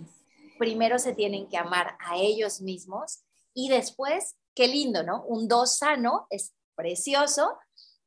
Primero 0.59 0.99
se 0.99 1.14
tienen 1.14 1.49
que 1.49 1.57
amar 1.57 1.97
a 2.01 2.16
ellos 2.16 2.61
mismos 2.61 3.25
y 3.53 3.68
después 3.68 4.37
qué 4.54 4.68
lindo, 4.68 5.02
¿no? 5.02 5.24
Un 5.24 5.48
dos 5.48 5.78
sano 5.78 6.26
es 6.30 6.54
precioso 6.74 7.58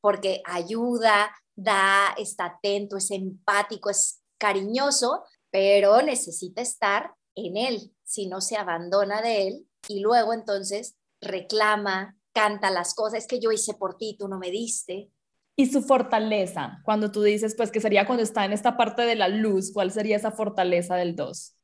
porque 0.02 0.42
ayuda, 0.46 1.32
da, 1.56 2.14
está 2.18 2.46
atento, 2.46 2.98
es 2.98 3.12
empático, 3.12 3.90
es 3.90 4.22
cariñoso, 4.38 5.24
pero 5.50 6.02
necesita 6.02 6.62
estar 6.62 7.14
en 7.36 7.58
él, 7.58 7.94
si 8.04 8.28
no 8.28 8.42
se 8.42 8.58
abandona 8.58 9.22
de 9.22 9.48
él 9.48 9.68
y 9.88 10.00
luego 10.00 10.34
entonces 10.34 10.96
reclama, 11.22 12.18
canta 12.34 12.70
las 12.70 12.94
cosas, 12.94 13.20
es 13.20 13.28
que 13.28 13.40
yo 13.40 13.52
hice 13.52 13.74
por 13.74 13.98
ti, 13.98 14.16
tú 14.18 14.28
no 14.28 14.38
me 14.38 14.52
diste. 14.52 15.10
Y 15.56 15.66
su 15.66 15.82
fortaleza, 15.82 16.80
cuando 16.86 17.12
tú 17.12 17.24
dices, 17.24 17.56
pues 17.56 17.72
que 17.72 17.82
sería 17.82 18.06
cuando 18.06 18.24
está 18.24 18.46
en 18.46 18.54
esta 18.54 18.78
parte 18.78 19.02
de 19.04 19.16
la 19.16 19.28
luz, 19.28 19.72
¿cuál 19.74 19.92
sería 19.92 20.16
esa 20.16 20.32
fortaleza 20.32 20.96
del 20.96 21.16
dos? 21.16 21.56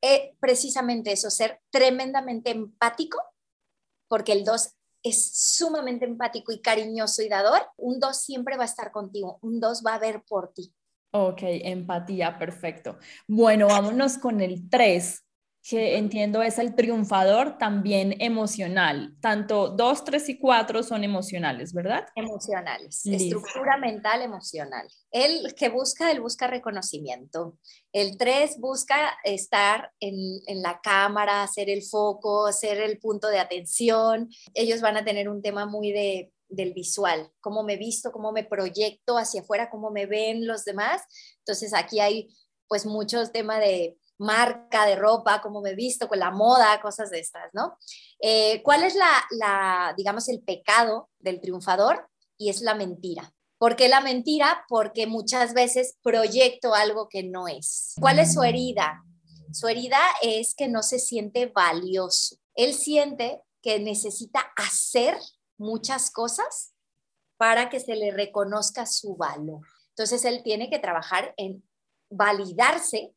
Eh, 0.00 0.34
precisamente 0.40 1.12
eso, 1.12 1.30
ser 1.30 1.60
tremendamente 1.70 2.50
empático 2.50 3.18
porque 4.08 4.32
el 4.32 4.44
2 4.44 4.74
es 5.02 5.32
sumamente 5.34 6.04
empático 6.04 6.52
y 6.52 6.60
cariñoso 6.60 7.22
y 7.22 7.28
dador, 7.28 7.60
un 7.76 8.00
2 8.00 8.16
siempre 8.16 8.56
va 8.56 8.62
a 8.62 8.66
estar 8.66 8.90
contigo, 8.90 9.38
un 9.42 9.60
2 9.60 9.82
va 9.86 9.94
a 9.94 9.98
ver 9.98 10.22
por 10.22 10.52
ti. 10.52 10.72
Ok, 11.12 11.40
empatía, 11.42 12.38
perfecto. 12.38 12.98
Bueno, 13.28 13.68
vámonos 13.68 14.18
con 14.18 14.40
el 14.40 14.68
3 14.68 15.23
que 15.66 15.96
entiendo 15.96 16.42
es 16.42 16.58
el 16.58 16.74
triunfador 16.74 17.56
también 17.56 18.20
emocional. 18.20 19.16
Tanto 19.22 19.70
2, 19.70 20.04
3 20.04 20.28
y 20.28 20.38
4 20.38 20.82
son 20.82 21.04
emocionales, 21.04 21.72
¿verdad? 21.72 22.06
Emocionales, 22.14 23.00
estructura 23.06 23.78
mental 23.78 24.20
emocional. 24.20 24.86
El 25.10 25.54
que 25.54 25.70
busca, 25.70 26.10
él 26.10 26.20
busca 26.20 26.48
reconocimiento. 26.48 27.58
El 27.92 28.18
3 28.18 28.58
busca 28.60 29.16
estar 29.24 29.90
en, 30.00 30.14
en 30.46 30.60
la 30.60 30.80
cámara, 30.82 31.46
ser 31.46 31.70
el 31.70 31.82
foco, 31.82 32.52
ser 32.52 32.82
el 32.82 32.98
punto 32.98 33.28
de 33.28 33.38
atención. 33.38 34.28
Ellos 34.52 34.82
van 34.82 34.98
a 34.98 35.04
tener 35.04 35.30
un 35.30 35.40
tema 35.40 35.64
muy 35.64 35.92
de 35.92 36.30
del 36.46 36.72
visual, 36.72 37.32
cómo 37.40 37.64
me 37.64 37.76
visto, 37.76 38.12
cómo 38.12 38.30
me 38.30 38.44
proyecto 38.44 39.16
hacia 39.16 39.40
afuera, 39.40 39.70
cómo 39.70 39.90
me 39.90 40.06
ven 40.06 40.46
los 40.46 40.64
demás. 40.64 41.02
Entonces 41.38 41.74
aquí 41.74 41.98
hay 41.98 42.28
pues 42.68 42.86
muchos 42.86 43.32
temas 43.32 43.58
de 43.60 43.98
marca 44.18 44.86
de 44.86 44.96
ropa, 44.96 45.40
cómo 45.40 45.60
me 45.60 45.74
visto, 45.74 46.08
con 46.08 46.18
la 46.18 46.30
moda, 46.30 46.80
cosas 46.80 47.10
de 47.10 47.20
estas, 47.20 47.50
¿no? 47.52 47.76
Eh, 48.20 48.62
¿Cuál 48.62 48.84
es 48.84 48.94
la, 48.94 49.94
digamos, 49.96 50.28
el 50.28 50.42
pecado 50.42 51.10
del 51.18 51.40
triunfador? 51.40 52.08
Y 52.36 52.50
es 52.50 52.60
la 52.60 52.74
mentira. 52.74 53.32
¿Por 53.58 53.76
qué 53.76 53.88
la 53.88 54.00
mentira? 54.00 54.64
Porque 54.68 55.06
muchas 55.06 55.54
veces 55.54 55.96
proyecto 56.02 56.74
algo 56.74 57.08
que 57.08 57.22
no 57.22 57.48
es. 57.48 57.94
¿Cuál 58.00 58.18
es 58.18 58.34
su 58.34 58.42
herida? 58.42 59.02
Su 59.52 59.68
herida 59.68 60.00
es 60.22 60.54
que 60.54 60.68
no 60.68 60.82
se 60.82 60.98
siente 60.98 61.46
valioso. 61.46 62.36
Él 62.54 62.74
siente 62.74 63.40
que 63.62 63.78
necesita 63.78 64.40
hacer 64.56 65.16
muchas 65.56 66.10
cosas 66.10 66.74
para 67.36 67.70
que 67.70 67.80
se 67.80 67.94
le 67.94 68.10
reconozca 68.10 68.86
su 68.86 69.16
valor. 69.16 69.60
Entonces 69.90 70.24
él 70.24 70.42
tiene 70.42 70.70
que 70.70 70.78
trabajar 70.78 71.34
en 71.36 71.62
validarse 72.10 73.14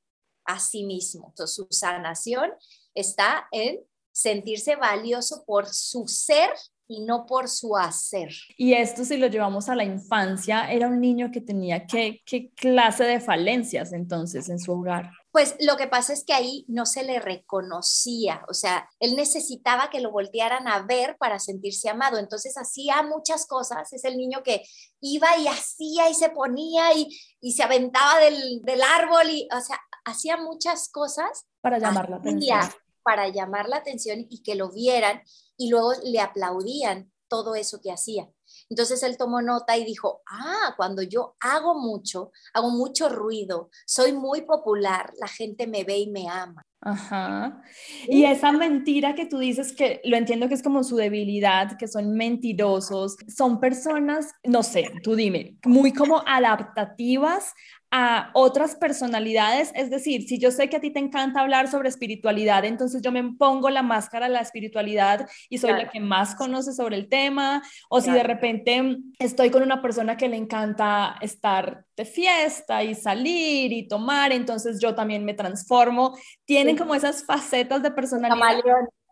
a 0.47 0.59
sí 0.59 0.83
mismo. 0.83 1.33
Su 1.35 1.67
sanación 1.69 2.51
está 2.95 3.47
en 3.51 3.79
sentirse 4.11 4.75
valioso 4.75 5.43
por 5.45 5.67
su 5.67 6.07
ser 6.07 6.49
y 6.87 7.01
no 7.01 7.25
por 7.25 7.49
su 7.49 7.77
hacer. 7.77 8.29
Y 8.57 8.73
esto 8.73 9.03
si 9.03 9.17
lo 9.17 9.27
llevamos 9.27 9.69
a 9.69 9.75
la 9.75 9.83
infancia, 9.83 10.71
era 10.71 10.87
un 10.87 10.99
niño 10.99 11.29
que 11.31 11.41
tenía 11.41 11.85
qué, 11.85 12.21
qué 12.25 12.51
clase 12.55 13.03
de 13.03 13.19
falencias 13.19 13.93
entonces 13.93 14.49
en 14.49 14.59
su 14.59 14.71
hogar. 14.71 15.11
Pues 15.37 15.55
lo 15.59 15.77
que 15.77 15.85
pasa 15.85 16.13
es 16.13 16.25
que 16.25 16.33
ahí 16.33 16.65
no 16.67 16.87
se 16.87 17.03
le 17.03 17.19
reconocía, 17.19 18.43
o 18.49 18.55
sea, 18.55 18.89
él 18.99 19.15
necesitaba 19.15 19.91
que 19.91 20.01
lo 20.01 20.09
voltearan 20.09 20.67
a 20.67 20.81
ver 20.81 21.15
para 21.19 21.37
sentirse 21.37 21.89
amado, 21.89 22.17
entonces 22.17 22.57
hacía 22.57 23.03
muchas 23.03 23.45
cosas, 23.45 23.93
es 23.93 24.03
el 24.03 24.17
niño 24.17 24.41
que 24.41 24.63
iba 24.99 25.37
y 25.37 25.47
hacía 25.47 26.09
y 26.09 26.15
se 26.15 26.31
ponía 26.31 26.91
y, 26.95 27.15
y 27.39 27.51
se 27.51 27.61
aventaba 27.61 28.17
del, 28.17 28.63
del, 28.63 28.81
árbol 28.81 29.29
y, 29.29 29.47
o 29.55 29.61
sea, 29.61 29.79
hacía 30.05 30.37
muchas 30.37 30.89
cosas 30.89 31.45
para 31.61 31.77
llamar 31.77 32.09
la 32.09 32.15
atención. 32.15 32.59
Para 33.03 33.27
llamar 33.27 33.69
la 33.69 33.77
atención 33.77 34.25
y 34.31 34.41
que 34.41 34.55
lo 34.55 34.71
vieran 34.71 35.21
y 35.55 35.69
luego 35.69 35.93
le 36.03 36.19
aplaudían 36.19 37.11
todo 37.27 37.53
eso 37.53 37.79
que 37.79 37.91
hacía. 37.91 38.27
Entonces 38.69 39.03
él 39.03 39.17
tomó 39.17 39.41
nota 39.41 39.77
y 39.77 39.85
dijo, 39.85 40.21
ah, 40.29 40.73
cuando 40.75 41.01
yo 41.01 41.35
hago 41.39 41.75
mucho, 41.79 42.31
hago 42.53 42.69
mucho 42.69 43.09
ruido, 43.09 43.69
soy 43.85 44.13
muy 44.13 44.41
popular, 44.41 45.11
la 45.19 45.27
gente 45.27 45.67
me 45.67 45.83
ve 45.83 45.99
y 45.99 46.07
me 46.07 46.29
ama. 46.29 46.63
Ajá. 46.79 47.61
Y 48.07 48.25
esa 48.25 48.51
mentira 48.51 49.15
que 49.15 49.25
tú 49.25 49.39
dices 49.39 49.73
que 49.73 49.99
lo 50.03 50.15
entiendo 50.15 50.47
que 50.47 50.53
es 50.53 50.61
como 50.61 50.83
su 50.83 50.95
debilidad, 50.95 51.75
que 51.77 51.87
son 51.87 52.13
mentirosos, 52.13 53.17
son 53.27 53.59
personas, 53.59 54.31
no 54.43 54.61
sé, 54.61 54.91
tú 55.03 55.15
dime, 55.15 55.57
muy 55.65 55.91
como 55.91 56.23
adaptativas 56.27 57.53
a 57.89 58.31
otras 58.33 58.75
personalidades, 58.75 59.71
es 59.73 59.89
decir, 59.89 60.27
si 60.27 60.39
yo 60.39 60.51
sé 60.51 60.69
que 60.69 60.77
a 60.77 60.81
ti 60.81 60.91
te 60.91 60.99
encanta 60.99 61.39
hablar 61.39 61.69
sobre 61.69 61.87
espiritualidad, 61.87 62.65
entonces 62.65 63.01
yo 63.01 63.11
me 63.11 63.23
pongo 63.33 63.69
la 63.69 63.81
máscara 63.81 64.27
de 64.27 64.33
la 64.33 64.41
espiritualidad 64.41 65.27
y 65.49 65.57
soy 65.57 65.71
la 65.71 65.89
que 65.89 66.01
más 66.01 66.35
conoce 66.35 66.73
sobre 66.73 66.97
el 66.97 67.07
tema, 67.07 67.63
o 67.89 68.01
si 68.01 68.11
de 68.11 68.23
repente 68.23 68.97
estoy 69.19 69.49
con 69.49 69.63
una 69.63 69.81
persona 69.81 70.17
que 70.17 70.27
le 70.27 70.35
encanta 70.35 71.15
estar 71.21 71.85
de 71.95 72.05
fiesta 72.05 72.83
y 72.83 72.93
salir 72.93 73.71
y 73.71 73.87
tomar, 73.87 74.33
entonces 74.33 74.79
yo 74.81 74.93
también 74.93 75.23
me 75.23 75.33
transformo, 75.33 76.17
tienen 76.45 76.77
como 76.77 76.93
esas 76.93 77.25
facetas 77.25 77.81
de 77.83 77.91
personalidad. 77.91 78.61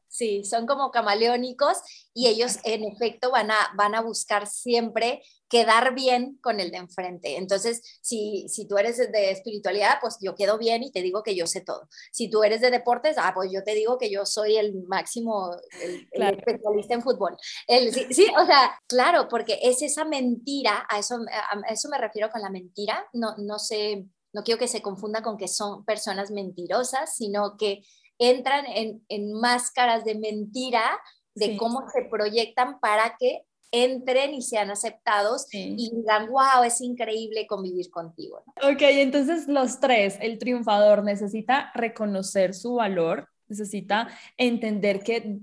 Sí, 0.07 0.45
son 0.45 0.65
como 0.65 0.91
camaleónicos 0.91 1.77
y 2.13 2.27
ellos 2.27 2.59
en 2.63 2.85
efecto 2.85 3.31
van 3.31 3.51
a, 3.51 3.57
van 3.75 3.95
a 3.95 4.01
buscar 4.01 4.47
siempre 4.47 5.21
quedar 5.49 5.93
bien 5.93 6.38
con 6.41 6.60
el 6.60 6.71
de 6.71 6.77
enfrente. 6.77 7.38
Entonces, 7.38 7.99
si, 8.01 8.47
si 8.49 8.67
tú 8.67 8.77
eres 8.77 8.97
de 8.97 9.31
espiritualidad, 9.31 9.97
pues 10.01 10.17
yo 10.21 10.36
quedo 10.36 10.58
bien 10.58 10.84
y 10.84 10.91
te 10.91 11.01
digo 11.01 11.23
que 11.23 11.36
yo 11.36 11.47
sé 11.47 11.62
todo. 11.62 11.88
Si 12.12 12.29
tú 12.29 12.43
eres 12.43 12.62
de 12.62 12.71
deportes, 12.71 13.17
ah, 13.19 13.31
pues 13.34 13.51
yo 13.51 13.63
te 13.63 13.75
digo 13.75 13.97
que 13.97 14.10
yo 14.10 14.25
soy 14.25 14.58
el 14.58 14.73
máximo, 14.88 15.51
el, 15.81 16.08
especialista 16.21 16.95
en 16.95 17.01
fútbol. 17.01 17.38
El, 17.67 17.93
sí, 17.93 18.27
o 18.41 18.45
sea, 18.45 18.79
claro, 18.88 19.27
porque 19.29 19.60
es 19.62 19.81
esa 19.81 20.05
mentira, 20.05 20.86
a 20.89 20.99
eso, 20.99 21.17
a 21.31 21.71
eso 21.71 21.89
me 21.89 21.97
refiero 21.97 22.29
con 22.29 22.41
la 22.41 22.49
mentira, 22.49 23.08
no, 23.13 23.36
no 23.38 23.60
sé, 23.60 24.05
no 24.34 24.43
quiero 24.43 24.60
que 24.60 24.67
se 24.67 24.81
confunda 24.81 25.21
con 25.21 25.38
que 25.38 25.47
son 25.47 25.86
personas 25.86 26.31
mentirosas, 26.31 27.15
sino 27.15 27.55
que 27.58 27.84
entran 28.17 28.65
en, 28.67 29.34
máscaras 29.34 30.03
de 30.03 30.15
mentira 30.15 30.99
de 31.34 31.58
cómo 31.58 31.84
se 31.89 32.03
proyectan 32.03 32.79
para 32.79 33.15
que 33.19 33.45
entren 33.83 34.33
y 34.33 34.41
sean 34.41 34.69
aceptados 34.71 35.47
y 35.51 35.91
digan, 35.93 36.27
wow, 36.27 36.63
es 36.65 36.81
increíble 36.81 37.45
convivir 37.47 37.89
contigo. 37.89 38.43
Ok, 38.61 38.81
entonces 38.81 39.47
los 39.47 39.79
tres, 39.79 40.17
el 40.21 40.38
triunfador 40.39 41.03
necesita 41.03 41.71
reconocer 41.73 42.53
su 42.53 42.75
valor, 42.75 43.27
necesita 43.47 44.07
entender 44.38 45.01
que 45.01 45.39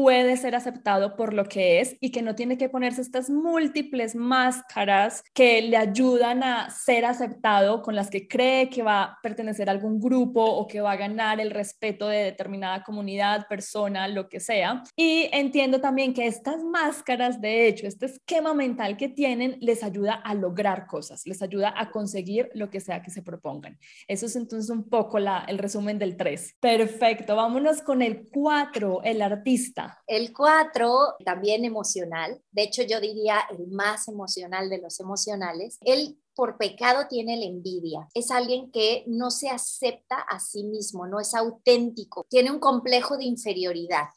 puede 0.00 0.36
ser 0.36 0.54
aceptado 0.54 1.16
por 1.16 1.34
lo 1.34 1.46
que 1.46 1.80
es 1.80 1.96
y 2.00 2.12
que 2.12 2.22
no 2.22 2.36
tiene 2.36 2.56
que 2.56 2.68
ponerse 2.68 3.00
estas 3.00 3.28
múltiples 3.28 4.14
máscaras 4.14 5.24
que 5.34 5.60
le 5.60 5.76
ayudan 5.76 6.44
a 6.44 6.70
ser 6.70 7.04
aceptado, 7.04 7.82
con 7.82 7.96
las 7.96 8.08
que 8.08 8.28
cree 8.28 8.70
que 8.70 8.84
va 8.84 9.02
a 9.02 9.18
pertenecer 9.24 9.68
a 9.68 9.72
algún 9.72 9.98
grupo 9.98 10.40
o 10.40 10.68
que 10.68 10.80
va 10.80 10.92
a 10.92 10.96
ganar 10.96 11.40
el 11.40 11.50
respeto 11.50 12.06
de 12.06 12.18
determinada 12.18 12.84
comunidad, 12.84 13.48
persona, 13.48 14.06
lo 14.06 14.28
que 14.28 14.38
sea. 14.38 14.84
Y 14.94 15.28
entiendo 15.32 15.80
también 15.80 16.14
que 16.14 16.28
estas 16.28 16.62
máscaras, 16.62 17.40
de 17.40 17.66
hecho, 17.66 17.88
este 17.88 18.06
esquema 18.06 18.54
mental 18.54 18.96
que 18.96 19.08
tienen, 19.08 19.56
les 19.60 19.82
ayuda 19.82 20.14
a 20.14 20.32
lograr 20.34 20.86
cosas, 20.86 21.26
les 21.26 21.42
ayuda 21.42 21.74
a 21.76 21.90
conseguir 21.90 22.50
lo 22.54 22.70
que 22.70 22.78
sea 22.78 23.02
que 23.02 23.10
se 23.10 23.22
propongan. 23.22 23.80
Eso 24.06 24.26
es 24.26 24.36
entonces 24.36 24.70
un 24.70 24.88
poco 24.88 25.18
la, 25.18 25.44
el 25.48 25.58
resumen 25.58 25.98
del 25.98 26.16
3. 26.16 26.54
Perfecto, 26.60 27.34
vámonos 27.34 27.82
con 27.82 28.00
el 28.00 28.28
4, 28.30 29.00
el 29.02 29.22
artista. 29.22 29.87
El 30.06 30.32
4, 30.32 31.16
también 31.24 31.64
emocional, 31.64 32.42
de 32.50 32.62
hecho 32.62 32.82
yo 32.82 33.00
diría 33.00 33.40
el 33.50 33.68
más 33.68 34.08
emocional 34.08 34.68
de 34.68 34.78
los 34.78 35.00
emocionales. 35.00 35.78
Él 35.82 36.18
por 36.34 36.56
pecado 36.56 37.06
tiene 37.08 37.36
la 37.36 37.46
envidia. 37.46 38.08
Es 38.14 38.30
alguien 38.30 38.70
que 38.70 39.02
no 39.08 39.32
se 39.32 39.48
acepta 39.50 40.20
a 40.20 40.38
sí 40.38 40.62
mismo, 40.62 41.06
no 41.06 41.18
es 41.18 41.34
auténtico, 41.34 42.26
tiene 42.30 42.52
un 42.52 42.60
complejo 42.60 43.16
de 43.16 43.24
inferioridad. 43.24 44.08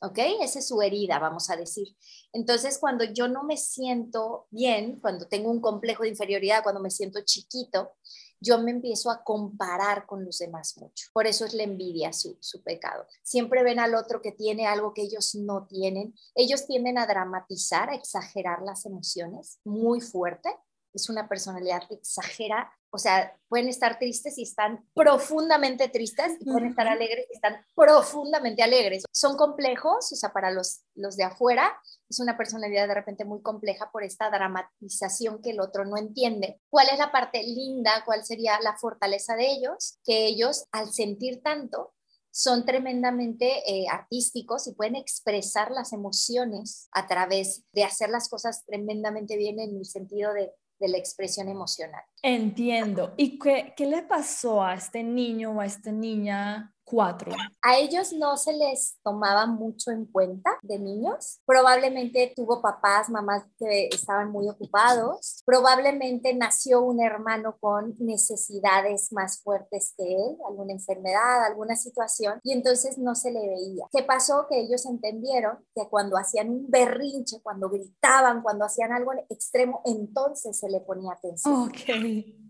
¿Ok? 0.00 0.18
Esa 0.40 0.58
es 0.58 0.68
su 0.68 0.82
herida, 0.82 1.18
vamos 1.18 1.48
a 1.48 1.56
decir. 1.56 1.88
Entonces, 2.32 2.78
cuando 2.78 3.04
yo 3.04 3.26
no 3.26 3.42
me 3.42 3.56
siento 3.56 4.46
bien, 4.50 5.00
cuando 5.00 5.26
tengo 5.26 5.50
un 5.50 5.62
complejo 5.62 6.02
de 6.02 6.10
inferioridad, 6.10 6.62
cuando 6.62 6.80
me 6.80 6.90
siento 6.90 7.20
chiquito, 7.24 7.92
yo 8.40 8.58
me 8.58 8.70
empiezo 8.70 9.10
a 9.10 9.22
comparar 9.24 10.06
con 10.06 10.24
los 10.24 10.38
demás 10.38 10.76
mucho. 10.78 11.08
Por 11.12 11.26
eso 11.26 11.44
es 11.44 11.54
la 11.54 11.62
envidia 11.62 12.12
su, 12.12 12.36
su 12.40 12.62
pecado. 12.62 13.06
Siempre 13.22 13.62
ven 13.62 13.78
al 13.78 13.94
otro 13.94 14.20
que 14.20 14.32
tiene 14.32 14.66
algo 14.66 14.94
que 14.94 15.02
ellos 15.02 15.34
no 15.34 15.66
tienen. 15.66 16.14
Ellos 16.34 16.66
tienden 16.66 16.98
a 16.98 17.06
dramatizar, 17.06 17.90
a 17.90 17.94
exagerar 17.94 18.62
las 18.62 18.86
emociones 18.86 19.58
muy 19.64 20.00
fuerte. 20.00 20.50
Es 20.94 21.08
una 21.08 21.28
personalidad 21.28 21.86
que 21.88 21.94
exagera 21.94 22.72
o 22.94 22.98
sea, 22.98 23.36
pueden 23.48 23.68
estar 23.68 23.98
tristes 23.98 24.38
y 24.38 24.44
están 24.44 24.88
profundamente 24.94 25.88
tristes, 25.88 26.36
y 26.38 26.44
pueden 26.44 26.66
estar 26.66 26.86
alegres 26.86 27.26
y 27.28 27.34
están 27.34 27.56
profundamente 27.74 28.62
alegres. 28.62 29.02
Son 29.12 29.36
complejos, 29.36 30.12
o 30.12 30.14
sea, 30.14 30.32
para 30.32 30.52
los, 30.52 30.82
los 30.94 31.16
de 31.16 31.24
afuera, 31.24 31.76
es 32.08 32.20
una 32.20 32.36
personalidad 32.36 32.86
de 32.86 32.94
repente 32.94 33.24
muy 33.24 33.42
compleja 33.42 33.90
por 33.90 34.04
esta 34.04 34.30
dramatización 34.30 35.42
que 35.42 35.50
el 35.50 35.60
otro 35.60 35.84
no 35.84 35.96
entiende. 35.96 36.60
¿Cuál 36.70 36.86
es 36.92 37.00
la 37.00 37.10
parte 37.10 37.42
linda? 37.42 38.04
¿Cuál 38.06 38.24
sería 38.24 38.60
la 38.60 38.76
fortaleza 38.76 39.34
de 39.34 39.50
ellos? 39.50 39.98
Que 40.04 40.26
ellos, 40.26 40.66
al 40.70 40.92
sentir 40.92 41.42
tanto, 41.42 41.94
son 42.30 42.64
tremendamente 42.64 43.62
eh, 43.66 43.86
artísticos 43.90 44.68
y 44.68 44.74
pueden 44.74 44.94
expresar 44.94 45.72
las 45.72 45.92
emociones 45.92 46.88
a 46.92 47.08
través 47.08 47.64
de 47.72 47.82
hacer 47.82 48.10
las 48.10 48.28
cosas 48.28 48.64
tremendamente 48.66 49.36
bien 49.36 49.58
en 49.58 49.76
el 49.76 49.84
sentido 49.84 50.32
de 50.32 50.52
de 50.78 50.88
la 50.88 50.98
expresión 50.98 51.48
emocional. 51.48 52.02
Entiendo. 52.22 53.14
¿Y 53.16 53.38
qué, 53.38 53.74
qué 53.76 53.86
le 53.86 54.02
pasó 54.02 54.62
a 54.62 54.74
este 54.74 55.02
niño 55.02 55.52
o 55.52 55.60
a 55.60 55.66
esta 55.66 55.92
niña 55.92 56.73
Cuatro. 56.94 57.32
A 57.60 57.76
ellos 57.76 58.12
no 58.12 58.36
se 58.36 58.52
les 58.52 58.98
tomaba 59.02 59.46
mucho 59.46 59.90
en 59.90 60.06
cuenta 60.06 60.50
de 60.62 60.78
niños. 60.78 61.40
Probablemente 61.44 62.32
tuvo 62.36 62.62
papás, 62.62 63.10
mamás 63.10 63.42
que 63.58 63.88
estaban 63.88 64.30
muy 64.30 64.48
ocupados. 64.48 65.42
Probablemente 65.44 66.32
nació 66.34 66.82
un 66.82 67.02
hermano 67.02 67.56
con 67.58 67.94
necesidades 67.98 69.12
más 69.12 69.42
fuertes 69.42 69.92
que 69.96 70.04
él, 70.04 70.36
alguna 70.46 70.72
enfermedad, 70.72 71.44
alguna 71.44 71.74
situación, 71.74 72.38
y 72.44 72.52
entonces 72.52 72.96
no 72.96 73.16
se 73.16 73.32
le 73.32 73.40
veía. 73.40 73.86
¿Qué 73.92 74.04
pasó? 74.04 74.46
Que 74.48 74.60
ellos 74.60 74.86
entendieron 74.86 75.58
que 75.74 75.88
cuando 75.88 76.16
hacían 76.16 76.50
un 76.50 76.70
berrinche, 76.70 77.40
cuando 77.42 77.68
gritaban, 77.70 78.42
cuando 78.42 78.66
hacían 78.66 78.92
algo 78.92 79.10
extremo, 79.28 79.82
entonces 79.84 80.58
se 80.60 80.70
le 80.70 80.78
ponía 80.80 81.12
atención. 81.12 81.62
Ok, 81.62 81.80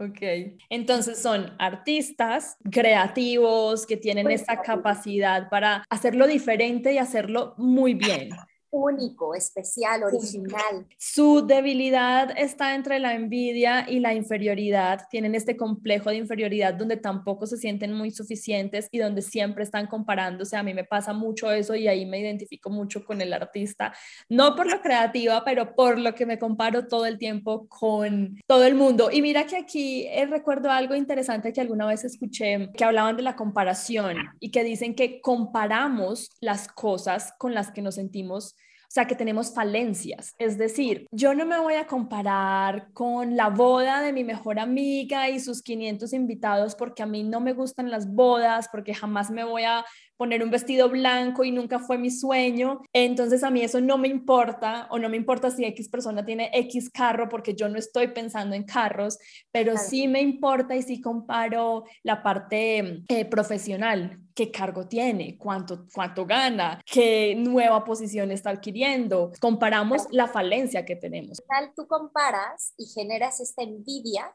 ok. 0.00 0.58
Entonces 0.68 1.18
son 1.22 1.54
artistas 1.58 2.58
creativos 2.70 3.86
que 3.86 3.96
tienen 3.96 4.33
esa 4.34 4.60
capacidad 4.62 5.48
para 5.48 5.84
hacerlo 5.88 6.26
diferente 6.26 6.92
y 6.92 6.98
hacerlo 6.98 7.54
muy 7.56 7.94
bien 7.94 8.30
único, 8.74 9.34
especial, 9.34 10.02
original. 10.02 10.86
Su 10.98 11.46
debilidad 11.46 12.36
está 12.36 12.74
entre 12.74 12.98
la 12.98 13.14
envidia 13.14 13.86
y 13.88 14.00
la 14.00 14.14
inferioridad. 14.14 15.06
Tienen 15.10 15.34
este 15.34 15.56
complejo 15.56 16.10
de 16.10 16.16
inferioridad 16.16 16.74
donde 16.74 16.96
tampoco 16.96 17.46
se 17.46 17.56
sienten 17.56 17.92
muy 17.92 18.10
suficientes 18.10 18.88
y 18.90 18.98
donde 18.98 19.22
siempre 19.22 19.62
están 19.62 19.86
comparándose. 19.86 20.56
A 20.56 20.62
mí 20.62 20.74
me 20.74 20.84
pasa 20.84 21.12
mucho 21.12 21.52
eso 21.52 21.74
y 21.76 21.86
ahí 21.86 22.04
me 22.04 22.18
identifico 22.18 22.68
mucho 22.68 23.04
con 23.04 23.20
el 23.20 23.32
artista, 23.32 23.94
no 24.28 24.56
por 24.56 24.70
lo 24.70 24.80
creativa, 24.80 25.44
pero 25.44 25.74
por 25.74 25.98
lo 25.98 26.14
que 26.14 26.26
me 26.26 26.38
comparo 26.38 26.88
todo 26.88 27.06
el 27.06 27.18
tiempo 27.18 27.68
con 27.68 28.40
todo 28.46 28.64
el 28.64 28.74
mundo. 28.74 29.10
Y 29.12 29.22
mira 29.22 29.46
que 29.46 29.56
aquí 29.56 30.06
eh, 30.08 30.26
recuerdo 30.26 30.70
algo 30.70 30.94
interesante 30.94 31.52
que 31.52 31.60
alguna 31.60 31.86
vez 31.86 32.04
escuché, 32.04 32.70
que 32.76 32.84
hablaban 32.84 33.16
de 33.16 33.22
la 33.22 33.36
comparación 33.36 34.16
y 34.40 34.50
que 34.50 34.64
dicen 34.64 34.94
que 34.94 35.20
comparamos 35.20 36.30
las 36.40 36.66
cosas 36.68 37.32
con 37.38 37.54
las 37.54 37.70
que 37.70 37.82
nos 37.82 37.94
sentimos 37.94 38.56
sea, 38.94 39.06
que 39.06 39.16
tenemos 39.16 39.52
falencias. 39.52 40.34
Es 40.38 40.56
decir, 40.56 41.06
yo 41.10 41.34
no 41.34 41.44
me 41.44 41.58
voy 41.58 41.74
a 41.74 41.86
comparar 41.86 42.92
con 42.92 43.36
la 43.36 43.48
boda 43.48 44.00
de 44.02 44.12
mi 44.12 44.22
mejor 44.22 44.60
amiga 44.60 45.28
y 45.28 45.40
sus 45.40 45.62
500 45.62 46.12
invitados 46.12 46.76
porque 46.76 47.02
a 47.02 47.06
mí 47.06 47.24
no 47.24 47.40
me 47.40 47.54
gustan 47.54 47.90
las 47.90 48.06
bodas, 48.06 48.68
porque 48.70 48.94
jamás 48.94 49.30
me 49.30 49.42
voy 49.42 49.64
a 49.64 49.84
poner 50.16 50.42
un 50.42 50.50
vestido 50.50 50.88
blanco 50.88 51.44
y 51.44 51.50
nunca 51.50 51.78
fue 51.78 51.98
mi 51.98 52.10
sueño. 52.10 52.80
Entonces 52.92 53.42
a 53.42 53.50
mí 53.50 53.62
eso 53.62 53.80
no 53.80 53.98
me 53.98 54.08
importa 54.08 54.86
o 54.90 54.98
no 54.98 55.08
me 55.08 55.16
importa 55.16 55.50
si 55.50 55.64
X 55.64 55.88
persona 55.88 56.24
tiene 56.24 56.50
X 56.52 56.90
carro 56.90 57.28
porque 57.28 57.54
yo 57.54 57.68
no 57.68 57.78
estoy 57.78 58.08
pensando 58.08 58.54
en 58.54 58.64
carros, 58.64 59.18
pero 59.50 59.76
sí 59.76 60.08
me 60.08 60.20
importa 60.20 60.76
y 60.76 60.82
sí 60.82 61.00
comparo 61.00 61.84
la 62.02 62.22
parte 62.22 63.02
eh, 63.08 63.24
profesional, 63.24 64.20
qué 64.34 64.50
cargo 64.50 64.86
tiene, 64.86 65.36
cuánto, 65.38 65.86
cuánto 65.92 66.26
gana, 66.26 66.80
qué 66.84 67.34
nueva 67.36 67.84
posición 67.84 68.30
está 68.30 68.50
adquiriendo. 68.50 69.32
Comparamos 69.40 70.06
la 70.10 70.28
falencia 70.28 70.84
que 70.84 70.96
tenemos. 70.96 71.42
Al 71.48 71.72
tú 71.74 71.86
comparas 71.86 72.74
y 72.76 72.86
generas 72.86 73.40
esta 73.40 73.62
envidia 73.62 74.34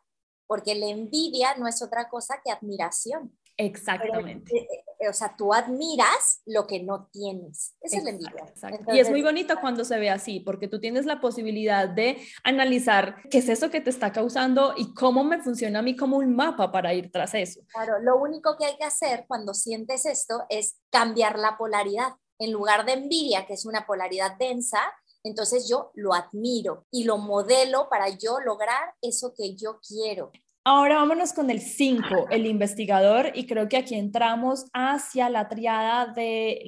porque 0.49 0.73
la 0.73 0.87
envidia 0.87 1.55
no 1.57 1.67
es 1.67 1.81
otra 1.83 2.09
cosa 2.09 2.41
que 2.43 2.51
admiración. 2.51 3.37
Exactamente. 3.55 4.57
Eh, 4.57 4.67
o 5.07 5.13
sea, 5.13 5.35
tú 5.37 5.53
admiras 5.53 6.41
lo 6.45 6.67
que 6.67 6.81
no 6.83 7.09
tienes. 7.11 7.75
Esa 7.81 7.97
es 7.97 8.03
la 8.03 8.09
envidia. 8.09 8.53
y 8.93 8.99
es 8.99 9.09
muy 9.09 9.21
bonito 9.21 9.55
cuando 9.61 9.85
se 9.85 9.97
ve 9.97 10.09
así, 10.09 10.39
porque 10.41 10.67
tú 10.67 10.79
tienes 10.79 11.05
la 11.05 11.21
posibilidad 11.21 11.87
de 11.87 12.17
analizar 12.43 13.15
qué 13.29 13.37
es 13.37 13.49
eso 13.49 13.69
que 13.69 13.81
te 13.81 13.89
está 13.89 14.11
causando 14.11 14.73
y 14.75 14.93
cómo 14.93 15.23
me 15.23 15.41
funciona 15.41 15.79
a 15.79 15.81
mí 15.83 15.95
como 15.95 16.17
un 16.17 16.35
mapa 16.35 16.71
para 16.71 16.93
ir 16.93 17.11
tras 17.11 17.33
eso. 17.33 17.61
Claro, 17.71 17.99
lo 18.01 18.17
único 18.17 18.57
que 18.57 18.65
hay 18.65 18.77
que 18.77 18.85
hacer 18.85 19.25
cuando 19.27 19.53
sientes 19.53 20.05
esto 20.05 20.43
es 20.49 20.77
cambiar 20.89 21.39
la 21.39 21.57
polaridad. 21.57 22.13
En 22.37 22.51
lugar 22.51 22.85
de 22.85 22.93
envidia, 22.93 23.45
que 23.45 23.53
es 23.53 23.65
una 23.65 23.85
polaridad 23.85 24.37
densa, 24.37 24.79
entonces 25.23 25.67
yo 25.69 25.91
lo 25.95 26.13
admiro 26.13 26.85
y 26.91 27.03
lo 27.03 27.17
modelo 27.17 27.89
para 27.89 28.09
yo 28.09 28.39
lograr 28.39 28.93
eso 29.01 29.33
que 29.35 29.55
yo 29.55 29.79
quiero. 29.85 30.31
Ahora 30.71 30.97
vámonos 30.97 31.33
con 31.33 31.49
el 31.49 31.61
5, 31.61 32.27
el 32.29 32.45
investigador, 32.45 33.31
y 33.33 33.47
creo 33.47 33.67
que 33.67 33.75
aquí 33.75 33.95
entramos 33.95 34.65
hacia 34.71 35.27
la 35.27 35.49
triada 35.49 36.13
de, 36.13 36.61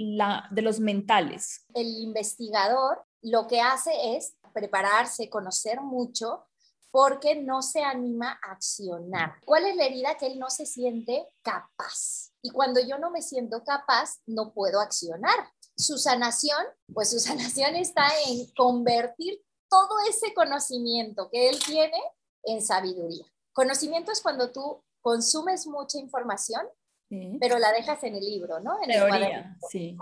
de 0.49 0.61
los 0.63 0.79
mentales. 0.79 1.67
El 1.75 1.85
investigador 1.99 3.05
lo 3.21 3.45
que 3.45 3.61
hace 3.61 3.91
es 4.15 4.33
prepararse, 4.55 5.29
conocer 5.29 5.81
mucho, 5.81 6.47
porque 6.89 7.35
no 7.35 7.61
se 7.61 7.83
anima 7.83 8.39
a 8.41 8.53
accionar. 8.53 9.35
¿Cuál 9.45 9.67
es 9.67 9.75
la 9.75 9.85
herida? 9.85 10.17
Que 10.17 10.25
él 10.25 10.39
no 10.39 10.49
se 10.49 10.65
siente 10.65 11.27
capaz. 11.43 12.31
Y 12.41 12.49
cuando 12.49 12.79
yo 12.79 12.97
no 12.97 13.11
me 13.11 13.21
siento 13.21 13.63
capaz, 13.63 14.15
no 14.25 14.51
puedo 14.51 14.79
accionar. 14.79 15.51
Su 15.77 15.99
sanación, 15.99 16.65
pues 16.91 17.11
su 17.11 17.19
sanación 17.19 17.75
está 17.75 18.07
en 18.27 18.47
convertir 18.57 19.43
todo 19.69 19.99
ese 20.09 20.33
conocimiento 20.33 21.29
que 21.31 21.49
él 21.49 21.59
tiene 21.63 22.01
en 22.45 22.63
sabiduría. 22.63 23.31
Conocimiento 23.53 24.11
es 24.11 24.21
cuando 24.21 24.51
tú 24.51 24.83
consumes 25.01 25.67
mucha 25.67 25.99
información, 25.99 26.67
pero 27.39 27.59
la 27.59 27.73
dejas 27.73 28.03
en 28.05 28.15
el 28.15 28.23
libro, 28.23 28.61
¿no? 28.61 28.81
En 28.81 28.89
Teoría, 28.89 29.57
sí. 29.69 29.97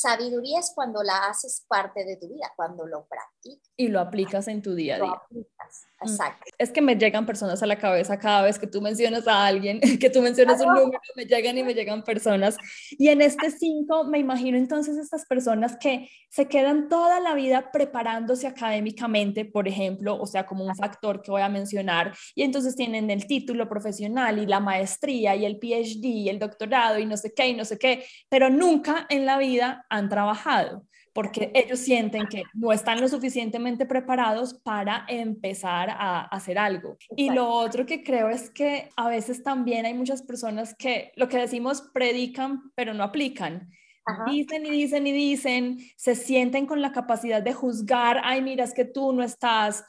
Sabiduría 0.00 0.60
es 0.60 0.70
cuando 0.76 1.02
la 1.02 1.26
haces 1.26 1.64
parte 1.66 2.04
de 2.04 2.16
tu 2.16 2.28
vida, 2.28 2.52
cuando 2.54 2.86
lo 2.86 3.08
practicas. 3.08 3.68
Y 3.76 3.88
lo 3.88 3.98
aplicas 3.98 4.46
en 4.46 4.62
tu 4.62 4.76
día 4.76 4.94
a 4.94 4.98
día. 4.98 5.22
Mm. 5.30 5.40
Exacto. 6.00 6.44
Es 6.58 6.70
que 6.70 6.80
me 6.80 6.94
llegan 6.94 7.26
personas 7.26 7.62
a 7.62 7.66
la 7.66 7.76
cabeza 7.76 8.18
cada 8.18 8.42
vez 8.42 8.58
que 8.58 8.68
tú 8.68 8.80
mencionas 8.80 9.26
a 9.26 9.44
alguien, 9.46 9.80
que 10.00 10.10
tú 10.10 10.22
mencionas 10.22 10.60
un 10.60 10.72
número, 10.72 11.00
me 11.16 11.24
llegan 11.24 11.58
y 11.58 11.64
me 11.64 11.74
llegan 11.74 12.04
personas. 12.04 12.56
Y 12.90 13.08
en 13.08 13.20
este 13.20 13.50
5 13.50 14.04
me 14.04 14.18
imagino 14.18 14.56
entonces 14.56 14.96
estas 14.96 15.26
personas 15.26 15.76
que 15.76 16.08
se 16.30 16.46
quedan 16.46 16.88
toda 16.88 17.20
la 17.20 17.34
vida 17.34 17.72
preparándose 17.72 18.46
académicamente, 18.46 19.44
por 19.44 19.66
ejemplo, 19.66 20.20
o 20.20 20.26
sea, 20.26 20.46
como 20.46 20.64
un 20.64 20.76
factor 20.76 21.20
que 21.20 21.30
voy 21.30 21.42
a 21.42 21.48
mencionar, 21.48 22.14
y 22.34 22.42
entonces 22.42 22.76
tienen 22.76 23.10
el 23.10 23.26
título 23.26 23.68
profesional 23.68 24.38
y 24.38 24.46
la 24.46 24.60
maestría 24.60 25.34
y 25.34 25.44
el 25.44 25.58
PhD 25.58 26.04
y 26.04 26.28
el 26.28 26.38
doctorado 26.38 26.98
y 26.98 27.06
no 27.06 27.16
sé 27.16 27.32
qué 27.34 27.48
y 27.48 27.54
no 27.54 27.64
sé 27.64 27.78
qué, 27.78 28.04
pero 28.28 28.50
nunca 28.50 29.06
en 29.08 29.26
la 29.26 29.38
vida 29.38 29.84
han 29.88 30.08
trabajado 30.08 30.84
porque 31.18 31.50
ellos 31.52 31.80
sienten 31.80 32.28
que 32.28 32.44
no 32.54 32.72
están 32.72 33.00
lo 33.00 33.08
suficientemente 33.08 33.86
preparados 33.86 34.54
para 34.54 35.04
empezar 35.08 35.90
a 35.90 36.20
hacer 36.20 36.56
algo. 36.58 36.96
Y 37.16 37.30
lo 37.30 37.48
otro 37.48 37.84
que 37.86 38.04
creo 38.04 38.28
es 38.28 38.50
que 38.50 38.88
a 38.94 39.08
veces 39.08 39.42
también 39.42 39.84
hay 39.84 39.94
muchas 39.94 40.22
personas 40.22 40.76
que 40.78 41.10
lo 41.16 41.28
que 41.28 41.38
decimos 41.38 41.82
predican, 41.92 42.70
pero 42.76 42.94
no 42.94 43.02
aplican. 43.02 43.68
Dicen 44.26 44.64
y 44.64 44.70
dicen 44.70 45.08
y 45.08 45.12
dicen, 45.12 45.78
se 45.96 46.14
sienten 46.14 46.66
con 46.66 46.80
la 46.80 46.92
capacidad 46.92 47.42
de 47.42 47.52
juzgar, 47.52 48.20
ay, 48.22 48.40
mira, 48.40 48.62
es 48.62 48.72
que 48.72 48.84
tú 48.84 49.12
no 49.12 49.24
estás 49.24 49.84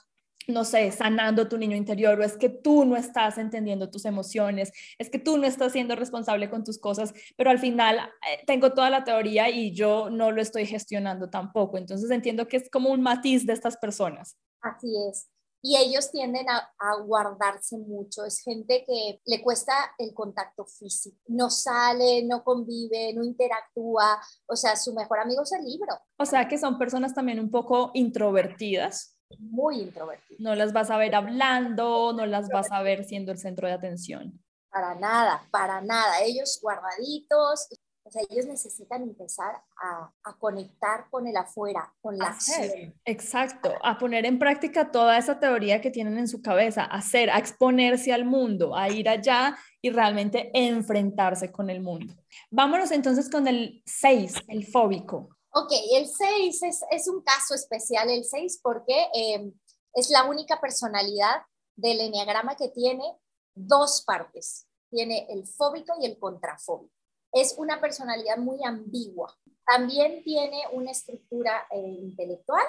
no 0.50 0.64
sé, 0.64 0.92
sanando 0.92 1.48
tu 1.48 1.58
niño 1.58 1.76
interior 1.76 2.20
o 2.20 2.24
es 2.24 2.38
que 2.38 2.50
tú 2.50 2.86
no 2.86 2.96
estás 2.96 3.38
entendiendo 3.38 3.90
tus 3.90 4.06
emociones, 4.06 4.72
es 4.98 5.10
que 5.10 5.20
tú 5.20 5.38
no 5.38 5.46
estás 5.46 5.72
siendo 5.72 5.96
responsable 5.96 6.50
con 6.50 6.64
tus 6.64 6.80
cosas, 6.80 7.14
pero 7.38 7.50
al 7.50 7.60
final 7.60 7.98
eh, 7.98 8.44
tengo 8.46 8.74
toda 8.74 8.90
la 8.90 9.04
teoría 9.04 9.50
y 9.50 9.74
yo 9.74 10.10
no 10.10 10.32
lo 10.32 10.42
estoy 10.42 10.66
gestionando 10.66 11.30
tampoco. 11.30 11.78
Entonces 11.78 12.10
entiendo 12.12 12.48
que 12.48 12.58
es 12.58 12.70
como 12.70 12.90
un 12.90 13.02
matiz 13.02 13.46
de 13.46 13.54
estas 13.54 13.78
personas. 13.78 14.38
Así 14.62 14.88
es. 15.10 15.30
Y 15.62 15.76
ellos 15.76 16.10
tienden 16.12 16.46
a, 16.50 16.96
guardarse 17.04 17.78
mucho. 17.78 18.24
Es 18.24 18.42
gente 18.42 18.86
que 18.86 19.22
le 19.26 19.42
cuesta 19.42 19.74
el 19.98 20.14
contacto 20.14 20.66
físico. 20.66 21.18
No 21.28 21.50
sale, 21.50 22.24
no 22.24 22.44
convive, 22.44 23.14
no 23.14 23.26
interactúa. 23.26 24.22
O 24.48 24.56
sea, 24.56 24.78
su 24.78 24.94
mejor 24.94 25.20
amigo 25.20 25.44
es 25.44 25.52
el 25.52 25.66
libro. 25.66 25.96
O 26.18 26.26
sea, 26.26 26.48
que 26.48 26.58
son 26.58 26.78
personas 26.78 27.14
también 27.14 27.42
un 27.42 27.52
poco 27.52 27.92
introvertidas 27.94 29.19
muy 29.38 29.82
introvertido. 29.82 30.38
No 30.40 30.56
las 30.56 30.74
vas 30.74 30.90
a 30.90 30.98
ver 30.98 31.16
hablando, 31.16 32.14
no 32.14 32.26
las 32.26 32.50
vas 32.50 32.72
a 32.72 32.82
ver 32.82 33.04
siendo 33.04 33.32
el 33.32 33.38
centro 33.38 33.68
de 33.68 33.74
atención. 33.74 34.42
Para 34.70 34.96
nada, 34.96 35.48
para 35.52 35.82
nada. 35.82 36.22
Ellos 36.22 36.60
guardaditos, 36.62 37.70
o 38.04 38.12
sea, 38.12 38.22
ellos 38.30 38.46
necesitan 38.46 39.04
empezar 39.04 39.62
a, 39.78 40.12
conectar 40.40 41.10
con 41.10 41.28
el 41.28 41.36
afuera, 41.36 41.94
con 42.02 42.18
la 42.18 42.28
acción. 42.28 42.94
Exacto, 43.06 43.74
a 43.84 43.98
poner 43.98 44.26
en 44.26 44.40
práctica 44.40 44.90
toda 44.90 45.18
esa 45.18 45.40
teoría 45.40 45.82
que 45.82 45.92
tienen 45.92 46.18
en 46.18 46.28
su 46.28 46.42
cabeza, 46.42 46.84
a 46.84 46.98
hacer, 46.98 47.30
a 47.30 47.38
exponerse 47.38 48.14
al 48.14 48.26
mundo, 48.26 48.76
a 48.76 48.90
ir 48.90 49.10
allá 49.10 49.58
y 49.82 49.90
realmente 49.90 50.50
enfrentarse 50.54 51.52
con 51.52 51.70
el 51.70 51.82
mundo. 51.82 52.16
Vámonos 52.50 52.92
entonces 52.92 53.30
con 53.30 53.48
el 53.48 53.84
6, 53.86 54.44
el 54.48 54.66
fóbico. 54.66 55.39
Ok, 55.52 55.72
el 55.94 56.08
6 56.08 56.62
es, 56.92 57.08
un 57.08 57.22
caso 57.22 57.56
especial, 57.56 58.10
el 58.10 58.24
6, 58.24 58.60
porque 58.62 59.08
em, 59.14 59.54
es 59.94 60.10
la 60.12 60.26
única 60.26 60.62
personalidad 60.62 61.42
del 61.76 62.02
enneagrama 62.02 62.56
que 62.56 62.70
tiene 62.70 63.18
dos 63.56 64.04
partes. 64.06 64.68
Tiene 64.92 65.28
el 65.30 65.48
fóbico 65.48 65.94
y 66.00 66.06
el 66.06 66.20
contrafóbico. 66.20 66.94
Es 67.32 67.56
una 67.58 67.80
personalidad 67.82 68.38
muy 68.38 68.64
ambigua. 68.64 69.36
También 69.66 70.24
tiene 70.24 70.64
una 70.72 70.92
estructura 70.92 71.68
eh, 71.72 71.80
intelectual. 71.80 72.66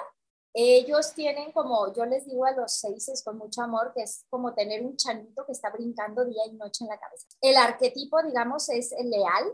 Ellos 0.53 1.13
tienen 1.13 1.51
como, 1.51 1.93
yo 1.93 2.05
les 2.05 2.25
digo 2.25 2.45
a 2.45 2.51
los 2.51 2.73
seises 2.73 3.23
con 3.23 3.37
mucho 3.37 3.61
amor, 3.61 3.93
que 3.95 4.03
es 4.03 4.25
como 4.29 4.53
tener 4.53 4.83
un 4.83 4.97
chanito 4.97 5.45
que 5.45 5.53
está 5.53 5.69
brincando 5.69 6.25
día 6.25 6.45
y 6.45 6.53
noche 6.53 6.83
en 6.83 6.89
la 6.89 6.99
cabeza. 6.99 7.27
El 7.39 7.57
arquetipo, 7.57 8.21
digamos, 8.21 8.69
es 8.69 8.91
el 8.91 9.09
leal, 9.09 9.53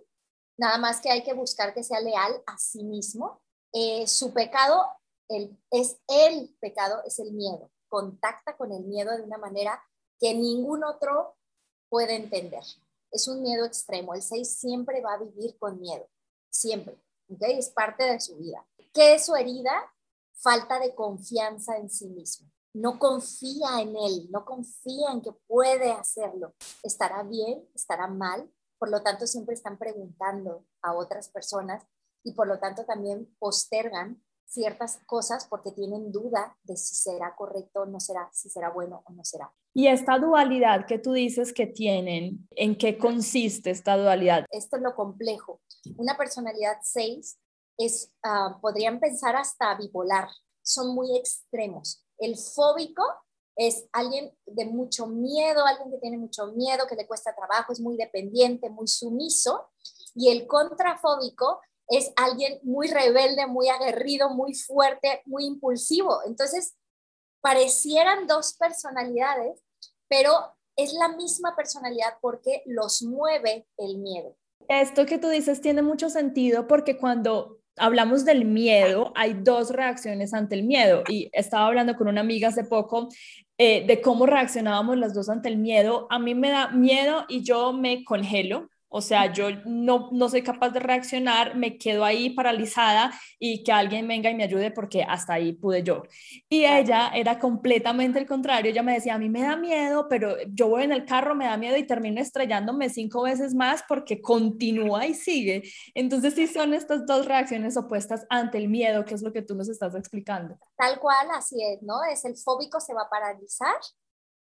nada 0.57 0.77
más 0.77 0.99
que 1.01 1.09
hay 1.09 1.23
que 1.23 1.33
buscar 1.33 1.73
que 1.73 1.83
sea 1.83 1.99
leal 1.99 2.41
a 2.45 2.57
sí 2.57 2.83
mismo. 2.83 3.41
Eh, 3.73 4.07
su 4.07 4.33
pecado 4.33 4.85
el, 5.29 5.57
es 5.71 5.99
el 6.07 6.55
pecado, 6.59 7.01
es 7.05 7.19
el 7.19 7.33
miedo. 7.33 7.71
Contacta 7.87 8.55
con 8.57 8.71
el 8.71 8.83
miedo 8.83 9.15
de 9.15 9.23
una 9.23 9.37
manera 9.37 9.81
que 10.19 10.33
ningún 10.33 10.83
otro 10.83 11.35
puede 11.89 12.15
entender. 12.15 12.63
Es 13.11 13.27
un 13.27 13.41
miedo 13.41 13.65
extremo. 13.65 14.13
El 14.13 14.21
6 14.21 14.49
siempre 14.49 15.01
va 15.01 15.13
a 15.13 15.23
vivir 15.23 15.57
con 15.57 15.79
miedo, 15.79 16.07
siempre. 16.49 17.01
¿okay? 17.29 17.57
Es 17.57 17.69
parte 17.69 18.03
de 18.03 18.19
su 18.19 18.37
vida. 18.37 18.65
¿Qué 18.93 19.15
es 19.15 19.25
su 19.25 19.35
herida? 19.35 19.93
Falta 20.33 20.79
de 20.79 20.93
confianza 20.93 21.77
en 21.77 21.89
sí 21.89 22.07
mismo. 22.07 22.49
No 22.73 22.99
confía 22.99 23.81
en 23.81 23.95
él, 23.95 24.27
no 24.29 24.45
confía 24.45 25.11
en 25.11 25.21
que 25.21 25.31
puede 25.47 25.91
hacerlo. 25.91 26.53
¿Estará 26.83 27.23
bien? 27.23 27.67
¿Estará 27.73 28.07
mal? 28.07 28.51
Por 28.79 28.89
lo 28.89 29.01
tanto, 29.03 29.27
siempre 29.27 29.55
están 29.55 29.77
preguntando 29.77 30.65
a 30.81 30.93
otras 30.93 31.29
personas 31.29 31.83
y 32.23 32.33
por 32.33 32.47
lo 32.47 32.59
tanto 32.59 32.85
también 32.85 33.33
postergan 33.39 34.21
ciertas 34.47 34.99
cosas 35.05 35.45
porque 35.47 35.71
tienen 35.71 36.11
duda 36.11 36.57
de 36.63 36.77
si 36.77 36.95
será 36.95 37.35
correcto 37.35 37.81
o 37.81 37.85
no 37.85 37.99
será, 37.99 38.29
si 38.31 38.49
será 38.49 38.69
bueno 38.69 39.03
o 39.05 39.11
no 39.11 39.23
será. 39.23 39.53
Y 39.73 39.87
esta 39.87 40.17
dualidad 40.17 40.85
que 40.87 40.99
tú 40.99 41.11
dices 41.11 41.53
que 41.53 41.67
tienen, 41.67 42.47
¿en 42.51 42.77
qué 42.77 42.97
consiste 42.97 43.69
esta 43.69 43.97
dualidad? 43.97 44.45
Esto 44.49 44.77
es 44.77 44.83
lo 44.83 44.95
complejo. 44.95 45.61
Una 45.97 46.17
personalidad 46.17 46.77
6 46.81 47.37
es, 47.77 48.11
uh, 48.25 48.59
podrían 48.59 48.99
pensar 48.99 49.35
hasta 49.35 49.75
bipolar, 49.75 50.29
son 50.63 50.95
muy 50.95 51.17
extremos. 51.17 52.03
El 52.17 52.35
fóbico 52.37 53.03
es 53.57 53.87
alguien 53.91 54.31
de 54.45 54.65
mucho 54.65 55.07
miedo, 55.07 55.65
alguien 55.65 55.91
que 55.91 55.97
tiene 55.97 56.17
mucho 56.17 56.47
miedo, 56.53 56.85
que 56.87 56.95
le 56.95 57.07
cuesta 57.07 57.35
trabajo, 57.35 57.73
es 57.73 57.79
muy 57.79 57.97
dependiente, 57.97 58.69
muy 58.69 58.87
sumiso. 58.87 59.67
Y 60.13 60.29
el 60.29 60.45
contrafóbico 60.45 61.59
es 61.87 62.13
alguien 62.15 62.59
muy 62.61 62.87
rebelde, 62.87 63.47
muy 63.47 63.69
aguerrido, 63.69 64.29
muy 64.29 64.53
fuerte, 64.53 65.23
muy 65.25 65.45
impulsivo. 65.45 66.19
Entonces, 66.27 66.75
parecieran 67.41 68.27
dos 68.27 68.55
personalidades, 68.59 69.63
pero 70.07 70.31
es 70.75 70.93
la 70.93 71.09
misma 71.09 71.55
personalidad 71.55 72.13
porque 72.21 72.61
los 72.67 73.01
mueve 73.01 73.67
el 73.77 73.97
miedo. 73.97 74.37
Esto 74.69 75.07
que 75.07 75.17
tú 75.17 75.29
dices 75.29 75.61
tiene 75.61 75.81
mucho 75.81 76.09
sentido 76.09 76.67
porque 76.67 76.97
cuando 76.97 77.57
hablamos 77.77 78.25
del 78.25 78.45
miedo, 78.45 79.11
hay 79.15 79.33
dos 79.33 79.69
reacciones 79.69 80.33
ante 80.33 80.55
el 80.55 80.63
miedo. 80.63 81.03
Y 81.07 81.29
estaba 81.31 81.67
hablando 81.67 81.95
con 81.95 82.07
una 82.07 82.21
amiga 82.21 82.49
hace 82.49 82.63
poco 82.63 83.09
eh, 83.57 83.85
de 83.85 84.01
cómo 84.01 84.25
reaccionábamos 84.25 84.97
las 84.97 85.13
dos 85.13 85.29
ante 85.29 85.49
el 85.49 85.57
miedo. 85.57 86.07
A 86.09 86.19
mí 86.19 86.35
me 86.35 86.49
da 86.49 86.69
miedo 86.69 87.25
y 87.27 87.43
yo 87.43 87.73
me 87.73 88.03
congelo 88.03 88.69
o 88.89 89.01
sea, 89.01 89.31
yo 89.33 89.49
no, 89.65 90.09
no 90.11 90.29
soy 90.29 90.43
capaz 90.43 90.69
de 90.69 90.79
reaccionar, 90.79 91.55
me 91.55 91.77
quedo 91.77 92.05
ahí 92.05 92.29
paralizada 92.29 93.11
y 93.39 93.63
que 93.63 93.71
alguien 93.71 94.07
venga 94.07 94.29
y 94.29 94.35
me 94.35 94.43
ayude 94.43 94.71
porque 94.71 95.03
hasta 95.03 95.33
ahí 95.33 95.53
pude 95.53 95.83
yo. 95.83 96.03
Y 96.47 96.65
ella 96.65 97.09
era 97.13 97.39
completamente 97.39 98.19
el 98.19 98.25
contrario, 98.25 98.71
ella 98.71 98.83
me 98.83 98.93
decía, 98.93 99.15
a 99.15 99.19
mí 99.19 99.29
me 99.29 99.41
da 99.41 99.55
miedo, 99.57 100.07
pero 100.09 100.35
yo 100.49 100.69
voy 100.69 100.83
en 100.83 100.93
el 100.93 101.05
carro, 101.05 101.35
me 101.35 101.45
da 101.45 101.57
miedo 101.57 101.77
y 101.77 101.85
termino 101.85 102.21
estrellándome 102.21 102.89
cinco 102.89 103.23
veces 103.23 103.53
más 103.53 103.83
porque 103.87 104.21
continúa 104.21 105.05
y 105.05 105.13
sigue. 105.13 105.63
Entonces 105.93 106.33
sí 106.33 106.47
son 106.47 106.73
estas 106.73 107.05
dos 107.05 107.25
reacciones 107.25 107.75
opuestas 107.77 108.25
ante 108.29 108.57
el 108.57 108.69
miedo, 108.69 109.03
que 109.05 109.15
es 109.15 109.21
lo 109.21 109.33
que 109.33 109.41
tú 109.41 109.55
nos 109.55 109.69
estás 109.69 109.95
explicando. 109.95 110.57
Tal 110.77 110.99
cual, 110.99 111.27
así 111.33 111.57
es, 111.63 111.81
¿no? 111.81 112.03
Es 112.11 112.23
el 112.25 112.37
fóbico 112.37 112.79
se 112.79 112.93
va 112.93 113.03
a 113.03 113.09
paralizar 113.09 113.75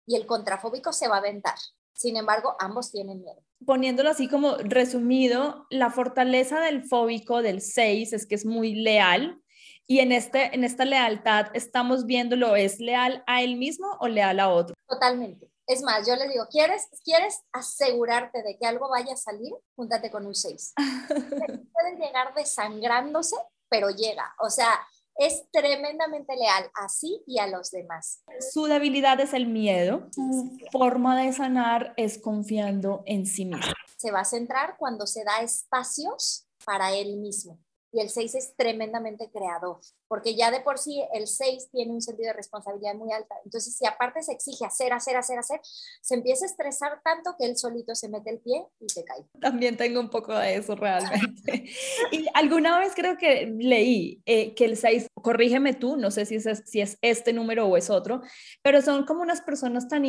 y 0.06 0.16
el 0.16 0.26
contrafóbico 0.26 0.92
se 0.92 1.08
va 1.08 1.16
a 1.16 1.18
aventar. 1.18 1.54
Sin 1.94 2.16
embargo, 2.16 2.56
ambos 2.58 2.90
tienen 2.90 3.22
miedo. 3.22 3.42
Poniéndolo 3.64 4.10
así 4.10 4.28
como 4.28 4.56
resumido, 4.56 5.66
la 5.70 5.90
fortaleza 5.90 6.60
del 6.60 6.84
fóbico 6.84 7.42
del 7.42 7.60
6 7.60 8.12
es 8.12 8.26
que 8.26 8.34
es 8.34 8.44
muy 8.44 8.74
leal 8.74 9.42
y 9.86 10.00
en, 10.00 10.12
este, 10.12 10.54
en 10.54 10.64
esta 10.64 10.84
lealtad 10.84 11.46
estamos 11.54 12.06
viéndolo, 12.06 12.56
¿es 12.56 12.78
leal 12.78 13.22
a 13.26 13.42
él 13.42 13.56
mismo 13.56 13.96
o 14.00 14.08
leal 14.08 14.40
a 14.40 14.48
otro? 14.48 14.74
Totalmente. 14.88 15.50
Es 15.66 15.82
más, 15.82 16.06
yo 16.06 16.16
le 16.16 16.28
digo, 16.28 16.46
¿quieres, 16.50 16.88
¿quieres 17.04 17.42
asegurarte 17.52 18.42
de 18.42 18.56
que 18.58 18.66
algo 18.66 18.88
vaya 18.88 19.14
a 19.14 19.16
salir? 19.16 19.52
Júntate 19.76 20.10
con 20.10 20.26
un 20.26 20.34
6. 20.34 20.74
Pueden 21.08 21.98
llegar 21.98 22.34
desangrándose, 22.34 23.36
pero 23.68 23.90
llega. 23.90 24.34
O 24.40 24.50
sea, 24.50 24.80
es 25.16 25.44
tremendamente 25.50 26.34
leal 26.36 26.70
a 26.74 26.88
sí 26.88 27.22
y 27.26 27.38
a 27.38 27.46
los 27.46 27.70
demás. 27.70 28.22
Su 28.52 28.64
debilidad 28.64 29.20
es 29.20 29.34
el 29.34 29.46
miedo, 29.46 30.08
su 30.12 30.58
forma 30.70 31.20
de 31.20 31.32
sanar 31.32 31.94
es 31.96 32.18
confiando 32.18 33.02
en 33.06 33.26
sí 33.26 33.44
mismo. 33.44 33.72
Se 33.96 34.10
va 34.10 34.20
a 34.20 34.24
centrar 34.24 34.76
cuando 34.78 35.06
se 35.06 35.24
da 35.24 35.42
espacios 35.42 36.46
para 36.64 36.92
él 36.92 37.16
mismo 37.18 37.58
y 37.92 38.00
el 38.00 38.08
6 38.08 38.34
es 38.34 38.56
tremendamente 38.56 39.30
creador, 39.30 39.78
porque 40.08 40.34
ya 40.34 40.50
de 40.50 40.60
por 40.60 40.78
sí 40.78 41.02
el 41.12 41.26
6 41.26 41.68
tiene 41.70 41.92
un 41.92 42.00
sentido 42.00 42.28
de 42.28 42.32
responsabilidad 42.32 42.94
muy 42.94 43.12
alta. 43.12 43.34
Entonces, 43.44 43.76
si 43.76 43.86
aparte 43.86 44.22
se 44.22 44.32
exige 44.32 44.64
hacer, 44.64 44.92
hacer, 44.92 45.16
hacer, 45.16 45.38
hacer, 45.38 45.60
se 46.00 46.14
empieza 46.14 46.44
a 46.44 46.48
estresar 46.48 47.00
tanto 47.04 47.34
que 47.38 47.46
él 47.46 47.56
solito 47.56 47.94
se 47.94 48.08
mete 48.08 48.30
el 48.30 48.40
pie 48.40 48.66
y 48.80 48.88
se 48.88 49.04
cae. 49.04 49.24
También 49.40 49.76
tengo 49.76 50.00
un 50.00 50.10
poco 50.10 50.34
de 50.34 50.56
eso 50.56 50.74
realmente. 50.74 51.70
y 52.10 52.26
alguna 52.34 52.78
vez 52.78 52.94
creo 52.94 53.18
que 53.18 53.52
leí 53.58 54.22
eh, 54.26 54.54
que 54.54 54.64
el 54.64 54.76
6, 54.76 55.08
corrígeme 55.14 55.74
tú, 55.74 55.96
no 55.96 56.10
sé 56.10 56.24
si 56.24 56.36
es, 56.36 56.62
si 56.64 56.80
es 56.80 56.96
este 57.02 57.32
número 57.32 57.66
o 57.66 57.76
es 57.76 57.90
otro, 57.90 58.22
pero 58.62 58.80
son 58.80 59.04
como 59.04 59.22
unas 59.22 59.42
personas 59.42 59.88
tan 59.88 60.04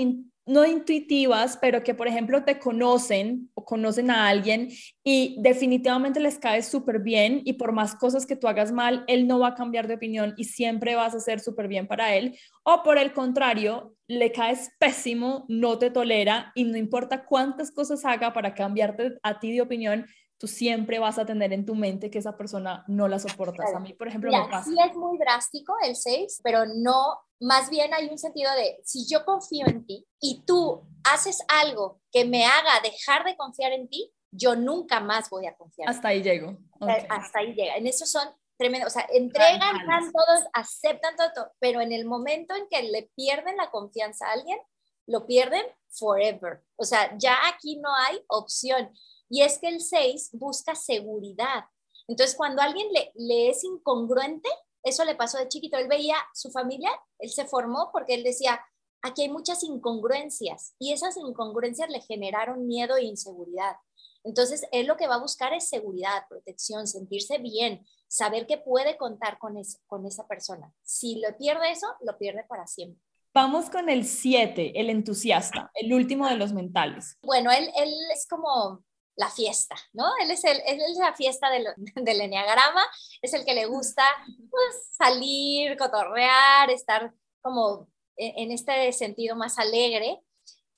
no 0.46 0.66
intuitivas, 0.66 1.58
pero 1.62 1.84
que 1.84 1.94
por 1.94 2.08
ejemplo 2.08 2.44
te 2.44 2.60
conocen 2.60 3.50
o 3.54 3.64
conocen 3.64 4.12
a 4.12 4.28
alguien 4.28 4.70
y 5.04 5.38
definitivamente 5.40 6.20
les 6.20 6.38
cae 6.38 6.62
súper 6.62 7.00
bien 7.00 7.42
y 7.46 7.54
por 7.54 7.72
más 7.72 7.96
cosas 7.96 8.26
que 8.26 8.36
tú 8.36 8.48
hagas 8.48 8.72
mal, 8.72 9.06
él 9.08 9.28
no 9.28 9.40
va 9.40 9.50
a 9.50 9.56
cambiar 9.56 9.88
de 9.88 9.96
opinión 9.96 10.34
y 10.38 10.46
siempre 10.46 10.96
vas 10.96 11.16
a 11.16 11.20
ser 11.20 11.40
súper 11.40 11.68
bien 11.68 11.88
para 11.88 12.16
él. 12.16 12.38
O 12.64 12.84
por 12.84 12.98
el 12.98 13.14
contrario, 13.14 13.96
le 14.08 14.32
caes 14.32 14.72
pésimo, 14.80 15.46
no 15.48 15.80
te 15.80 15.90
tolera 15.90 16.52
y 16.56 16.66
no 16.66 16.78
importa 16.78 17.26
cuántas 17.26 17.72
cosas 17.72 18.04
haga 18.06 18.34
para 18.34 18.54
cambiarte 18.54 19.18
a 19.24 19.40
ti 19.40 19.54
de 19.54 19.62
opinión, 19.62 20.06
tú 20.44 20.48
siempre 20.50 21.00
vas 21.00 21.18
a 21.18 21.26
tener 21.26 21.54
en 21.54 21.66
tu 21.66 21.74
mente 21.74 22.12
que 22.12 22.20
esa 22.20 22.36
persona 22.36 22.84
no 22.90 23.08
la 23.08 23.18
soportas. 23.18 23.74
A 23.74 23.80
mí, 23.80 23.94
por 23.94 24.10
ejemplo, 24.10 24.30
me 24.30 24.46
pasa. 24.50 24.70
Sí 24.70 24.76
es 24.78 24.94
muy 24.94 25.18
drástico 25.18 25.74
el 25.82 25.96
6, 25.96 26.42
pero 26.44 26.66
no, 26.66 27.18
más 27.40 27.70
bien 27.70 27.94
hay 27.94 28.10
un 28.10 28.18
sentido 28.18 28.54
de, 28.56 28.78
si 28.84 29.08
yo 29.08 29.24
confío 29.24 29.66
en 29.68 29.86
ti 29.86 30.06
y 30.20 30.44
tú 30.46 30.82
haces 31.06 31.46
algo 31.48 32.02
que 32.12 32.26
me 32.26 32.46
haga 32.46 32.82
dejar 32.84 33.24
de 33.24 33.38
confiar 33.38 33.72
en 33.72 33.88
ti, 33.88 34.12
yo 34.32 34.58
nunca 34.58 35.00
más 35.00 35.30
voy 35.30 35.46
a 35.48 35.56
confiar. 35.56 35.90
Hasta 35.90 36.10
ahí 36.10 36.22
llego. 36.22 36.58
Hasta 36.82 37.40
ahí 37.40 37.54
llega. 37.54 37.78
En 37.78 37.88
eso 37.88 38.06
son 38.06 38.28
tremendos, 38.58 38.92
o 38.92 39.00
sea, 39.00 39.08
entregan, 39.14 39.78
dan 39.88 40.12
todos, 40.12 40.44
aceptan 40.52 41.16
todo, 41.16 41.54
pero 41.60 41.80
en 41.80 41.94
el 41.94 42.04
momento 42.04 42.54
en 42.54 42.68
que 42.68 42.84
le 42.84 43.10
pierden 43.16 43.56
la 43.56 43.72
confianza 43.72 44.28
a 44.28 44.34
alguien, 44.34 44.60
lo 45.08 45.26
pierden 45.26 45.64
forever. 45.88 46.66
O 46.76 46.84
sea, 46.84 47.18
ya 47.18 47.38
aquí 47.48 47.78
no 47.78 47.96
hay 47.96 48.22
opción. 48.28 48.92
Y 49.34 49.42
es 49.42 49.58
que 49.58 49.68
el 49.68 49.82
6 49.82 50.30
busca 50.34 50.76
seguridad. 50.76 51.66
Entonces, 52.08 52.36
cuando 52.36 52.62
alguien 52.62 52.88
le, 52.94 53.12
le 53.16 53.50
es 53.50 53.64
incongruente, 53.64 54.48
eso 54.84 55.04
le 55.06 55.16
pasó 55.16 55.40
de 55.40 55.48
chiquito. 55.48 55.76
Él 55.76 55.88
veía 55.88 56.18
su 56.36 56.52
familia, 56.52 56.92
él 57.18 57.32
se 57.32 57.46
formó 57.46 57.90
porque 57.92 58.14
él 58.14 58.24
decía, 58.24 58.64
aquí 59.02 59.24
hay 59.24 59.30
muchas 59.30 59.64
incongruencias 59.64 60.76
y 60.78 60.94
esas 60.94 61.18
incongruencias 61.18 61.90
le 61.90 62.02
generaron 62.02 62.68
miedo 62.68 62.96
e 62.96 63.06
inseguridad. 63.06 63.76
Entonces, 64.24 64.68
él 64.72 64.86
lo 64.86 64.98
que 64.98 65.08
va 65.08 65.16
a 65.16 65.22
buscar 65.22 65.52
es 65.52 65.68
seguridad, 65.68 66.28
protección, 66.30 66.86
sentirse 66.86 67.40
bien, 67.40 67.84
saber 68.08 68.46
que 68.46 68.60
puede 68.60 68.98
contar 68.98 69.40
con, 69.40 69.56
con 69.88 70.06
esa 70.06 70.28
persona. 70.28 70.72
Si 70.84 71.16
lo 71.16 71.36
pierde 71.40 71.72
eso, 71.72 71.88
lo 72.02 72.20
pierde 72.20 72.46
para 72.48 72.68
siempre. 72.68 73.02
Vamos 73.34 73.72
con 73.72 73.90
el 73.90 74.06
7, 74.06 74.80
el 74.80 74.92
entusiasta, 74.92 75.72
el 75.74 75.92
último 75.92 76.28
de 76.28 76.38
los 76.38 76.54
mentales. 76.54 77.18
Bueno, 77.24 77.50
él, 77.50 77.68
él 77.76 77.92
es 78.14 78.28
como 78.28 78.84
la 79.16 79.30
fiesta, 79.30 79.76
¿no? 79.94 80.06
Él 80.22 80.32
es, 80.32 80.44
el, 80.44 80.60
es 80.66 80.98
la 80.98 81.14
fiesta 81.14 81.50
del, 81.50 81.68
del 81.96 82.22
enneagrama, 82.22 82.84
es 83.22 83.34
el 83.34 83.46
que 83.46 83.54
le 83.54 83.66
gusta 83.66 84.04
pues, 84.50 84.88
salir, 84.98 85.78
cotorrear, 85.78 86.70
estar 86.70 87.14
como 87.42 87.88
en, 88.16 88.52
este 88.52 88.92
sentido 88.94 89.36
más 89.36 89.60
alegre. 89.60 90.22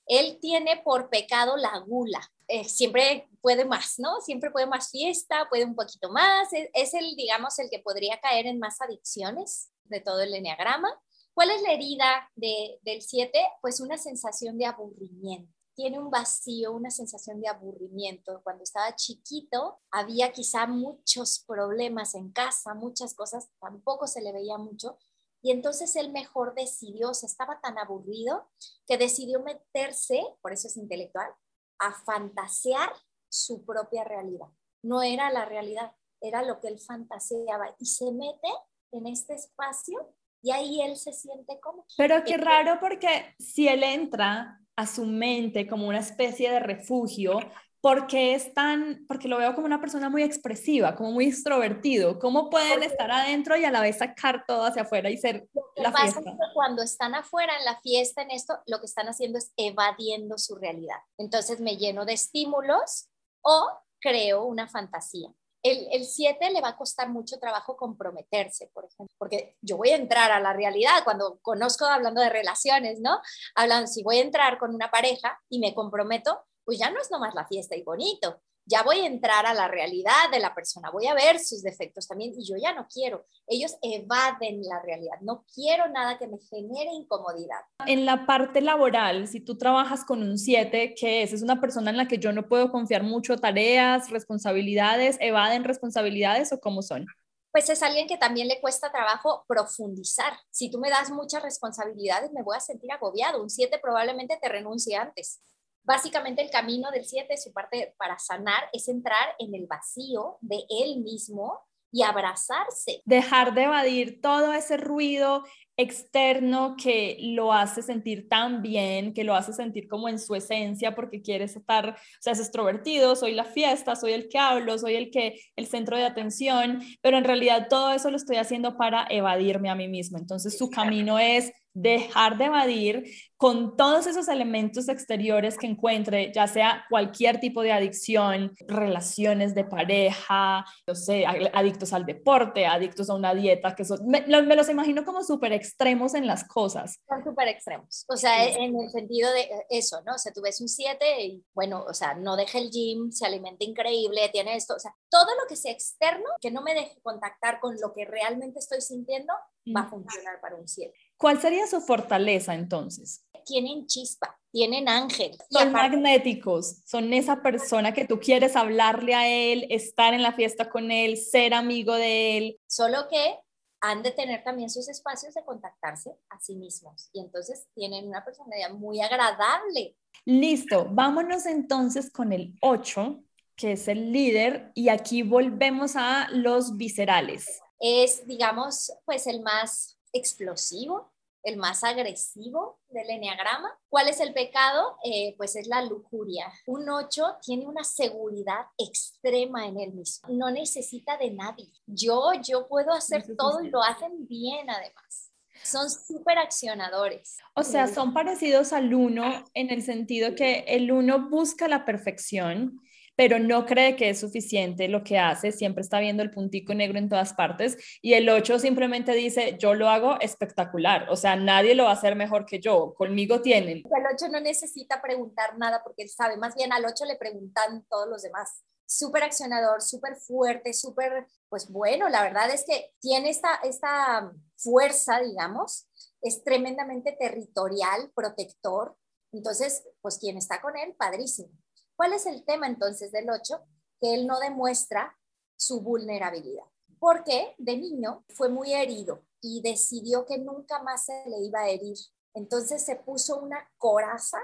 Él 0.06 0.38
tiene 0.40 0.78
por 0.84 1.10
pecado 1.10 1.56
la 1.56 1.78
gula, 1.80 2.20
eh, 2.48 2.64
siempre 2.64 3.28
puede 3.40 3.64
más, 3.64 3.98
¿no? 3.98 4.20
Siempre 4.20 4.50
puede 4.50 4.66
más 4.66 4.90
fiesta, 4.90 5.48
puede 5.48 5.64
un 5.64 5.74
poquito 5.74 6.10
más, 6.10 6.48
es, 6.52 6.94
el, 6.94 7.16
digamos, 7.16 7.58
el 7.58 7.70
que 7.70 7.80
podría 7.80 8.20
caer 8.20 8.46
en 8.46 8.58
más 8.58 8.80
adicciones 8.80 9.70
de 9.84 10.00
todo 10.00 10.20
el 10.20 10.34
enneagrama. 10.34 10.88
¿Cuál 11.34 11.50
es 11.50 11.60
la 11.62 11.72
herida 11.72 12.30
de, 12.34 12.78
del 12.82 13.02
7? 13.02 13.38
Pues 13.60 13.80
una 13.80 13.98
sensación 13.98 14.56
de 14.58 14.66
aburrimiento 14.66 15.55
tiene 15.76 15.98
un 15.98 16.10
vacío, 16.10 16.72
una 16.72 16.90
sensación 16.90 17.40
de 17.40 17.48
aburrimiento. 17.48 18.40
Cuando 18.42 18.64
estaba 18.64 18.96
chiquito 18.96 19.78
había 19.90 20.32
quizá 20.32 20.66
muchos 20.66 21.44
problemas 21.46 22.14
en 22.14 22.32
casa, 22.32 22.74
muchas 22.74 23.14
cosas, 23.14 23.50
tampoco 23.60 24.06
se 24.06 24.22
le 24.22 24.32
veía 24.32 24.56
mucho. 24.56 24.98
Y 25.42 25.52
entonces 25.52 25.94
él 25.94 26.10
mejor 26.10 26.54
decidió, 26.54 27.12
se 27.12 27.26
estaba 27.26 27.60
tan 27.60 27.78
aburrido 27.78 28.50
que 28.86 28.96
decidió 28.96 29.40
meterse, 29.42 30.24
por 30.40 30.52
eso 30.52 30.66
es 30.66 30.78
intelectual, 30.78 31.30
a 31.78 31.92
fantasear 31.92 32.90
su 33.28 33.64
propia 33.64 34.02
realidad. 34.02 34.48
no 34.82 35.02
era 35.02 35.30
la 35.30 35.44
realidad, 35.44 35.92
era 36.20 36.42
lo 36.42 36.60
que 36.60 36.68
él 36.68 36.78
fantaseaba 36.78 37.74
y 37.78 37.86
se 37.86 38.10
mete 38.12 38.48
en 38.92 39.06
este 39.06 39.34
espacio 39.34 40.14
y 40.42 40.52
ahí 40.52 40.80
él 40.80 40.96
se 40.96 41.12
siente 41.12 41.58
como... 41.60 41.84
Pero 41.96 42.22
qué 42.24 42.36
raro 42.36 42.78
porque 42.80 43.34
si 43.38 43.68
él 43.68 43.82
entra 43.82 44.60
a 44.76 44.86
su 44.86 45.04
mente 45.04 45.66
como 45.66 45.88
una 45.88 46.00
especie 46.00 46.50
de 46.50 46.60
refugio, 46.60 47.38
porque 47.80 48.34
es 48.34 48.52
tan, 48.52 49.04
porque 49.06 49.28
lo 49.28 49.38
veo 49.38 49.54
como 49.54 49.66
una 49.66 49.80
persona 49.80 50.10
muy 50.10 50.22
expresiva, 50.22 50.96
como 50.96 51.12
muy 51.12 51.26
extrovertido. 51.26 52.18
¿Cómo 52.18 52.50
pueden 52.50 52.82
estar 52.82 53.10
adentro 53.10 53.56
y 53.56 53.64
a 53.64 53.70
la 53.70 53.80
vez 53.80 53.98
sacar 53.98 54.44
todo 54.46 54.64
hacia 54.64 54.82
afuera 54.82 55.08
y 55.08 55.16
ser 55.16 55.48
la 55.76 55.92
fiesta? 55.92 56.20
cuando 56.52 56.82
están 56.82 57.14
afuera 57.14 57.56
en 57.58 57.64
la 57.64 57.80
fiesta, 57.80 58.22
en 58.22 58.30
esto, 58.30 58.58
lo 58.66 58.80
que 58.80 58.86
están 58.86 59.06
haciendo 59.06 59.38
es 59.38 59.52
evadiendo 59.56 60.36
su 60.36 60.56
realidad. 60.56 60.98
Entonces 61.16 61.60
me 61.60 61.76
lleno 61.76 62.04
de 62.04 62.14
estímulos 62.14 63.08
o 63.42 63.68
creo 64.00 64.44
una 64.44 64.66
fantasía. 64.66 65.30
El 65.70 66.04
7 66.04 66.50
le 66.50 66.60
va 66.60 66.68
a 66.68 66.76
costar 66.76 67.08
mucho 67.08 67.38
trabajo 67.38 67.76
comprometerse, 67.76 68.70
por 68.72 68.84
ejemplo, 68.84 69.14
porque 69.18 69.56
yo 69.60 69.76
voy 69.76 69.90
a 69.90 69.96
entrar 69.96 70.30
a 70.30 70.40
la 70.40 70.52
realidad 70.52 71.02
cuando 71.04 71.38
conozco, 71.42 71.86
hablando 71.86 72.20
de 72.20 72.28
relaciones, 72.28 73.00
¿no? 73.00 73.20
Hablando, 73.54 73.86
si 73.86 74.02
voy 74.02 74.18
a 74.18 74.22
entrar 74.22 74.58
con 74.58 74.74
una 74.74 74.90
pareja 74.90 75.40
y 75.48 75.58
me 75.58 75.74
comprometo, 75.74 76.44
pues 76.64 76.78
ya 76.78 76.90
no 76.90 77.00
es 77.00 77.10
nomás 77.10 77.34
la 77.34 77.46
fiesta 77.46 77.76
y 77.76 77.82
bonito, 77.82 78.40
ya 78.66 78.82
voy 78.82 78.98
a 78.98 79.06
entrar 79.06 79.46
a 79.46 79.54
la 79.54 79.68
realidad 79.68 80.30
de 80.32 80.40
la 80.40 80.54
persona, 80.54 80.90
voy 80.90 81.06
a 81.06 81.14
ver 81.14 81.38
sus 81.38 81.62
defectos 81.62 82.08
también 82.08 82.32
y 82.36 82.44
yo 82.44 82.56
ya 82.60 82.74
no 82.74 82.86
quiero. 82.92 83.24
Ellos 83.46 83.76
evaden 83.80 84.60
la 84.62 84.82
realidad, 84.82 85.18
no 85.20 85.44
quiero 85.54 85.88
nada 85.88 86.18
que 86.18 86.26
me 86.26 86.38
genere 86.50 86.90
incomodidad. 86.92 87.60
En 87.86 88.04
la 88.04 88.26
parte 88.26 88.60
laboral, 88.60 89.28
si 89.28 89.40
tú 89.40 89.56
trabajas 89.56 90.04
con 90.04 90.22
un 90.22 90.36
7, 90.36 90.94
¿qué 90.98 91.22
es? 91.22 91.32
Es 91.32 91.42
una 91.42 91.60
persona 91.60 91.90
en 91.90 91.96
la 91.96 92.08
que 92.08 92.18
yo 92.18 92.32
no 92.32 92.48
puedo 92.48 92.70
confiar 92.70 93.04
mucho 93.04 93.36
tareas, 93.36 94.10
responsabilidades, 94.10 95.16
evaden 95.20 95.64
responsabilidades 95.64 96.52
o 96.52 96.60
cómo 96.60 96.82
son? 96.82 97.06
Pues 97.52 97.70
es 97.70 97.82
alguien 97.82 98.06
que 98.06 98.18
también 98.18 98.48
le 98.48 98.60
cuesta 98.60 98.92
trabajo 98.92 99.44
profundizar. 99.48 100.32
Si 100.50 100.70
tú 100.70 100.78
me 100.78 100.90
das 100.90 101.10
muchas 101.10 101.42
responsabilidades, 101.42 102.30
me 102.32 102.42
voy 102.42 102.56
a 102.56 102.60
sentir 102.60 102.92
agobiado. 102.92 103.42
Un 103.42 103.48
7 103.48 103.78
probablemente 103.80 104.38
te 104.42 104.48
renuncie 104.48 104.96
antes 104.96 105.40
Básicamente 105.86 106.42
el 106.42 106.50
camino 106.50 106.90
del 106.90 107.04
7, 107.04 107.36
su 107.36 107.52
parte 107.52 107.94
para 107.96 108.18
sanar, 108.18 108.68
es 108.72 108.88
entrar 108.88 109.36
en 109.38 109.54
el 109.54 109.66
vacío 109.66 110.36
de 110.40 110.64
él 110.68 110.98
mismo 110.98 111.60
y 111.92 112.02
abrazarse. 112.02 113.02
Dejar 113.04 113.54
de 113.54 113.62
evadir 113.62 114.20
todo 114.20 114.52
ese 114.52 114.76
ruido 114.76 115.44
externo 115.76 116.74
que 116.76 117.16
lo 117.20 117.52
hace 117.52 117.82
sentir 117.82 118.28
tan 118.28 118.62
bien, 118.62 119.14
que 119.14 119.24
lo 119.24 119.34
hace 119.34 119.52
sentir 119.52 119.86
como 119.86 120.08
en 120.08 120.18
su 120.18 120.34
esencia 120.34 120.94
porque 120.94 121.22
quieres 121.22 121.54
estar, 121.54 121.90
o 121.90 121.96
sea, 122.20 122.32
es 122.32 122.40
extrovertido, 122.40 123.14
soy 123.14 123.34
la 123.34 123.44
fiesta, 123.44 123.94
soy 123.94 124.12
el 124.12 124.28
que 124.28 124.38
hablo, 124.38 124.78
soy 124.78 124.96
el 124.96 125.10
que 125.10 125.40
el 125.54 125.66
centro 125.66 125.96
de 125.96 126.04
atención, 126.04 126.82
pero 127.00 127.16
en 127.16 127.24
realidad 127.24 127.68
todo 127.68 127.92
eso 127.92 128.10
lo 128.10 128.16
estoy 128.16 128.36
haciendo 128.36 128.76
para 128.76 129.06
evadirme 129.08 129.70
a 129.70 129.74
mí 129.74 129.86
mismo. 129.86 130.18
Entonces 130.18 130.58
su 130.58 130.68
camino 130.68 131.18
es 131.18 131.52
dejar 131.76 132.38
de 132.38 132.46
evadir 132.46 133.04
con 133.36 133.76
todos 133.76 134.06
esos 134.06 134.28
elementos 134.28 134.88
exteriores 134.88 135.58
que 135.58 135.66
encuentre, 135.66 136.32
ya 136.34 136.46
sea 136.46 136.86
cualquier 136.88 137.38
tipo 137.38 137.60
de 137.60 137.70
adicción, 137.70 138.56
relaciones 138.66 139.54
de 139.54 139.64
pareja, 139.64 140.64
no 140.86 140.94
sé, 140.94 141.26
adictos 141.26 141.92
al 141.92 142.06
deporte, 142.06 142.64
adictos 142.64 143.10
a 143.10 143.14
una 143.14 143.34
dieta, 143.34 143.74
que 143.74 143.84
son, 143.84 144.00
me, 144.06 144.24
los 144.26 144.70
imagino 144.70 145.04
como 145.04 145.22
súper 145.22 145.52
extremos 145.52 146.14
en 146.14 146.26
las 146.26 146.48
cosas. 146.48 146.98
Son 147.06 147.22
súper 147.22 147.48
extremos, 147.48 148.06
o 148.08 148.16
sea, 148.16 148.48
en 148.48 148.74
el 148.74 148.90
sentido 148.90 149.30
de 149.34 149.46
eso, 149.68 150.00
¿no? 150.06 150.14
O 150.14 150.18
sea, 150.18 150.32
tú 150.32 150.40
ves 150.40 150.62
un 150.62 150.68
7 150.68 151.24
y, 151.24 151.44
bueno, 151.54 151.84
o 151.86 151.92
sea, 151.92 152.14
no 152.14 152.36
deja 152.36 152.58
el 152.58 152.70
gym, 152.70 153.12
se 153.12 153.26
alimenta 153.26 153.66
increíble, 153.66 154.30
tiene 154.32 154.56
esto, 154.56 154.74
o 154.74 154.80
sea, 154.80 154.94
todo 155.10 155.28
lo 155.38 155.46
que 155.46 155.56
sea 155.56 155.72
externo, 155.72 156.24
que 156.40 156.50
no 156.50 156.62
me 156.62 156.72
deje 156.72 156.98
contactar 157.02 157.60
con 157.60 157.76
lo 157.78 157.92
que 157.92 158.06
realmente 158.06 158.60
estoy 158.60 158.80
sintiendo, 158.80 159.34
va 159.74 159.82
a 159.82 159.90
funcionar 159.90 160.40
para 160.40 160.56
un 160.56 160.66
7. 160.66 160.92
¿Cuál 161.16 161.40
sería 161.40 161.66
su 161.66 161.80
fortaleza 161.80 162.54
entonces? 162.54 163.24
Tienen 163.46 163.86
chispa, 163.86 164.38
tienen 164.50 164.88
ángel. 164.88 165.36
Son 165.50 165.72
magnéticos, 165.72 166.82
son 166.84 167.12
esa 167.14 167.42
persona 167.42 167.94
que 167.94 168.04
tú 168.04 168.20
quieres 168.20 168.56
hablarle 168.56 169.14
a 169.14 169.28
él, 169.28 169.66
estar 169.70 170.14
en 170.14 170.22
la 170.22 170.32
fiesta 170.32 170.68
con 170.68 170.90
él, 170.90 171.16
ser 171.16 171.54
amigo 171.54 171.94
de 171.94 172.38
él. 172.38 172.60
Solo 172.66 173.08
que 173.08 173.38
han 173.80 174.02
de 174.02 174.10
tener 174.10 174.42
también 174.42 174.68
sus 174.68 174.88
espacios 174.88 175.32
de 175.34 175.44
contactarse 175.44 176.18
a 176.28 176.40
sí 176.40 176.56
mismos 176.56 177.08
y 177.12 177.20
entonces 177.20 177.66
tienen 177.74 178.08
una 178.08 178.24
personalidad 178.24 178.70
muy 178.70 179.00
agradable. 179.00 179.96
Listo, 180.24 180.88
vámonos 180.90 181.46
entonces 181.46 182.10
con 182.10 182.32
el 182.32 182.56
8, 182.60 183.22
que 183.54 183.72
es 183.72 183.88
el 183.88 184.12
líder, 184.12 184.72
y 184.74 184.88
aquí 184.88 185.22
volvemos 185.22 185.94
a 185.94 186.28
los 186.30 186.76
viscerales. 186.76 187.60
Es, 187.78 188.26
digamos, 188.26 188.92
pues 189.04 189.26
el 189.26 189.40
más 189.40 189.95
explosivo, 190.12 191.12
el 191.46 191.56
más 191.56 191.84
agresivo 191.84 192.80
del 192.88 193.08
enneagrama. 193.08 193.70
¿Cuál 193.88 194.08
es 194.08 194.20
el 194.20 194.34
pecado? 194.34 194.96
Eh, 195.04 195.34
pues 195.36 195.54
es 195.54 195.68
la 195.68 195.82
lujuria. 195.82 196.52
Un 196.66 196.88
8 196.88 197.36
tiene 197.40 197.66
una 197.66 197.84
seguridad 197.84 198.66
extrema 198.76 199.66
en 199.66 199.78
él 199.78 199.92
mismo. 199.92 200.28
No 200.30 200.50
necesita 200.50 201.16
de 201.16 201.30
nadie. 201.30 201.68
Yo, 201.86 202.32
yo 202.42 202.66
puedo 202.66 202.92
hacer 202.92 203.24
todo 203.36 203.62
y 203.62 203.70
lo 203.70 203.80
hacen 203.82 204.26
bien 204.26 204.68
además. 204.68 205.30
Son 205.62 205.88
súper 205.88 206.38
accionadores. 206.38 207.38
O 207.54 207.62
sea, 207.62 207.86
son 207.86 208.12
parecidos 208.12 208.72
al 208.72 208.92
uno 208.92 209.44
en 209.54 209.70
el 209.70 209.82
sentido 209.82 210.34
que 210.34 210.64
el 210.66 210.90
uno 210.90 211.28
busca 211.28 211.68
la 211.68 211.84
perfección 211.84 212.80
pero 213.16 213.38
no 213.38 213.64
cree 213.66 213.96
que 213.96 214.10
es 214.10 214.20
suficiente 214.20 214.88
lo 214.88 215.02
que 215.02 215.18
hace, 215.18 215.50
siempre 215.50 215.80
está 215.80 215.98
viendo 215.98 216.22
el 216.22 216.30
puntico 216.30 216.74
negro 216.74 216.98
en 216.98 217.08
todas 217.08 217.32
partes 217.32 217.76
y 218.02 218.12
el 218.12 218.28
8 218.28 218.58
simplemente 218.58 219.12
dice, 219.12 219.56
yo 219.58 219.74
lo 219.74 219.88
hago 219.88 220.20
espectacular, 220.20 221.08
o 221.10 221.16
sea, 221.16 221.34
nadie 221.34 221.74
lo 221.74 221.84
va 221.84 221.90
a 221.90 221.94
hacer 221.94 222.14
mejor 222.14 222.44
que 222.44 222.60
yo, 222.60 222.94
conmigo 222.94 223.40
tienen. 223.40 223.78
El 223.78 224.14
8 224.14 224.28
no 224.30 224.40
necesita 224.40 225.00
preguntar 225.00 225.58
nada 225.58 225.82
porque 225.82 226.02
él 226.02 226.10
sabe, 226.10 226.36
más 226.36 226.54
bien 226.54 226.72
al 226.72 226.84
8 226.84 227.04
le 227.06 227.16
preguntan 227.16 227.84
todos 227.88 228.06
los 228.08 228.22
demás. 228.22 228.62
Súper 228.88 229.24
accionador, 229.24 229.82
súper 229.82 230.14
fuerte, 230.14 230.72
súper, 230.72 231.26
pues 231.48 231.68
bueno, 231.70 232.08
la 232.08 232.22
verdad 232.22 232.48
es 232.50 232.64
que 232.64 232.92
tiene 233.00 233.30
esta, 233.30 233.56
esta 233.64 234.30
fuerza, 234.56 235.20
digamos, 235.20 235.88
es 236.22 236.44
tremendamente 236.44 237.16
territorial, 237.18 238.12
protector. 238.14 238.96
Entonces, 239.32 239.82
pues 240.00 240.18
quien 240.18 240.36
está 240.36 240.60
con 240.60 240.76
él, 240.76 240.94
padrísimo. 240.96 241.50
¿Cuál 241.96 242.12
es 242.12 242.26
el 242.26 242.44
tema 242.44 242.66
entonces 242.66 243.10
del 243.10 243.30
8? 243.30 243.60
Que 244.00 244.14
él 244.14 244.26
no 244.26 244.38
demuestra 244.38 245.16
su 245.56 245.80
vulnerabilidad, 245.80 246.66
porque 246.98 247.54
de 247.58 247.76
niño 247.78 248.24
fue 248.28 248.50
muy 248.50 248.74
herido 248.74 249.22
y 249.40 249.62
decidió 249.62 250.26
que 250.26 250.38
nunca 250.38 250.82
más 250.82 251.06
se 251.06 251.24
le 251.28 251.40
iba 251.40 251.60
a 251.60 251.68
herir. 251.68 251.96
Entonces 252.34 252.84
se 252.84 252.96
puso 252.96 253.38
una 253.38 253.66
coraza 253.78 254.38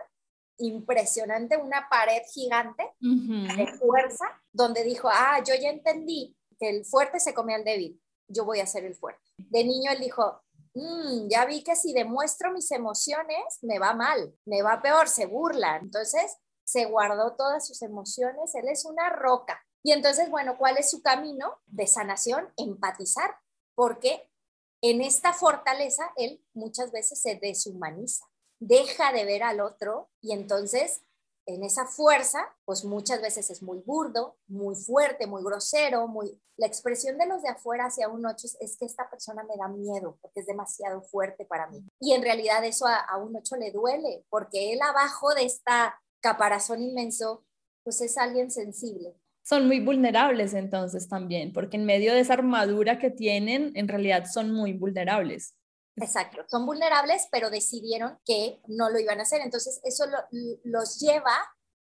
impresionante, 0.58 1.56
una 1.56 1.88
pared 1.90 2.22
gigante 2.32 2.94
de 3.00 3.66
fuerza, 3.78 4.24
donde 4.52 4.84
dijo, 4.84 5.08
ah, 5.10 5.42
yo 5.46 5.54
ya 5.54 5.68
entendí 5.68 6.36
que 6.58 6.70
el 6.70 6.84
fuerte 6.84 7.20
se 7.20 7.34
come 7.34 7.54
al 7.54 7.64
débil, 7.64 8.00
yo 8.28 8.44
voy 8.44 8.60
a 8.60 8.66
ser 8.66 8.84
el 8.84 8.94
fuerte. 8.94 9.20
De 9.36 9.64
niño 9.64 9.90
él 9.90 10.00
dijo, 10.00 10.40
mm, 10.74 11.28
ya 11.28 11.44
vi 11.44 11.62
que 11.62 11.76
si 11.76 11.92
demuestro 11.92 12.52
mis 12.52 12.70
emociones, 12.70 13.58
me 13.62 13.78
va 13.78 13.94
mal, 13.94 14.34
me 14.46 14.62
va 14.62 14.80
peor, 14.80 15.08
se 15.08 15.26
burla. 15.26 15.76
Entonces 15.76 16.38
se 16.64 16.86
guardó 16.86 17.34
todas 17.36 17.66
sus 17.66 17.82
emociones, 17.82 18.54
él 18.54 18.68
es 18.68 18.84
una 18.84 19.10
roca. 19.10 19.62
Y 19.82 19.92
entonces, 19.92 20.30
bueno, 20.30 20.56
¿cuál 20.58 20.78
es 20.78 20.90
su 20.90 21.02
camino 21.02 21.56
de 21.66 21.86
sanación? 21.86 22.52
Empatizar, 22.56 23.36
porque 23.74 24.30
en 24.80 25.00
esta 25.00 25.32
fortaleza 25.32 26.12
él 26.16 26.44
muchas 26.54 26.92
veces 26.92 27.20
se 27.20 27.36
deshumaniza, 27.36 28.24
deja 28.60 29.12
de 29.12 29.24
ver 29.24 29.42
al 29.42 29.60
otro 29.60 30.10
y 30.20 30.32
entonces 30.32 31.02
en 31.46 31.64
esa 31.64 31.86
fuerza, 31.86 32.54
pues 32.64 32.84
muchas 32.84 33.20
veces 33.20 33.50
es 33.50 33.62
muy 33.62 33.80
burdo, 33.80 34.36
muy 34.46 34.76
fuerte, 34.76 35.26
muy 35.26 35.42
grosero, 35.42 36.06
muy... 36.06 36.40
La 36.56 36.66
expresión 36.66 37.18
de 37.18 37.26
los 37.26 37.42
de 37.42 37.48
afuera 37.48 37.86
hacia 37.86 38.08
un 38.08 38.24
ocho 38.24 38.46
es 38.60 38.76
que 38.76 38.84
esta 38.84 39.10
persona 39.10 39.42
me 39.42 39.56
da 39.56 39.66
miedo 39.66 40.18
porque 40.20 40.40
es 40.40 40.46
demasiado 40.46 41.02
fuerte 41.02 41.44
para 41.44 41.66
mí. 41.66 41.84
Y 41.98 42.12
en 42.12 42.22
realidad 42.22 42.64
eso 42.64 42.86
a, 42.86 42.96
a 42.96 43.16
un 43.16 43.34
ocho 43.34 43.56
le 43.56 43.72
duele 43.72 44.24
porque 44.30 44.72
él 44.72 44.80
abajo 44.82 45.34
de 45.34 45.44
esta 45.44 46.00
caparazón 46.22 46.80
inmenso, 46.80 47.44
pues 47.82 48.00
es 48.00 48.16
alguien 48.16 48.50
sensible. 48.50 49.14
Son 49.42 49.66
muy 49.66 49.80
vulnerables 49.80 50.54
entonces 50.54 51.08
también, 51.08 51.52
porque 51.52 51.76
en 51.76 51.84
medio 51.84 52.14
de 52.14 52.20
esa 52.20 52.34
armadura 52.34 52.98
que 52.98 53.10
tienen, 53.10 53.72
en 53.74 53.88
realidad 53.88 54.24
son 54.32 54.52
muy 54.52 54.72
vulnerables. 54.72 55.56
Exacto, 55.96 56.44
son 56.48 56.64
vulnerables, 56.64 57.28
pero 57.30 57.50
decidieron 57.50 58.18
que 58.24 58.60
no 58.66 58.88
lo 58.88 58.98
iban 58.98 59.18
a 59.18 59.22
hacer. 59.22 59.42
Entonces 59.42 59.80
eso 59.84 60.04
los 60.64 61.00
lleva 61.00 61.36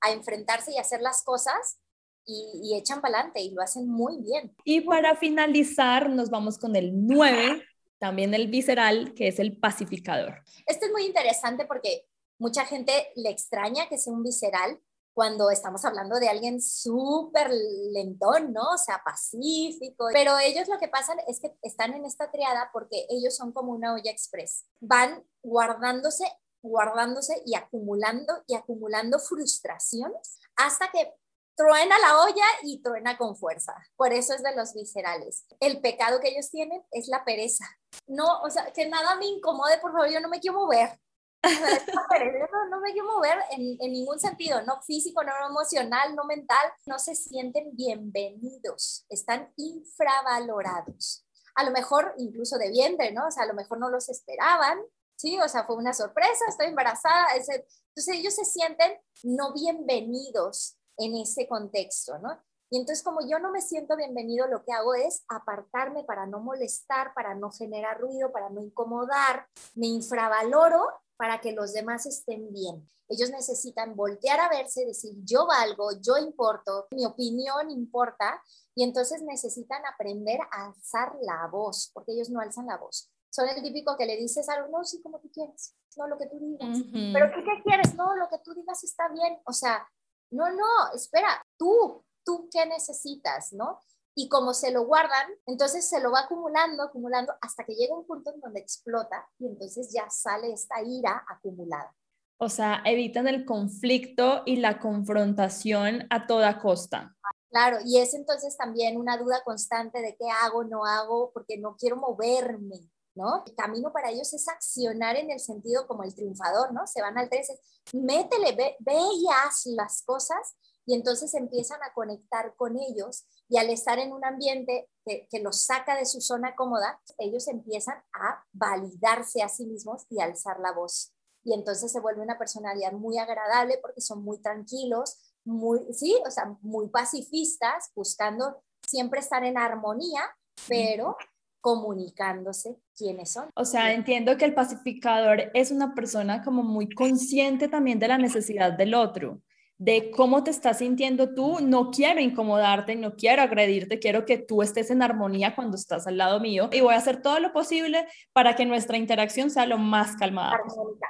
a 0.00 0.12
enfrentarse 0.12 0.72
y 0.72 0.78
hacer 0.78 1.02
las 1.02 1.22
cosas 1.22 1.80
y, 2.24 2.60
y 2.62 2.78
echan 2.78 3.00
para 3.00 3.18
adelante 3.18 3.40
y 3.40 3.50
lo 3.50 3.62
hacen 3.62 3.88
muy 3.88 4.22
bien. 4.22 4.54
Y 4.64 4.82
para 4.82 5.16
finalizar, 5.16 6.08
nos 6.08 6.30
vamos 6.30 6.56
con 6.56 6.76
el 6.76 7.06
9, 7.06 7.62
también 7.98 8.32
el 8.32 8.46
visceral, 8.46 9.12
que 9.12 9.28
es 9.28 9.38
el 9.40 9.58
pacificador. 9.58 10.42
Este 10.66 10.86
es 10.86 10.92
muy 10.92 11.04
interesante 11.04 11.66
porque 11.66 12.06
Mucha 12.40 12.64
gente 12.64 13.12
le 13.14 13.30
extraña 13.30 13.88
que 13.88 13.98
sea 13.98 14.12
un 14.12 14.24
visceral, 14.24 14.80
cuando 15.12 15.50
estamos 15.50 15.84
hablando 15.84 16.18
de 16.18 16.30
alguien 16.30 16.62
súper 16.62 17.50
lentón, 17.92 18.54
¿no? 18.54 18.62
O 18.72 18.78
sea, 18.78 19.02
pacífico. 19.04 20.08
Pero 20.12 20.38
ellos 20.38 20.68
lo 20.68 20.78
que 20.78 20.88
pasa 20.88 21.14
es 21.26 21.40
que 21.40 21.54
están 21.60 21.92
en 21.92 22.06
esta 22.06 22.30
triada 22.30 22.70
porque 22.72 23.06
ellos 23.10 23.36
son 23.36 23.52
como 23.52 23.72
una 23.72 23.92
olla 23.92 24.10
express. 24.10 24.64
Van 24.80 25.22
guardándose, 25.42 26.24
guardándose 26.62 27.42
y 27.44 27.54
acumulando 27.54 28.42
y 28.46 28.54
acumulando 28.54 29.18
frustraciones 29.18 30.38
hasta 30.56 30.90
que 30.90 31.12
truena 31.54 31.98
la 31.98 32.22
olla 32.22 32.46
y 32.62 32.80
truena 32.80 33.18
con 33.18 33.36
fuerza. 33.36 33.74
Por 33.96 34.14
eso 34.14 34.32
es 34.32 34.42
de 34.42 34.56
los 34.56 34.72
viscerales. 34.72 35.44
El 35.60 35.82
pecado 35.82 36.20
que 36.20 36.28
ellos 36.28 36.50
tienen 36.50 36.82
es 36.92 37.08
la 37.08 37.24
pereza. 37.26 37.66
No, 38.06 38.40
o 38.40 38.48
sea, 38.48 38.72
que 38.72 38.88
nada 38.88 39.16
me 39.16 39.26
incomode, 39.26 39.78
por 39.78 39.92
favor, 39.92 40.08
yo 40.08 40.20
no 40.20 40.30
me 40.30 40.40
quiero 40.40 40.58
mover. 40.58 40.98
No, 41.42 42.80
me 42.80 42.92
quiero 42.92 43.08
mover 43.08 43.38
en, 43.50 43.76
en, 43.80 43.92
ningún 43.92 44.18
sentido, 44.20 44.62
no 44.62 44.82
físico, 44.82 45.22
no 45.24 45.32
emocional, 45.48 46.14
no 46.14 46.24
mental. 46.24 46.72
No 46.86 46.98
se 46.98 47.14
sienten 47.14 47.74
bienvenidos, 47.74 49.06
están 49.08 49.52
infravalorados. 49.56 51.26
A 51.54 51.64
lo 51.64 51.70
mejor 51.70 52.14
incluso 52.18 52.58
de 52.58 52.70
vientre, 52.70 53.12
¿no? 53.12 53.26
O 53.26 53.30
sea, 53.30 53.44
a 53.44 53.46
lo 53.46 53.54
mejor 53.54 53.78
no 53.78 53.88
los 53.88 54.08
esperaban, 54.08 54.78
¿sí? 55.16 55.38
O 55.40 55.48
sea, 55.48 55.64
fue 55.64 55.76
una 55.76 55.94
sorpresa, 55.94 56.44
estoy 56.48 56.66
embarazada. 56.66 57.28
Entonces 57.34 58.08
ellos 58.08 58.34
se 58.34 58.44
sienten 58.44 58.98
no 59.22 59.52
bienvenidos 59.52 60.76
en 60.98 61.16
ese 61.16 61.48
contexto, 61.48 62.18
¿no? 62.18 62.38
Y 62.72 62.78
entonces 62.78 63.02
como 63.02 63.20
yo 63.26 63.40
no 63.40 63.50
me 63.50 63.62
siento 63.62 63.96
bienvenido, 63.96 64.46
lo 64.46 64.62
que 64.64 64.72
hago 64.72 64.94
es 64.94 65.24
apartarme 65.28 66.04
para 66.04 66.26
no 66.26 66.38
molestar, 66.38 67.12
para 67.14 67.34
no 67.34 67.50
generar 67.50 67.98
ruido, 67.98 68.30
para 68.30 68.48
no 68.48 68.60
incomodar, 68.60 69.48
me 69.74 69.88
infravaloro 69.88 70.86
para 71.20 71.38
que 71.38 71.52
los 71.52 71.74
demás 71.74 72.06
estén 72.06 72.50
bien. 72.50 72.90
Ellos 73.06 73.28
necesitan 73.28 73.94
voltear 73.94 74.40
a 74.40 74.48
verse, 74.48 74.86
decir, 74.86 75.12
yo 75.22 75.46
valgo, 75.46 75.90
yo 76.00 76.16
importo, 76.16 76.88
mi 76.92 77.04
opinión 77.04 77.68
importa, 77.70 78.42
y 78.74 78.84
entonces 78.84 79.20
necesitan 79.20 79.84
aprender 79.84 80.40
a 80.50 80.68
alzar 80.68 81.12
la 81.20 81.46
voz, 81.48 81.90
porque 81.92 82.12
ellos 82.12 82.30
no 82.30 82.40
alzan 82.40 82.66
la 82.68 82.78
voz. 82.78 83.10
Son 83.28 83.46
el 83.46 83.62
típico 83.62 83.98
que 83.98 84.06
le 84.06 84.16
dices 84.16 84.48
algo, 84.48 84.68
no, 84.68 84.82
sí, 84.82 85.02
como 85.02 85.20
tú 85.20 85.30
quieres, 85.30 85.74
no 85.98 86.08
lo 86.08 86.16
que 86.16 86.26
tú 86.26 86.38
digas. 86.40 86.78
Pero 86.90 87.30
¿qué, 87.34 87.44
¿qué 87.44 87.62
quieres? 87.64 87.94
No, 87.94 88.16
lo 88.16 88.26
que 88.30 88.38
tú 88.38 88.54
digas 88.54 88.82
está 88.82 89.10
bien. 89.10 89.38
O 89.44 89.52
sea, 89.52 89.86
no, 90.30 90.50
no, 90.50 90.94
espera, 90.94 91.44
tú, 91.58 92.02
tú 92.24 92.48
qué 92.50 92.64
necesitas, 92.64 93.52
¿no? 93.52 93.78
Y 94.20 94.28
como 94.28 94.52
se 94.52 94.70
lo 94.70 94.84
guardan, 94.84 95.30
entonces 95.46 95.88
se 95.88 95.98
lo 95.98 96.12
va 96.12 96.20
acumulando, 96.20 96.82
acumulando, 96.82 97.32
hasta 97.40 97.64
que 97.64 97.72
llega 97.72 97.96
un 97.96 98.06
punto 98.06 98.34
en 98.34 98.40
donde 98.42 98.60
explota 98.60 99.26
y 99.38 99.46
entonces 99.46 99.90
ya 99.94 100.10
sale 100.10 100.52
esta 100.52 100.74
ira 100.82 101.24
acumulada. 101.26 101.96
O 102.36 102.50
sea, 102.50 102.82
evitan 102.84 103.28
el 103.28 103.46
conflicto 103.46 104.42
y 104.44 104.56
la 104.56 104.78
confrontación 104.78 106.06
a 106.10 106.26
toda 106.26 106.60
costa. 106.60 107.16
Claro, 107.48 107.78
y 107.82 107.96
es 107.96 108.12
entonces 108.12 108.58
también 108.58 108.98
una 108.98 109.16
duda 109.16 109.40
constante 109.42 110.02
de 110.02 110.14
qué 110.18 110.28
hago, 110.42 110.64
no 110.64 110.84
hago, 110.84 111.30
porque 111.32 111.56
no 111.56 111.76
quiero 111.78 111.96
moverme, 111.96 112.90
¿no? 113.14 113.42
El 113.46 113.54
camino 113.54 113.90
para 113.90 114.10
ellos 114.10 114.34
es 114.34 114.46
accionar 114.48 115.16
en 115.16 115.30
el 115.30 115.40
sentido 115.40 115.86
como 115.86 116.02
el 116.02 116.14
triunfador, 116.14 116.74
¿no? 116.74 116.86
Se 116.86 117.00
van 117.00 117.16
al 117.16 117.30
13, 117.30 117.58
métele, 117.94 118.76
ve, 118.80 119.00
y 119.14 119.26
haz 119.28 119.64
las 119.64 120.02
cosas 120.02 120.56
y 120.84 120.94
entonces 120.94 121.32
empiezan 121.34 121.80
a 121.82 121.94
conectar 121.94 122.54
con 122.56 122.76
ellos 122.76 123.24
y 123.50 123.58
al 123.58 123.68
estar 123.68 123.98
en 123.98 124.12
un 124.12 124.24
ambiente 124.24 124.88
que, 125.04 125.26
que, 125.28 125.40
los 125.40 125.64
saca 125.64 125.96
de 125.96 126.06
su 126.06 126.20
zona 126.20 126.54
cómoda, 126.54 127.00
ellos 127.18 127.48
empiezan 127.48 127.96
a 128.14 128.44
validarse 128.52 129.42
a 129.42 129.48
sí 129.48 129.66
mismos 129.66 130.06
y 130.08 130.20
alzar 130.20 130.60
la 130.60 130.72
voz. 130.72 131.12
Y 131.42 131.52
entonces 131.52 131.90
se 131.90 131.98
vuelve 131.98 132.22
una 132.22 132.38
personalidad 132.38 132.92
muy 132.92 133.18
agradable 133.18 133.78
porque 133.82 134.00
son 134.00 134.22
muy 134.22 134.40
tranquilos, 134.40 135.18
muy, 135.44 135.80
sí, 135.92 136.16
o 136.24 136.30
sea, 136.30 136.56
muy 136.60 136.88
pacifistas, 136.90 137.90
buscando 137.96 138.62
siempre 138.86 139.18
estar 139.18 139.42
en 139.42 139.58
armonía, 139.58 140.22
pero 140.68 141.16
comunicándose 141.60 142.76
quiénes 142.96 143.32
son. 143.32 143.50
O 143.56 143.64
sea, 143.64 143.92
entiendo 143.92 144.36
que 144.36 144.44
el 144.44 144.54
pacificador 144.54 145.50
es 145.54 145.72
una 145.72 145.94
persona 145.94 146.44
como 146.44 146.62
muy 146.62 146.88
consciente 146.88 147.66
también 147.66 147.98
de 147.98 148.08
la 148.08 148.18
necesidad 148.18 148.72
del 148.74 148.94
otro 148.94 149.42
de 149.80 150.10
cómo 150.10 150.44
te 150.44 150.50
estás 150.50 150.78
sintiendo 150.78 151.34
tú. 151.34 151.58
No 151.60 151.90
quiero 151.90 152.20
incomodarte, 152.20 152.94
no 152.96 153.16
quiero 153.16 153.42
agredirte, 153.42 153.98
quiero 153.98 154.26
que 154.26 154.36
tú 154.36 154.62
estés 154.62 154.90
en 154.90 155.02
armonía 155.02 155.56
cuando 155.56 155.76
estás 155.76 156.06
al 156.06 156.18
lado 156.18 156.38
mío 156.38 156.68
y 156.70 156.82
voy 156.82 156.94
a 156.94 156.98
hacer 156.98 157.22
todo 157.22 157.40
lo 157.40 157.52
posible 157.52 158.06
para 158.34 158.54
que 158.54 158.66
nuestra 158.66 158.98
interacción 158.98 159.50
sea 159.50 159.64
lo 159.64 159.78
más 159.78 160.16
calmada. 160.16 160.60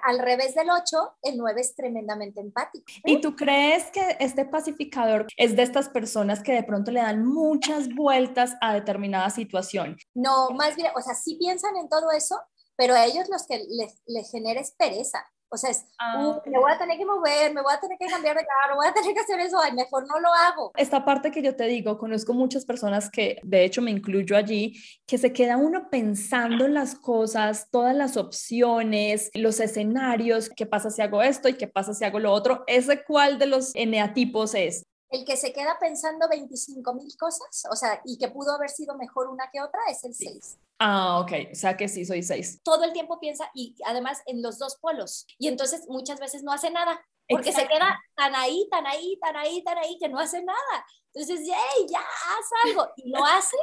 Al 0.04 0.20
revés 0.20 0.54
del 0.54 0.70
8, 0.70 1.16
el 1.22 1.36
9 1.36 1.60
es 1.60 1.74
tremendamente 1.74 2.40
empático. 2.40 2.84
¿Y 3.04 3.20
tú 3.20 3.34
crees 3.34 3.90
que 3.90 4.16
este 4.20 4.44
pacificador 4.44 5.26
es 5.36 5.56
de 5.56 5.62
estas 5.62 5.88
personas 5.88 6.40
que 6.40 6.52
de 6.52 6.62
pronto 6.62 6.92
le 6.92 7.00
dan 7.00 7.26
muchas 7.26 7.88
vueltas 7.92 8.54
a 8.60 8.72
determinada 8.72 9.30
situación? 9.30 9.96
No, 10.14 10.50
más 10.50 10.76
bien, 10.76 10.92
o 10.94 11.02
sea, 11.02 11.14
sí 11.14 11.34
piensan 11.34 11.76
en 11.76 11.88
todo 11.88 12.12
eso, 12.12 12.40
pero 12.76 12.94
a 12.94 13.04
ellos 13.04 13.28
los 13.28 13.48
que 13.48 13.58
les, 13.68 14.00
les 14.06 14.30
genera 14.30 14.60
es 14.60 14.70
pereza. 14.78 15.24
O 15.52 15.56
sea, 15.56 15.70
es, 15.70 15.84
ah, 15.98 16.40
me 16.46 16.58
voy 16.58 16.70
a 16.70 16.78
tener 16.78 16.96
que 16.96 17.04
mover, 17.04 17.52
me 17.52 17.60
voy 17.60 17.72
a 17.72 17.80
tener 17.80 17.98
que 17.98 18.06
cambiar 18.06 18.36
de 18.36 18.46
carro, 18.46 18.76
voy 18.76 18.86
a 18.86 18.92
tener 18.92 19.12
que 19.12 19.20
hacer 19.20 19.40
eso, 19.40 19.58
ay, 19.60 19.72
mejor 19.72 20.06
no 20.06 20.20
lo 20.20 20.28
hago. 20.32 20.70
Esta 20.76 21.04
parte 21.04 21.32
que 21.32 21.42
yo 21.42 21.56
te 21.56 21.64
digo, 21.64 21.98
conozco 21.98 22.34
muchas 22.34 22.64
personas 22.64 23.10
que, 23.10 23.40
de 23.42 23.64
hecho 23.64 23.82
me 23.82 23.90
incluyo 23.90 24.36
allí, 24.36 24.80
que 25.06 25.18
se 25.18 25.32
queda 25.32 25.56
uno 25.56 25.90
pensando 25.90 26.66
en 26.66 26.74
las 26.74 26.94
cosas, 26.94 27.68
todas 27.70 27.96
las 27.96 28.16
opciones, 28.16 29.30
los 29.34 29.58
escenarios, 29.58 30.50
qué 30.54 30.66
pasa 30.66 30.90
si 30.90 31.02
hago 31.02 31.20
esto 31.20 31.48
y 31.48 31.54
qué 31.54 31.66
pasa 31.66 31.94
si 31.94 32.04
hago 32.04 32.20
lo 32.20 32.32
otro. 32.32 32.62
¿Ese 32.68 33.02
cuál 33.02 33.38
de 33.40 33.46
los 33.46 33.74
eneatipos 33.74 34.54
es? 34.54 34.84
El 35.10 35.24
que 35.24 35.36
se 35.36 35.52
queda 35.52 35.76
pensando 35.80 36.28
25 36.28 36.94
mil 36.94 37.16
cosas, 37.18 37.64
o 37.70 37.76
sea, 37.76 38.00
y 38.04 38.16
que 38.16 38.28
pudo 38.28 38.52
haber 38.52 38.70
sido 38.70 38.96
mejor 38.96 39.28
una 39.28 39.50
que 39.52 39.60
otra, 39.60 39.80
es 39.90 40.04
el 40.04 40.14
6. 40.14 40.58
Ah, 40.78 41.20
ok, 41.20 41.32
o 41.52 41.54
sea 41.54 41.76
que 41.76 41.88
sí, 41.88 42.04
soy 42.04 42.22
6. 42.22 42.60
Todo 42.62 42.84
el 42.84 42.92
tiempo 42.92 43.18
piensa 43.18 43.50
y 43.52 43.74
además 43.84 44.22
en 44.26 44.40
los 44.40 44.58
dos 44.58 44.76
polos. 44.80 45.26
Y 45.38 45.48
entonces 45.48 45.86
muchas 45.88 46.20
veces 46.20 46.42
no 46.42 46.52
hace 46.52 46.70
nada, 46.70 47.00
porque 47.28 47.52
se 47.52 47.66
queda 47.66 47.98
tan 48.16 48.34
ahí, 48.34 48.66
tan 48.70 48.86
ahí, 48.86 49.18
tan 49.20 49.36
ahí, 49.36 49.62
tan 49.62 49.78
ahí, 49.78 49.98
que 49.98 50.08
no 50.08 50.18
hace 50.18 50.42
nada. 50.42 50.86
Entonces, 51.12 51.46
¡yay! 51.46 51.86
Ya, 51.88 52.00
haz 52.00 52.68
algo. 52.68 52.88
Y 52.96 53.10
lo 53.10 53.24
hace 53.24 53.56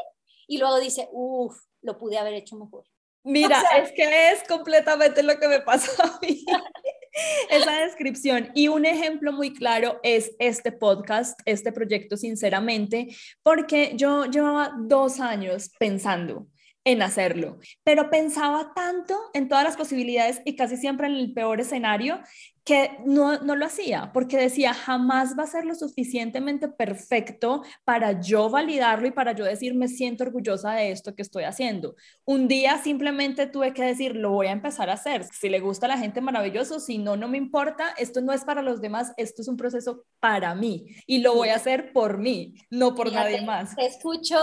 y 0.48 0.58
luego 0.58 0.80
dice, 0.80 1.10
uff, 1.12 1.58
lo 1.82 1.98
pude 1.98 2.18
haber 2.18 2.34
hecho 2.34 2.56
mejor. 2.56 2.86
Mira, 3.24 3.62
es 3.78 3.92
que 3.92 4.32
es 4.32 4.48
completamente 4.48 5.22
lo 5.22 5.38
que 5.38 5.48
me 5.50 5.60
pasó 5.60 5.92
a 6.02 6.20
mí. 6.22 6.46
esa 7.50 7.80
descripción. 7.80 8.50
Y 8.54 8.68
un 8.68 8.86
ejemplo 8.86 9.32
muy 9.32 9.54
claro 9.54 10.00
es 10.04 10.32
este 10.40 10.72
podcast, 10.72 11.40
este 11.46 11.72
proyecto, 11.72 12.18
sinceramente, 12.18 13.16
porque 13.44 13.94
yo 13.96 14.26
llevaba 14.26 14.74
dos 14.80 15.20
años 15.20 15.72
pensando 15.80 16.48
en 16.88 17.02
hacerlo, 17.02 17.58
pero 17.84 18.10
pensaba 18.10 18.72
tanto 18.74 19.14
en 19.34 19.50
todas 19.50 19.66
las 19.66 19.76
posibilidades 19.76 20.42
y 20.46 20.56
casi 20.56 20.78
siempre 20.78 21.08
en 21.08 21.16
el 21.16 21.34
peor 21.34 21.60
escenario 21.60 22.22
que 22.64 22.98
no, 23.06 23.40
no 23.40 23.56
lo 23.56 23.66
hacía, 23.66 24.12
porque 24.14 24.38
decía, 24.38 24.74
jamás 24.74 25.38
va 25.38 25.44
a 25.44 25.48
ser 25.48 25.66
lo 25.66 25.76
suficientemente 25.76 26.70
perfecto 26.70 27.64
para 27.84 28.22
yo 28.22 28.50
validarlo 28.50 29.08
y 29.08 29.12
para 29.12 29.34
yo 29.34 29.44
decir, 29.44 29.74
me 29.74 29.90
siento 29.90 30.24
orgullosa 30.24 30.74
de 30.74 30.92
esto 30.92 31.14
que 31.14 31.22
estoy 31.22 31.44
haciendo. 31.44 31.96
Un 32.26 32.48
día 32.48 32.78
simplemente 32.78 33.48
tuve 33.48 33.74
que 33.74 33.84
decir, 33.84 34.16
lo 34.16 34.32
voy 34.32 34.48
a 34.48 34.52
empezar 34.52 34.90
a 34.90 34.94
hacer. 34.94 35.26
Si 35.26 35.48
le 35.48 35.62
gusta 35.62 35.86
a 35.86 35.90
la 35.90 35.98
gente, 35.98 36.20
maravilloso. 36.20 36.82
Si 36.82 36.98
no, 36.98 37.16
no 37.16 37.30
me 37.30 37.38
importa. 37.38 37.94
Esto 37.98 38.20
no 38.20 38.34
es 38.34 38.44
para 38.44 38.62
los 38.62 38.82
demás, 38.82 39.14
esto 39.16 39.42
es 39.42 39.48
un 39.48 39.56
proceso 39.56 40.04
para 40.20 40.54
mí 40.54 40.88
y 41.06 41.20
lo 41.20 41.36
voy 41.36 41.50
a 41.50 41.56
hacer 41.56 41.94
por 41.94 42.18
mí, 42.18 42.56
no 42.70 42.96
por 42.96 43.14
nadie 43.14 43.42
más. 43.44 43.78
Te 43.78 43.86
escucho 43.86 44.38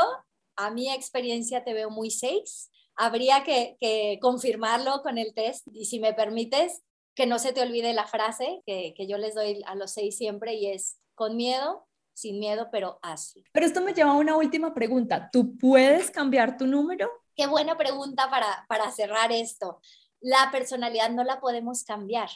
a 0.57 0.71
mi 0.71 0.91
experiencia 0.91 1.65
te 1.65 1.75
veo 1.75 1.91
muy 1.91 2.11
seis. 2.11 2.71
Habría 2.97 3.43
que, 3.45 4.19
confirmarlo 4.21 5.03
con 5.03 5.19
el 5.19 5.35
test 5.35 5.67
y 5.73 5.87
si 5.87 6.01
me 6.01 6.15
permites, 6.15 6.83
que 7.15 7.27
no 7.27 7.39
se 7.39 7.53
te 7.53 7.63
olvide 7.63 7.93
la 7.93 8.07
frase 8.07 8.63
que, 8.67 8.95
yo 9.09 9.19
les 9.19 9.35
doy 9.35 9.63
a 9.67 9.75
los 9.75 9.93
seis 9.93 10.17
siempre 10.17 10.55
y 10.55 10.67
es 10.67 10.99
con 11.15 11.37
miedo, 11.37 11.87
sin 12.13 12.39
miedo, 12.39 12.69
pero 12.71 12.99
así. 13.03 13.45
Pero 13.53 13.67
esto 13.67 13.81
me 13.81 13.95
lleva 13.95 14.13
a 14.13 14.17
una 14.17 14.37
última 14.37 14.75
pregunta. 14.75 15.29
¿Tú 15.33 15.57
puedes 15.57 16.11
cambiar 16.11 16.57
tu 16.57 16.67
número? 16.67 17.11
Qué 17.37 17.47
buena 17.47 17.77
pregunta 17.77 18.31
para, 18.31 18.65
para 18.69 18.91
cerrar 18.91 19.33
esto. 19.33 19.81
La 20.21 20.51
personalidad 20.51 21.11
no 21.11 21.25
la 21.25 21.41
podemos 21.41 21.85
cambiar. 21.85 22.31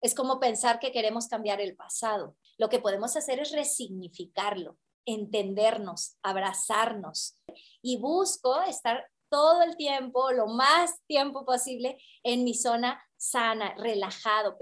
Es 0.00 0.14
como 0.14 0.38
pensar 0.38 0.78
que 0.78 0.92
queremos 0.92 1.28
cambiar 1.28 1.60
el 1.60 1.76
pasado. 1.76 2.36
Lo 2.58 2.68
que 2.68 2.78
podemos 2.78 3.16
hacer 3.16 3.40
es 3.40 3.52
resignificarlo 3.52 4.78
entendernos, 5.06 6.16
abrazarnos. 6.22 7.40
Y 7.82 7.98
busco 7.98 8.62
estar 8.62 9.04
todo 9.30 9.62
el 9.62 9.76
tiempo, 9.76 10.30
lo 10.30 10.46
más 10.46 10.92
tiempo 11.06 11.44
posible, 11.44 11.98
en 12.22 12.44
mi 12.44 12.54
zona 12.54 13.02
sana, 13.16 13.74
relajado, 13.78 14.56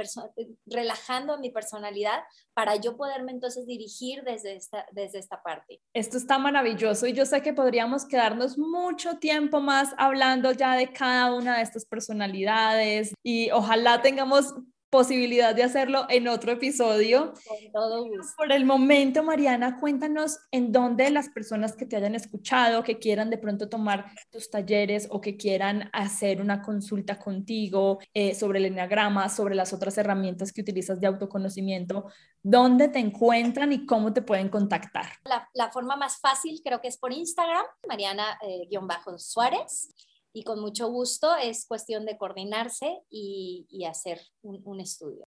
relajando 0.66 1.38
mi 1.38 1.50
personalidad 1.50 2.20
para 2.54 2.76
yo 2.76 2.96
poderme 2.96 3.32
entonces 3.32 3.66
dirigir 3.66 4.22
desde 4.22 4.54
esta, 4.54 4.86
desde 4.92 5.18
esta 5.18 5.42
parte. 5.42 5.82
Esto 5.92 6.16
está 6.16 6.38
maravilloso 6.38 7.06
y 7.06 7.12
yo 7.12 7.26
sé 7.26 7.42
que 7.42 7.52
podríamos 7.52 8.06
quedarnos 8.06 8.56
mucho 8.56 9.18
tiempo 9.18 9.60
más 9.60 9.90
hablando 9.98 10.52
ya 10.52 10.76
de 10.76 10.92
cada 10.92 11.34
una 11.34 11.56
de 11.56 11.62
estas 11.64 11.84
personalidades 11.84 13.12
y 13.22 13.50
ojalá 13.50 14.00
tengamos 14.00 14.54
posibilidad 14.92 15.54
de 15.54 15.62
hacerlo 15.62 16.04
en 16.10 16.28
otro 16.28 16.52
episodio. 16.52 17.32
Con 17.48 17.72
todo 17.72 18.04
gusto. 18.04 18.34
Por 18.36 18.52
el 18.52 18.66
momento, 18.66 19.22
Mariana, 19.22 19.80
cuéntanos 19.80 20.40
en 20.50 20.70
dónde 20.70 21.10
las 21.10 21.30
personas 21.30 21.74
que 21.74 21.86
te 21.86 21.96
hayan 21.96 22.14
escuchado, 22.14 22.82
que 22.82 22.98
quieran 22.98 23.30
de 23.30 23.38
pronto 23.38 23.70
tomar 23.70 24.12
tus 24.30 24.50
talleres 24.50 25.08
o 25.10 25.22
que 25.22 25.38
quieran 25.38 25.88
hacer 25.94 26.42
una 26.42 26.60
consulta 26.60 27.18
contigo 27.18 28.00
eh, 28.12 28.34
sobre 28.34 28.58
el 28.58 28.66
enneagrama, 28.66 29.30
sobre 29.30 29.54
las 29.54 29.72
otras 29.72 29.96
herramientas 29.96 30.52
que 30.52 30.60
utilizas 30.60 31.00
de 31.00 31.06
autoconocimiento, 31.06 32.08
dónde 32.42 32.88
te 32.88 32.98
encuentran 32.98 33.72
y 33.72 33.86
cómo 33.86 34.12
te 34.12 34.20
pueden 34.20 34.50
contactar. 34.50 35.06
La, 35.24 35.48
la 35.54 35.70
forma 35.70 35.96
más 35.96 36.20
fácil 36.20 36.60
creo 36.62 36.82
que 36.82 36.88
es 36.88 36.98
por 36.98 37.14
Instagram, 37.14 37.64
Mariana-Suárez. 37.88 39.88
Eh, 39.88 40.11
y 40.32 40.44
con 40.44 40.60
mucho 40.60 40.88
gusto 40.88 41.34
es 41.36 41.66
cuestión 41.66 42.06
de 42.06 42.16
coordinarse 42.16 43.02
y, 43.10 43.84
hacer 43.88 44.20
un, 44.42 44.80
estudio. 44.80 45.26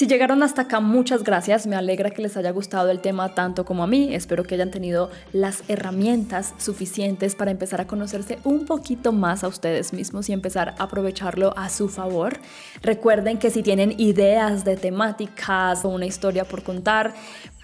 Si 0.00 0.06
llegaron 0.06 0.42
hasta 0.42 0.62
acá, 0.62 0.80
muchas 0.80 1.24
gracias. 1.24 1.66
Me 1.66 1.76
alegra 1.76 2.08
que 2.08 2.22
les 2.22 2.34
haya 2.38 2.52
gustado 2.52 2.88
el 2.88 3.00
tema 3.00 3.34
tanto 3.34 3.66
como 3.66 3.82
a 3.82 3.86
mí. 3.86 4.14
Espero 4.14 4.44
que 4.44 4.54
hayan 4.54 4.70
tenido 4.70 5.10
las 5.34 5.62
herramientas 5.68 6.54
suficientes 6.56 7.34
para 7.34 7.50
empezar 7.50 7.82
a 7.82 7.86
conocerse 7.86 8.38
un 8.44 8.64
poquito 8.64 9.12
más 9.12 9.44
a 9.44 9.48
ustedes 9.48 9.92
mismos 9.92 10.30
y 10.30 10.32
empezar 10.32 10.74
a 10.78 10.84
aprovecharlo 10.84 11.52
a 11.54 11.68
su 11.68 11.90
favor. 11.90 12.38
Recuerden 12.80 13.36
que 13.36 13.50
si 13.50 13.62
tienen 13.62 13.94
ideas 14.00 14.64
de 14.64 14.78
temáticas 14.78 15.84
o 15.84 15.90
una 15.90 16.06
historia 16.06 16.46
por 16.46 16.62
contar, 16.62 17.12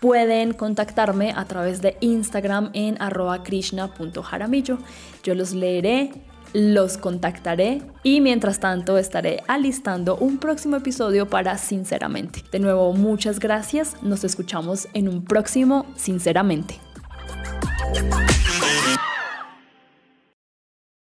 pueden 0.02 0.52
contactarme 0.52 1.32
a 1.34 1.46
través 1.46 1.80
de 1.80 1.96
Instagram 2.00 2.68
en 2.74 3.00
arroba 3.00 3.42
krishna.jaramillo. 3.44 4.76
Yo 5.22 5.34
los 5.34 5.54
leeré 5.54 6.12
los 6.52 6.98
contactaré 6.98 7.82
y 8.02 8.20
mientras 8.20 8.60
tanto 8.60 8.98
estaré 8.98 9.42
alistando 9.48 10.16
un 10.16 10.38
próximo 10.38 10.76
episodio 10.76 11.28
para 11.28 11.58
Sinceramente. 11.58 12.42
De 12.50 12.58
nuevo, 12.58 12.92
muchas 12.92 13.40
gracias, 13.40 14.02
nos 14.02 14.24
escuchamos 14.24 14.88
en 14.94 15.08
un 15.08 15.24
próximo 15.24 15.86
Sinceramente. 15.96 16.80